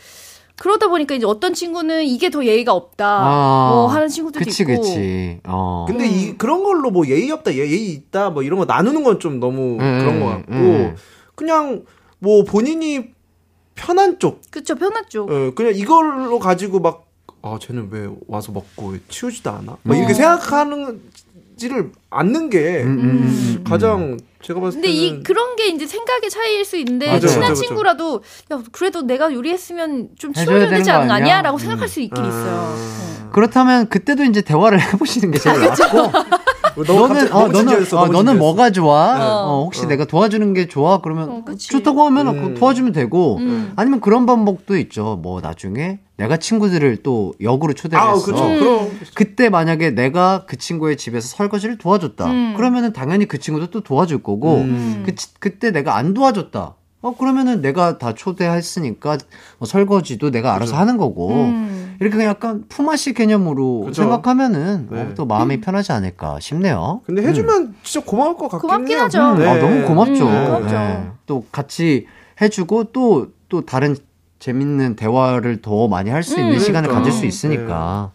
그러다 0.58 0.88
보니까 0.88 1.16
이제 1.16 1.26
어떤 1.26 1.56
친구는 1.56 2.04
이게 2.04 2.30
더 2.30 2.46
예의가 2.46 2.74
없다 2.74 3.06
아. 3.08 3.70
뭐 3.72 3.88
하는 3.88 4.08
친구들도 4.08 4.46
그치, 4.46 4.62
있고. 4.64 4.76
그치. 4.82 5.40
어. 5.46 5.86
근데 5.88 6.08
이 6.08 6.38
그런 6.38 6.64
걸로 6.64 6.92
뭐 6.92 7.08
예의 7.08 7.32
없다, 7.32 7.52
예- 7.56 7.58
예의 7.58 7.90
있다, 7.90 8.30
뭐 8.30 8.44
이런 8.44 8.60
거 8.60 8.66
나누는 8.66 9.04
건 9.04 9.18
좀 9.20 9.40
너무 9.40 9.78
음, 9.82 10.00
그런 10.00 10.20
것 10.20 10.28
같고 10.28 10.52
음. 10.54 10.96
그냥 11.34 11.84
뭐 12.20 12.44
본인이 12.44 13.08
편한 13.74 14.20
쪽, 14.20 14.42
그쵸 14.52 14.76
편하죠. 14.76 15.24
어, 15.24 15.52
그냥 15.56 15.74
이걸로 15.76 16.38
가지고 16.38 16.80
막 16.80 17.05
아, 17.46 17.60
쟤는 17.62 17.90
왜 17.92 18.10
와서 18.28 18.52
먹고 18.52 18.96
치우지도 19.08 19.52
않아? 19.52 19.78
막 19.84 19.94
어. 19.94 19.96
이렇게 19.96 20.16
생각하는지를 20.16 21.92
않는 22.10 22.50
게 22.50 22.82
음, 22.82 22.88
음, 22.88 23.00
음, 23.00 23.56
음. 23.60 23.64
가장 23.64 24.18
제가 24.42 24.60
봤을 24.60 24.82
근데 24.82 24.92
때는 24.92 25.20
이 25.20 25.24
그런 25.24 25.56
게 25.56 25.68
이제 25.68 25.86
생각의 25.86 26.32
차이일 26.32 26.66
수 26.66 26.76
있는데 26.78 27.06
맞아요, 27.06 27.20
친한 27.20 27.42
맞아요. 27.42 27.54
친구라도 27.54 28.24
야 28.52 28.64
그래도 28.72 29.04
내가 29.04 29.32
요리했으면 29.32 30.10
좀 30.18 30.34
치워줘야 30.34 30.70
되지 30.72 30.90
거 30.90 30.96
않는 30.98 31.08
거 31.08 31.14
아니야? 31.14 31.26
아니야라고 31.36 31.58
음. 31.58 31.60
생각할 31.60 31.88
수 31.88 32.00
있긴 32.02 32.24
아. 32.24 32.28
있어요. 32.28 33.30
그렇다면 33.32 33.90
그때도 33.90 34.24
이제 34.24 34.42
대화를 34.42 34.82
해보시는 34.94 35.30
게 35.30 35.38
제일 35.38 35.60
낫고 35.60 36.12
너무 36.84 37.08
너는 37.08 37.32
어 37.34 37.48
너무 37.48 37.64
너는 37.64 37.94
어, 37.94 38.08
너는. 38.08 38.38
뭐가 38.38 38.72
좋아? 38.72 39.18
네. 39.18 39.24
어, 39.24 39.62
혹시 39.64 39.86
내가 39.88 40.06
도와주는 40.06 40.54
게 40.54 40.68
좋아? 40.68 41.00
그러면 41.02 41.44
어. 41.48 41.56
좋다고 41.58 42.04
하면 42.06 42.28
음. 42.28 42.54
그 42.54 42.60
도와주면 42.60 42.92
되고 42.92 43.38
음. 43.38 43.72
아니면 43.76 44.02
그런 44.02 44.26
방법도 44.26 44.78
있죠. 44.78 45.20
뭐 45.22 45.42
나중에 45.42 46.00
내가 46.18 46.38
친구들을 46.38 47.04
또 47.04 47.34
역으로 47.42 47.74
초대를 47.74 47.98
아. 48.04 48.14
그렇죠. 48.14 48.46
음. 48.46 49.00
그때 49.14 49.50
만약에 49.50 49.92
내가 49.92 50.46
그 50.48 50.58
친구의 50.58 50.98
집에서 50.98 51.28
설거지를 51.28 51.78
도와줬다. 51.78 52.26
음. 52.26 52.54
그러면은 52.58 52.94
당연히 52.94 53.26
그 53.28 53.38
친구도 53.40 53.68
또 53.72 53.82
도와줄 53.82 54.24
거고 54.24 54.56
음. 54.58 55.04
그, 55.06 55.16
치- 55.16 55.34
그때 55.40 55.72
내가 55.72 55.96
안 55.98 56.14
도와줬다. 56.14 56.76
어 57.02 57.16
그러면은 57.16 57.62
내가 57.62 58.00
다 58.00 58.14
초대했으니까 58.16 59.18
뭐 59.60 59.68
설거지도 59.68 60.32
내가 60.32 60.56
알아서 60.56 60.76
하는 60.76 60.98
거고 60.98 61.30
음. 61.34 61.75
이렇게 62.00 62.16
그냥 62.18 62.30
약간 62.32 62.64
품앗이 62.70 63.14
개념으로 63.16 63.82
그죠. 63.86 64.02
생각하면은 64.04 64.88
네. 64.92 65.02
어, 65.02 65.14
또 65.16 65.26
마음이 65.26 65.62
편하지 65.62 65.92
않을까 65.92 66.40
싶네요. 66.40 67.02
근데 67.06 67.22
해주면 67.24 67.76
진짜 67.84 68.06
고마울 68.06 68.36
것 68.36 68.50
같긴 68.50 68.60
고맙긴 68.70 68.96
해요. 68.98 69.04
하죠. 69.04 69.22
음, 69.34 69.38
네. 69.40 69.48
아, 69.48 69.58
너무 69.58 69.86
고맙죠. 69.86 70.28
음, 70.28 70.46
고맙죠. 70.46 70.76
네. 70.76 71.08
또 71.26 71.46
같이 71.52 72.08
해주고 72.42 72.86
또, 72.86 73.28
또 73.50 73.66
다른 73.66 73.96
재밌는 74.40 74.96
대화를 74.96 75.62
더 75.62 75.88
많이 75.88 76.10
할 76.10 76.22
수 76.24 76.38
있는 76.40 76.54
음, 76.56 76.60
시간을 76.60 76.90
그러니까. 76.90 76.96
가질 77.10 77.12
수 77.12 77.26
있으니까. 77.26 78.12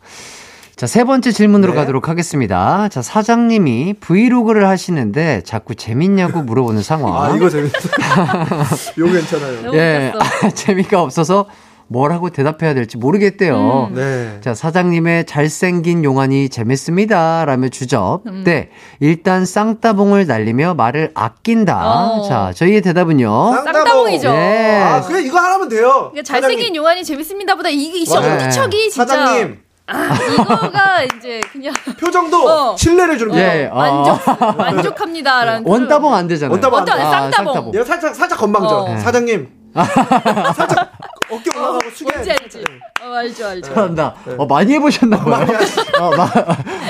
자, 0.76 0.86
세 0.86 1.04
번째 1.04 1.30
질문으로 1.30 1.72
네. 1.72 1.78
가도록 1.78 2.08
하겠습니다. 2.08 2.88
자, 2.88 3.02
사장님이 3.02 3.94
브이로그를 4.00 4.66
하시는데 4.66 5.42
자꾸 5.44 5.74
재밌냐고 5.74 6.42
물어보는 6.42 6.82
상황. 6.82 7.22
아, 7.22 7.36
이거 7.36 7.50
재밌다. 7.50 7.78
이거 8.96 9.06
괜찮아요. 9.12 9.72
예, 9.74 10.12
웃겼어. 10.14 10.48
재미가 10.56 11.02
없어서 11.02 11.46
뭐라고 11.90 12.30
대답해야 12.30 12.72
될지 12.72 12.96
모르겠대요. 12.96 13.88
음. 13.90 13.94
네. 13.96 14.40
자, 14.42 14.54
사장님의 14.54 15.26
잘생긴 15.26 16.04
용안이 16.04 16.48
재밌습니다. 16.48 17.44
라며 17.44 17.68
주접. 17.68 18.20
음. 18.26 18.44
네. 18.44 18.70
일단 19.00 19.44
쌍따봉을 19.44 20.28
날리며 20.28 20.74
말을 20.74 21.10
아낀다. 21.14 21.80
어. 21.84 22.28
자, 22.28 22.52
저희의 22.54 22.82
대답은요. 22.82 23.52
쌍따봉 23.64 24.12
이죠. 24.12 24.28
예. 24.28 24.80
아, 24.80 25.00
그래 25.00 25.20
이거 25.22 25.38
하나면 25.38 25.68
돼요. 25.68 26.10
그러니까 26.12 26.22
잘생긴 26.22 26.76
용안이 26.76 27.02
재밌습니다 27.02 27.56
보다 27.56 27.68
이, 27.68 27.82
이 27.82 28.06
맞아요. 28.08 28.34
엄지척이 28.34 28.90
진짜 28.90 29.06
사장님 29.06 29.58
아, 29.88 30.14
이거가 30.32 31.02
이제 31.02 31.40
그냥 31.50 31.74
표정도 31.98 32.48
어. 32.48 32.76
신뢰를 32.76 33.18
주는 33.18 33.32
거예요. 33.34 33.62
예, 33.62 33.66
어. 33.72 33.74
만족 33.74 34.56
만족합니다라는 34.56 35.62
원따봉 35.66 36.14
안 36.14 36.28
되잖아요. 36.28 36.52
원따봉 36.52 36.78
안 36.78 36.84
돼. 36.84 36.92
쌍따봉. 36.92 37.74
얘가 37.74 37.84
살짝 37.84 38.14
살짝 38.14 38.38
건방져. 38.38 38.68
어. 38.68 38.96
사장님. 38.98 39.48
살짝 40.54 40.92
어깨 41.30 41.50
올라가고 41.56 41.90
숙여. 41.94 42.10
뭔지 42.12 42.30
알지? 42.30 42.64
어, 43.02 43.12
알죠 43.14 43.46
알죠. 43.46 43.72
잘한다. 43.74 44.14
어, 44.36 44.46
많이 44.46 44.72
해보셨나 44.74 45.18
봐요. 45.24 45.46
어, 46.00 46.16
마, 46.16 46.30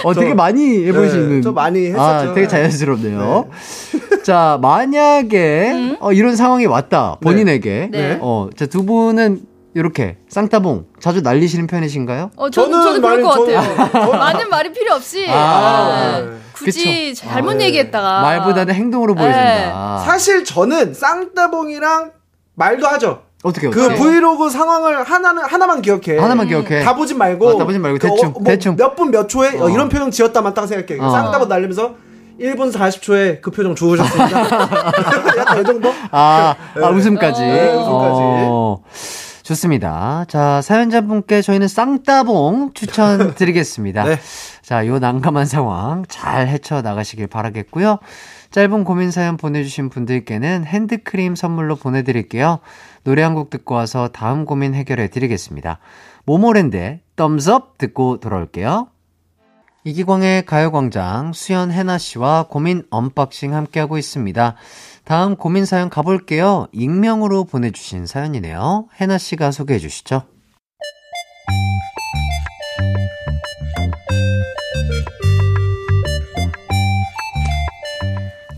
어, 0.04 0.14
되게 0.14 0.30
저- 0.30 0.34
많이 0.34 0.86
해보시는. 0.86 1.28
네, 1.36 1.40
저 1.42 1.52
많이 1.52 1.86
했었죠. 1.86 2.30
아, 2.30 2.34
되게 2.34 2.46
자연스럽네요. 2.48 3.48
자, 4.24 4.58
만약에, 4.62 5.96
어, 6.00 6.12
이런 6.12 6.36
상황이 6.36 6.66
왔다. 6.66 7.16
본인에게. 7.22 7.88
네. 7.90 8.18
어, 8.20 8.48
자, 8.56 8.66
두 8.66 8.84
분은 8.84 9.42
이렇게 9.74 10.16
쌍따봉 10.28 10.86
자주 10.98 11.20
날리시는 11.20 11.66
편이신가요? 11.68 12.32
어, 12.36 12.50
저는 12.50 12.70
저는 12.72 12.84
저는 12.84 13.00
그럴 13.02 13.22
것 13.22 13.30
저는- 13.46 13.54
같아요. 13.76 14.10
많은 14.18 14.48
말이 14.48 14.72
필요 14.72 14.94
없이 14.94 15.26
아, 15.28 16.18
네. 16.18 16.26
네. 16.26 16.36
굳이 16.54 17.10
그쵸. 17.14 17.26
잘못 17.28 17.50
아, 17.50 17.54
네. 17.54 17.64
얘기했다가 17.66 18.20
말보다는 18.22 18.74
행동으로 18.74 19.14
네. 19.14 19.20
보여준다. 19.22 19.98
사실 20.04 20.44
저는 20.44 20.92
쌍따봉이랑 20.92 22.10
말도 22.56 22.86
하죠. 22.88 23.22
어떻게, 23.42 23.70
그 23.70 23.84
어떻게? 23.86 23.98
브이로그 23.98 24.50
상황을 24.50 25.02
하나는 25.02 25.42
하나만 25.44 25.80
기억해. 25.82 26.18
하나만 26.18 26.46
기억해. 26.48 26.82
다 26.84 26.94
보진 26.94 27.16
말고. 27.18 27.48
어, 27.48 27.56
다 27.58 27.64
보진 27.64 27.80
말고 27.80 27.98
대충, 27.98 28.34
대충. 28.44 28.76
몇 28.76 28.94
분 28.96 29.10
몇 29.10 29.28
초에 29.28 29.56
어, 29.58 29.64
어. 29.64 29.70
이런 29.70 29.88
표정 29.88 30.10
지었다만 30.10 30.52
딱 30.54 30.66
생각해. 30.66 31.00
어. 31.00 31.10
쌍따봉 31.10 31.48
날리면서 31.48 31.94
1분 32.38 32.72
40초에 32.72 33.40
그 33.40 33.50
표정 33.50 33.74
주우셨습니다. 33.74 34.40
약간 35.38 35.60
이 35.60 35.64
정도? 35.64 35.92
아, 36.10 36.54
아 36.82 36.88
웃음까지. 36.88 37.40
네, 37.42 37.68
웃음까지. 37.72 38.20
어, 38.48 38.82
좋습니다. 39.42 40.24
자, 40.28 40.60
사연자분께 40.62 41.42
저희는 41.42 41.66
쌍따봉 41.68 42.72
추천드리겠습니다. 42.74 44.04
네. 44.04 44.18
자, 44.62 44.86
요 44.86 44.98
난감한 44.98 45.46
상황 45.46 46.04
잘 46.08 46.48
헤쳐 46.48 46.82
나가시길 46.82 47.26
바라겠고요. 47.26 47.98
짧은 48.50 48.84
고민 48.84 49.10
사연 49.10 49.36
보내주신 49.36 49.88
분들께는 49.88 50.64
핸드크림 50.64 51.34
선물로 51.34 51.76
보내드릴게요. 51.76 52.58
노래 53.04 53.22
한 53.22 53.34
곡 53.34 53.50
듣고 53.50 53.74
와서 53.74 54.08
다음 54.08 54.44
고민 54.44 54.74
해결해 54.74 55.08
드리겠습니다. 55.08 55.78
모모랜드의 56.26 57.00
Thumbs 57.16 57.63
Up 57.63 57.78
듣고 57.78 58.20
돌아올게요. 58.20 58.88
이기광의 59.84 60.44
가요광장 60.44 61.32
수연 61.32 61.70
해나 61.72 61.96
씨와 61.96 62.46
고민 62.50 62.82
언박싱 62.90 63.54
함께하고 63.54 63.96
있습니다. 63.96 64.54
다음 65.04 65.36
고민 65.36 65.64
사연 65.64 65.88
가볼게요. 65.88 66.66
익명으로 66.72 67.44
보내주신 67.44 68.04
사연이네요. 68.04 68.88
해나 69.00 69.16
씨가 69.16 69.50
소개해 69.52 69.78
주시죠. 69.78 70.24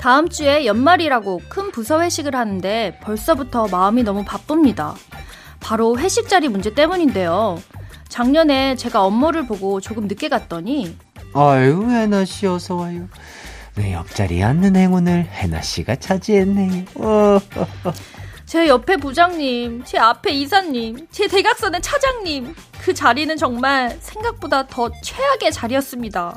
다음 0.03 0.28
주에 0.28 0.66
연말이라고 0.66 1.42
큰 1.48 1.70
부서 1.70 2.03
회식을 2.03 2.34
하는데 2.34 2.98
벌써부터 3.00 3.68
마음이 3.68 4.03
너무 4.03 4.24
바쁩니다. 4.24 4.96
바로 5.61 5.96
회식 5.96 6.28
자리 6.28 6.48
문제 6.48 6.74
때문인데요. 6.74 7.62
작년에 8.09 8.74
제가 8.74 9.05
업무를 9.05 9.46
보고 9.46 9.80
조금 9.80 10.09
늦게 10.09 10.28
갔더니 10.28 10.96
아유, 11.34 11.86
해나 11.88 12.24
씨 12.24 12.48
어서 12.48 12.74
와요. 12.74 13.09
내 13.76 13.92
옆자리에 13.92 14.42
앉는 14.42 14.74
행운을 14.74 15.24
해나 15.24 15.62
씨가 15.62 15.94
차지했네요. 15.94 16.84
어. 18.53 18.53
제 18.53 18.68
옆에 18.68 18.98
부장님, 18.98 19.82
제 19.86 19.98
앞에 19.98 20.30
이사님, 20.30 21.07
제 21.11 21.26
대각선의 21.26 21.80
차장님 21.80 22.55
그 22.82 22.92
자리는 22.92 23.34
정말 23.38 23.96
생각보다 23.98 24.66
더 24.66 24.90
최악의 25.03 25.53
자리였습니다. 25.53 26.36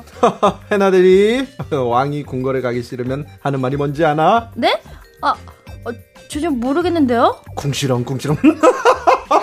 해나들이 0.72 1.46
왕이 1.70 2.22
궁궐에 2.22 2.62
가기 2.62 2.82
싫으면 2.82 3.26
하는 3.40 3.60
말이 3.60 3.76
뭔지 3.76 4.02
아나? 4.02 4.50
네? 4.54 4.80
아, 5.20 5.32
어, 5.32 5.90
전혀 6.28 6.48
모르겠는데요? 6.48 7.38
궁시렁 7.54 8.04
궁시렁 8.04 8.38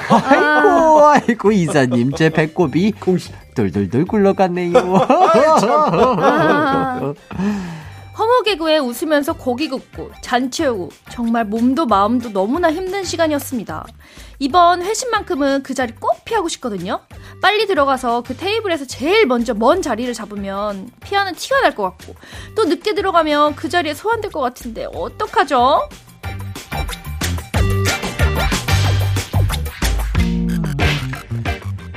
아이고, 0.09 1.07
아이고, 1.07 1.51
이사님, 1.51 2.13
제 2.13 2.31
배꼽이 2.31 2.93
궁시. 2.93 3.31
돌돌돌 3.53 4.05
굴러갔네요. 4.05 4.73
아, 5.07 7.13
허무개구에 8.17 8.77
웃으면서 8.77 9.33
고기 9.33 9.67
굽고 9.69 10.11
잔치 10.21 10.65
오고 10.65 10.89
정말 11.09 11.45
몸도 11.45 11.85
마음도 11.87 12.29
너무나 12.29 12.71
힘든 12.71 13.03
시간이었습니다. 13.03 13.85
이번 14.39 14.83
회식만큼은 14.83 15.63
그 15.63 15.73
자리 15.73 15.93
꼭 15.95 16.23
피하고 16.25 16.47
싶거든요. 16.49 17.01
빨리 17.41 17.65
들어가서 17.65 18.21
그 18.21 18.35
테이블에서 18.35 18.85
제일 18.85 19.25
먼저 19.25 19.53
먼 19.53 19.81
자리를 19.81 20.13
잡으면 20.13 20.89
피하는 21.01 21.33
티가 21.33 21.61
날 21.61 21.73
것 21.73 21.83
같고 21.83 22.13
또 22.55 22.65
늦게 22.65 22.93
들어가면 22.93 23.55
그 23.55 23.67
자리에 23.67 23.95
소환될 23.95 24.31
것 24.31 24.41
같은데 24.41 24.85
어떡하죠? 24.93 25.89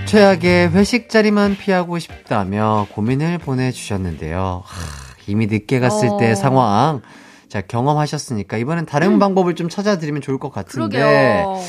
최악의 0.06 0.70
회식 0.70 1.10
자리만 1.10 1.56
피하고 1.56 1.98
싶다며 1.98 2.86
고민을 2.92 3.38
보내주셨는데요. 3.38 4.62
하, 4.64 5.05
이미 5.26 5.46
늦게 5.46 5.80
갔을 5.80 6.08
어. 6.08 6.16
때 6.16 6.34
상황. 6.34 7.02
자, 7.48 7.60
경험하셨으니까 7.60 8.56
이번엔 8.56 8.86
다른 8.86 9.18
방법을 9.18 9.54
좀 9.54 9.68
찾아드리면 9.68 10.20
좋을 10.20 10.38
것 10.38 10.50
같은데. 10.52 10.98
그러게요. 10.98 11.60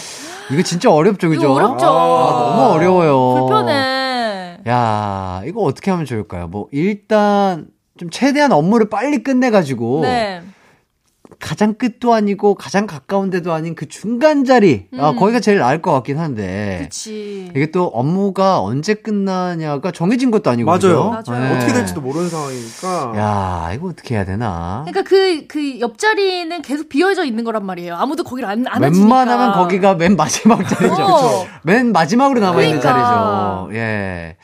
이거 0.51 0.63
진짜 0.63 0.91
어렵죠, 0.91 1.29
그죠? 1.29 1.53
어렵죠. 1.53 1.85
아, 1.85 2.55
너무 2.55 2.73
어려워요. 2.73 3.45
불편해. 3.45 4.57
야, 4.67 5.41
이거 5.45 5.61
어떻게 5.61 5.91
하면 5.91 6.05
좋을까요? 6.05 6.47
뭐, 6.47 6.67
일단, 6.71 7.67
좀 7.97 8.09
최대한 8.09 8.51
업무를 8.51 8.89
빨리 8.89 9.23
끝내가지고. 9.23 10.01
네. 10.01 10.41
가장 11.39 11.73
끝도 11.73 12.13
아니고 12.13 12.55
가장 12.55 12.87
가까운 12.87 13.29
데도 13.29 13.53
아닌 13.53 13.75
그 13.75 13.87
중간 13.87 14.45
자리. 14.45 14.87
아, 14.97 15.11
음. 15.11 15.15
거기가 15.17 15.39
제일 15.39 15.59
나을 15.59 15.81
것 15.81 15.91
같긴 15.91 16.17
한데. 16.17 16.79
그치. 16.83 17.51
이게 17.55 17.71
또 17.71 17.85
업무가 17.85 18.61
언제 18.61 18.93
끝나냐가 18.93 19.91
정해진 19.91 20.31
것도 20.31 20.49
아니고. 20.49 20.67
맞아요. 20.67 20.79
그죠? 20.79 21.09
맞아요. 21.09 21.43
네. 21.43 21.55
어떻게 21.55 21.73
될지도 21.73 22.01
모르는 22.01 22.29
상황이니까. 22.29 23.13
야, 23.17 23.73
이거 23.73 23.87
어떻게 23.89 24.15
해야 24.15 24.25
되나? 24.25 24.83
그러니까 24.87 25.03
그, 25.09 25.47
그 25.47 25.79
옆자리는 25.79 26.61
계속 26.61 26.89
비어져 26.89 27.23
있는 27.23 27.43
거란 27.43 27.65
말이에요. 27.65 27.95
아무도 27.95 28.23
거기를 28.23 28.49
안, 28.49 28.65
안. 28.67 28.81
웬만하면 28.81 29.53
거기가 29.53 29.95
맨 29.95 30.15
마지막 30.15 30.67
자리죠. 30.67 31.03
어. 31.03 31.45
맨 31.63 31.91
마지막으로 31.91 32.39
남아있는 32.39 32.79
그러니까. 32.79 33.67
자리죠. 33.67 33.77
예. 33.77 34.37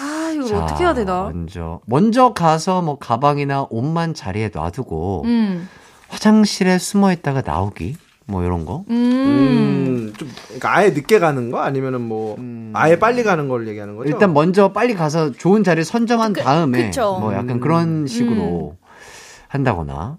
아, 0.00 0.32
이거 0.34 0.46
자, 0.46 0.62
어떻게 0.62 0.84
해야 0.84 0.94
되나? 0.94 1.30
먼저, 1.32 1.80
먼저 1.86 2.32
가서 2.32 2.82
뭐 2.82 2.98
가방이나 2.98 3.66
옷만 3.70 4.14
자리에 4.14 4.50
놔두고 4.54 5.22
음. 5.24 5.68
화장실에 6.08 6.78
숨어 6.78 7.12
있다가 7.12 7.42
나오기 7.44 7.96
뭐 8.26 8.42
이런 8.44 8.64
거. 8.66 8.84
음. 8.90 8.94
음, 8.94 10.14
좀, 10.18 10.30
그러니까 10.46 10.76
아예 10.76 10.90
늦게 10.90 11.18
가는 11.18 11.50
거? 11.50 11.60
아니면은 11.60 12.00
뭐, 12.02 12.36
아예 12.74 12.98
빨리 12.98 13.22
가는 13.22 13.48
걸 13.48 13.66
얘기하는 13.68 13.96
거죠? 13.96 14.10
일단 14.10 14.32
먼저 14.34 14.72
빨리 14.72 14.94
가서 14.94 15.32
좋은 15.32 15.64
자리 15.64 15.84
선점한 15.84 16.32
그- 16.34 16.42
다음에 16.42 16.86
그쵸. 16.86 17.18
뭐 17.20 17.32
약간 17.32 17.50
음. 17.50 17.60
그런 17.60 18.06
식으로 18.06 18.76
한다거나 19.48 20.18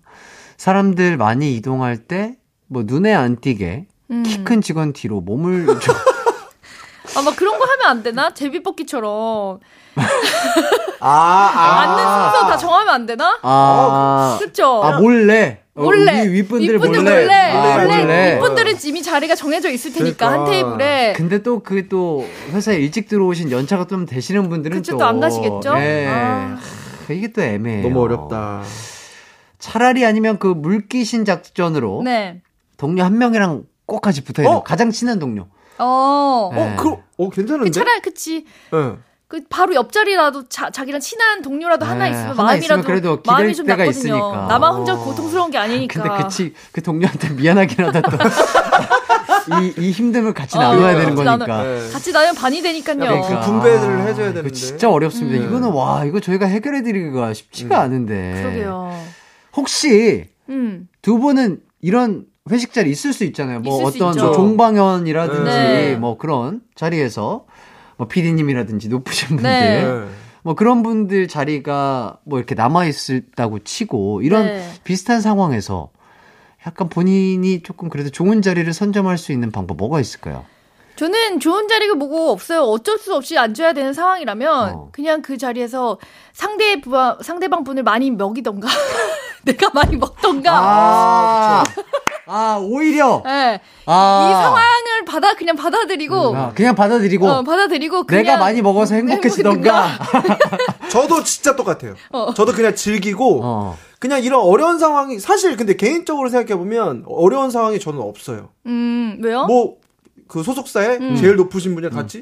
사람들 0.57 1.17
많이 1.17 1.55
이동할 1.55 1.97
때 1.97 2.35
뭐 2.71 2.83
눈에 2.85 3.11
안 3.15 3.35
띄게 3.41 3.87
음. 4.11 4.21
키큰 4.23 4.61
직원 4.61 4.93
뒤로 4.93 5.21
몸을 5.21 5.65
좀 5.81 5.95
아, 7.17 7.21
막 7.23 7.35
그런 7.35 7.57
거 7.57 7.65
하면 7.65 7.85
안 7.87 8.03
되나? 8.03 8.31
제비뽑기처럼. 8.35 9.59
아, 10.99 11.09
아. 11.09 11.79
앉는 11.81 11.97
순서 11.97 12.47
다 12.47 12.57
정하면 12.57 12.93
안 12.93 13.05
되나? 13.07 13.39
아, 13.41 14.37
그쵸? 14.39 14.83
아 14.83 14.99
몰래 14.99 15.63
어, 15.68 15.68
몰래. 15.83 16.23
위, 16.27 16.33
윗분들 16.33 16.75
윗분들 16.75 16.99
몰래, 17.01 17.21
몰래. 17.21 17.33
아, 17.51 17.75
원래 17.77 17.97
몰래. 18.01 18.33
윗분들은 18.35 18.73
이미 18.85 19.01
자리가 19.01 19.35
정해져 19.35 19.69
있을 19.69 19.93
테니까, 19.93 20.31
한 20.31 20.45
그러니까. 20.45 20.77
테이블에. 20.77 21.13
근데 21.13 21.41
또그또 21.41 22.27
회사에 22.51 22.77
일찍 22.77 23.07
들어오신 23.07 23.51
연차가 23.51 23.87
좀 23.87 24.05
되시는 24.05 24.49
분들은 24.49 24.77
그쵸, 24.77 24.93
또 24.93 24.97
또안 24.99 25.19
가시겠죠? 25.19 25.73
네. 25.75 26.07
아. 26.07 26.57
하, 27.07 27.13
이게 27.13 27.31
또 27.31 27.41
애매해요. 27.41 27.83
너무 27.83 28.01
어렵다. 28.01 28.63
차라리 29.57 30.05
아니면 30.05 30.39
그 30.39 30.47
물귀신 30.47 31.25
작전으로 31.25 32.01
네. 32.03 32.41
동료 32.77 33.03
한 33.03 33.17
명이랑 33.17 33.63
꼭 33.85 34.01
같이 34.01 34.23
붙어 34.23 34.41
있는 34.43 34.57
어? 34.57 34.63
가장 34.63 34.91
친한 34.91 35.19
동료. 35.19 35.47
어. 35.79 36.51
네. 36.53 36.61
어, 36.61 36.75
그, 36.77 36.89
어, 37.17 37.29
괜찮은데? 37.29 37.69
그 37.69 37.71
차라리, 37.71 38.01
그치. 38.01 38.45
예. 38.73 39.08
그 39.29 39.41
바로 39.47 39.75
옆자리라도 39.75 40.49
자, 40.49 40.71
자기랑 40.71 40.99
친한 40.99 41.43
동료라도 41.43 41.85
하나 41.85 42.05
네, 42.05 42.09
있으면 42.11 42.31
하나 42.31 42.43
마음이라도 42.45 42.81
그래도 42.81 43.17
기댈 43.21 43.31
마음이 43.31 43.53
좀 43.55 43.67
때가 43.67 43.77
낫거든요. 43.85 44.15
있으니까. 44.15 44.47
나만 44.49 44.73
혼자 44.73 44.95
고통스러운 44.95 45.51
게 45.51 45.59
아니니까. 45.59 46.01
근데 46.01 46.23
그치 46.23 46.53
그 46.71 46.81
동료한테 46.81 47.29
미안하긴 47.35 47.85
하다 47.85 48.01
또. 48.01 48.17
이, 49.61 49.73
이 49.77 49.91
힘듦을 49.93 50.33
같이 50.33 50.57
어, 50.57 50.61
나눠야 50.61 50.93
되는 50.95 51.13
같이 51.13 51.23
거니까. 51.23 51.45
나눠- 51.45 51.63
네. 51.63 51.91
같이 51.91 52.11
나면 52.11 52.33
반이 52.35 52.61
되니까요. 52.63 52.97
그러니까. 52.97 53.39
분배를 53.41 54.01
해줘야 54.01 54.25
이거 54.29 54.33
되는데. 54.33 54.51
진짜 54.51 54.89
어렵습니다. 54.89 55.39
음. 55.43 55.47
이거는 55.47 55.73
와 55.73 56.05
이거 56.05 56.19
저희가 56.19 56.47
해결해드리기가 56.47 57.31
쉽지가 57.35 57.79
않은데. 57.81 58.33
그러게요. 58.41 58.99
혹시 59.55 60.25
음. 60.49 60.87
두 61.03 61.19
분은 61.19 61.59
이런 61.81 62.25
회식 62.49 62.73
자리 62.73 62.89
있을 62.89 63.13
수 63.13 63.23
있잖아요. 63.25 63.59
뭐 63.59 63.79
있을 63.81 63.91
수 63.91 64.05
어떤 64.07 64.15
있죠. 64.15 64.25
뭐 64.25 64.33
종방연이라든지 64.33 65.43
네. 65.51 65.95
뭐 65.97 66.17
그런 66.17 66.61
자리에서 66.73 67.45
뭐 67.99 68.07
PD님이라든지 68.07 68.87
높으신 68.87 69.27
분들 69.27 69.43
네. 69.43 69.83
네. 69.83 70.07
뭐 70.41 70.55
그런 70.55 70.83
분들 70.83 71.27
자리가 71.27 72.19
뭐 72.23 72.39
이렇게 72.39 72.55
남아 72.55 72.85
있었다고 72.85 73.59
치고 73.59 74.21
이런 74.21 74.45
네. 74.45 74.71
비슷한 74.85 75.19
상황에서 75.19 75.89
약간 76.65 76.87
본인이 76.87 77.61
조금 77.61 77.89
그래도 77.89 78.09
좋은 78.09 78.41
자리를 78.41 78.71
선점할 78.71 79.17
수 79.17 79.33
있는 79.33 79.51
방법 79.51 79.75
뭐가 79.75 79.99
있을까요? 79.99 80.45
저는 80.95 81.41
좋은 81.41 81.67
자리가 81.67 81.95
뭐고 81.95 82.31
없어요. 82.31 82.61
어쩔 82.61 82.97
수 82.97 83.13
없이 83.13 83.37
앉아야 83.37 83.73
되는 83.73 83.93
상황이라면 83.93 84.73
어. 84.73 84.89
그냥 84.93 85.21
그 85.21 85.37
자리에서 85.37 85.97
상대 86.31 86.79
부 86.79 86.91
상대방 87.21 87.65
분을 87.65 87.83
많이 87.83 88.11
먹이던가 88.11 88.69
내가 89.43 89.71
많이 89.73 89.97
먹던가. 89.97 90.51
아, 90.53 91.63
아 92.29 92.57
오히려 92.61 93.23
예. 93.25 93.59
아, 93.85 94.27
이 94.29 94.33
상황을 94.33 95.05
받아 95.05 95.33
그냥 95.33 95.55
받아들이고 95.55 96.35
아, 96.35 96.53
그냥 96.53 96.75
받아들이고 96.75 97.27
어, 97.27 97.43
받아들이고 97.43 98.03
그냥 98.03 98.23
내가 98.23 98.37
많이 98.37 98.61
먹어서 98.61 98.95
행복해지던가. 98.95 99.87
저도 100.89 101.23
진짜 101.23 101.55
똑같아요. 101.55 101.95
저도 102.35 102.53
그냥 102.53 102.75
즐기고 102.75 103.41
어. 103.43 103.77
그냥 103.99 104.23
이런 104.23 104.41
어려운 104.41 104.79
상황이 104.79 105.19
사실 105.19 105.57
근데 105.57 105.75
개인적으로 105.75 106.29
생각해 106.29 106.57
보면 106.57 107.03
어려운 107.07 107.51
상황이 107.51 107.79
저는 107.79 107.99
없어요. 107.99 108.49
음 108.65 109.17
왜요? 109.21 109.45
뭐 109.45 109.79
그 110.29 110.43
소속사에 110.43 110.97
음. 110.97 111.15
제일 111.15 111.35
높으신 111.35 111.73
분이랑 111.75 111.93
같이 111.93 112.21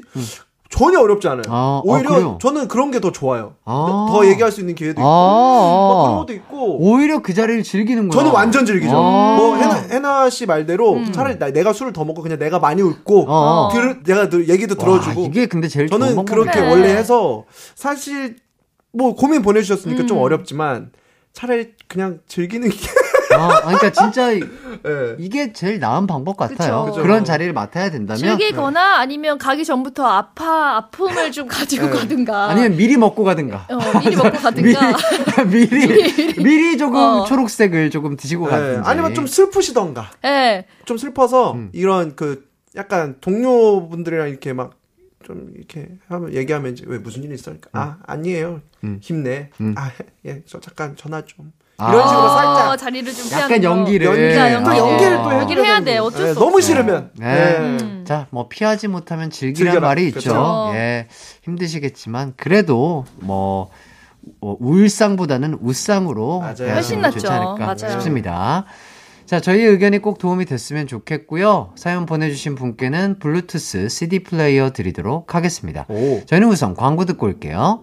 전혀 0.70 1.00
어렵지 1.00 1.26
않아요. 1.28 1.42
아, 1.48 1.50
아, 1.50 1.82
오히려 1.84 2.10
그래요? 2.10 2.38
저는 2.42 2.68
그런 2.68 2.90
게 2.90 3.00
더 3.00 3.10
좋아요. 3.10 3.54
아. 3.64 4.06
더 4.10 4.26
얘기할 4.26 4.52
수 4.52 4.60
있는 4.60 4.74
기회도 4.74 5.00
있고 5.00 5.08
아. 5.08 5.08
뭐 5.08 6.02
그런 6.04 6.16
것도 6.18 6.32
있고. 6.34 6.76
오히려 6.80 7.20
그 7.22 7.32
자리를 7.32 7.62
즐기는구나. 7.62 8.12
저는 8.20 8.32
완전 8.34 8.66
즐기죠. 8.66 8.92
아. 8.94 9.36
뭐 9.36 9.56
해나, 9.56 9.74
해나 9.74 10.30
씨 10.30 10.44
말대로 10.46 10.94
음. 10.94 11.12
차라리 11.12 11.38
나, 11.38 11.50
내가 11.50 11.72
술을 11.72 11.92
더 11.92 12.04
먹고 12.04 12.22
그냥 12.22 12.38
내가 12.38 12.58
많이 12.58 12.82
웃고 12.82 13.24
어. 13.28 13.70
들, 13.72 14.02
내가 14.02 14.28
들- 14.28 14.48
얘기도 14.48 14.74
와, 14.78 14.84
들어주고 14.84 15.24
이게 15.26 15.46
근데 15.46 15.68
제일 15.68 15.88
저는. 15.88 16.24
그렇게 16.26 16.60
네. 16.60 16.68
원래 16.70 16.88
해서 16.94 17.44
사실 17.74 18.36
뭐 18.92 19.14
고민 19.14 19.42
보내주셨으니까 19.42 20.04
좀 20.06 20.18
음. 20.18 20.22
어렵지만 20.22 20.90
차라리 21.32 21.68
그냥 21.88 22.18
즐기는 22.26 22.68
게 22.68 22.76
아, 23.36 23.60
그러니까 23.62 23.90
진짜 23.90 24.34
예. 24.34 24.40
이게 25.18 25.52
제일 25.52 25.78
나은 25.78 26.06
방법 26.06 26.36
같아요. 26.36 26.86
그쵸. 26.86 27.02
그런 27.02 27.24
자리를 27.24 27.52
맡아야 27.52 27.90
된다면 27.90 28.18
즐기거나 28.18 28.98
아니면 28.98 29.38
가기 29.38 29.64
전부터 29.64 30.06
아파 30.06 30.76
아픔을 30.76 31.32
좀 31.32 31.46
가지고 31.48 31.86
네. 31.86 31.92
가든가 31.92 32.50
아니면 32.50 32.76
미리 32.76 32.96
먹고 32.96 33.24
가든가. 33.24 33.66
어, 33.70 33.98
미리 34.00 34.16
먹고 34.16 34.30
가든가 34.38 34.96
미리 35.50 35.68
미리 35.68 36.34
미리 36.42 36.78
조금 36.78 36.98
어. 36.98 37.24
초록색을 37.24 37.90
조금 37.90 38.16
드시고 38.16 38.46
예. 38.46 38.50
가든지. 38.50 38.88
아니면 38.88 39.14
좀 39.14 39.26
슬프시던가 39.26 40.10
예. 40.24 40.66
좀 40.84 40.96
슬퍼서 40.96 41.52
음. 41.52 41.70
이런 41.72 42.16
그 42.16 42.48
약간 42.76 43.16
동료분들이랑 43.20 44.28
이렇게 44.28 44.52
막좀 44.52 45.52
이렇게 45.56 45.88
하면 46.08 46.32
얘기하면 46.34 46.72
이제 46.72 46.84
왜 46.86 46.98
무슨 46.98 47.24
일 47.24 47.32
있어? 47.32 47.44
그러니까 47.50 47.70
아 47.72 47.98
아니에요 48.06 48.60
음. 48.84 48.98
힘내 49.02 49.50
음. 49.60 49.74
아예저 49.76 50.60
잠깐 50.60 50.96
전화 50.96 51.22
좀 51.22 51.52
아. 51.57 51.57
이런 51.80 52.08
식으로 52.08 52.24
어, 52.24 52.28
살짝 52.36 52.76
자리를 52.78 53.12
좀 53.14 53.26
약간 53.26 53.48
피하는 53.48 53.60
거. 53.60 53.66
연기를 53.78 54.06
연기 54.06 54.22
연기야, 54.22 54.48
또 54.64 54.70
연기. 54.76 54.78
연기를 54.80 55.16
또 55.16 55.22
어. 55.22 55.24
해줘야 55.26 55.40
연기를 55.40 55.64
해야 55.64 55.72
되는 55.74 55.84
돼. 55.84 55.98
거. 55.98 56.04
어쩔 56.06 56.26
예, 56.26 56.32
수 56.34 56.38
너무 56.40 56.56
없어. 56.56 56.66
싫으면 56.66 57.10
네. 57.16 57.26
예. 57.28 57.58
음. 57.58 58.04
자, 58.06 58.26
뭐 58.30 58.48
피하지 58.48 58.88
못하면 58.88 59.30
즐기란 59.30 59.72
즐겨라. 59.74 59.86
말이 59.88 60.08
있죠. 60.08 60.20
그렇죠. 60.20 60.70
예. 60.74 61.06
힘드시겠지만 61.44 62.34
그래도 62.36 63.04
뭐 63.20 63.70
어, 64.40 64.56
울상보다는 64.58 65.58
웃상으로 65.60 66.40
맞아요. 66.40 66.54
대하시면 66.56 67.04
훨씬 67.04 67.20
좋지 67.20 67.26
낫죠. 67.26 67.42
않을까 67.42 67.66
맞아요. 67.66 67.92
싶습니다. 67.92 68.64
자, 69.26 69.40
저희 69.40 69.62
의견이 69.62 69.98
꼭 69.98 70.18
도움이 70.18 70.46
됐으면 70.46 70.86
좋겠고요. 70.86 71.72
사연 71.76 72.06
보내주신 72.06 72.54
분께는 72.54 73.18
블루투스 73.20 73.88
CD 73.90 74.24
플레이어 74.24 74.70
드리도록 74.70 75.34
하겠습니다. 75.34 75.84
오. 75.88 76.22
저희는 76.24 76.48
우선 76.48 76.74
광고 76.74 77.04
듣고 77.04 77.26
올게요. 77.26 77.82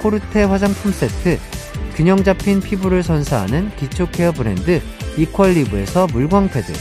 코르테 0.00 0.44
화장품 0.44 0.92
세트, 0.92 1.38
균형 1.94 2.24
잡힌 2.24 2.60
피부를 2.60 3.02
선사하는 3.02 3.70
기초 3.76 4.08
케어 4.08 4.32
브랜드 4.32 4.80
이퀄리브에서 5.18 6.06
물광 6.12 6.48
패드, 6.48 6.72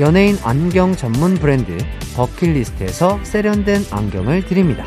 연예인 0.00 0.36
안경 0.42 0.94
전문 0.94 1.34
브랜드 1.34 1.76
버킷리스트에서 2.16 3.20
세련된 3.22 3.86
안경을 3.90 4.44
드립니다. 4.46 4.84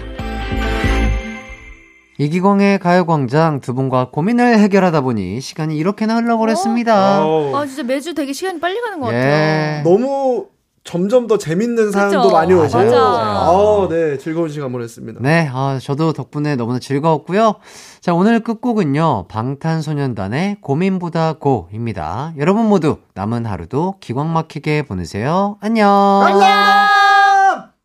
이기광의 2.18 2.80
가요광장 2.80 3.62
두 3.62 3.74
분과 3.74 4.10
고민을 4.12 4.60
해결하다 4.60 5.02
보니 5.02 5.40
시간이 5.40 5.78
이렇게나 5.78 6.18
흘러버렸습니다. 6.18 7.26
어우. 7.26 7.56
아 7.56 7.66
진짜 7.66 7.84
매주 7.84 8.14
되게 8.14 8.34
시간이 8.34 8.60
빨리 8.60 8.82
가는 8.82 9.00
것 9.00 9.08
예. 9.14 9.14
같아요. 9.14 9.84
너무 9.84 10.48
점점 10.90 11.28
더 11.28 11.38
재밌는 11.38 11.92
사연도 11.92 12.24
그쵸? 12.24 12.34
많이 12.34 12.52
오고 12.52 12.64
맞아. 12.64 12.98
아, 12.98 13.88
네 13.92 14.18
즐거운 14.18 14.50
시간 14.50 14.72
보냈습니다. 14.72 15.20
네, 15.22 15.48
아, 15.54 15.78
저도 15.80 16.14
덕분에 16.14 16.56
너무나 16.56 16.80
즐거웠고요. 16.80 17.58
자, 18.02 18.16
오늘 18.16 18.40
끝곡은요, 18.40 19.28
방탄소년단의 19.28 20.58
고민보다 20.62 21.34
고입니다. 21.34 22.34
여러분 22.40 22.66
모두 22.68 22.98
남은 23.14 23.46
하루도 23.46 23.98
기광 24.00 24.34
막히게 24.34 24.82
보내세요. 24.84 25.58
안녕! 25.62 25.88
안녕. 26.24 26.89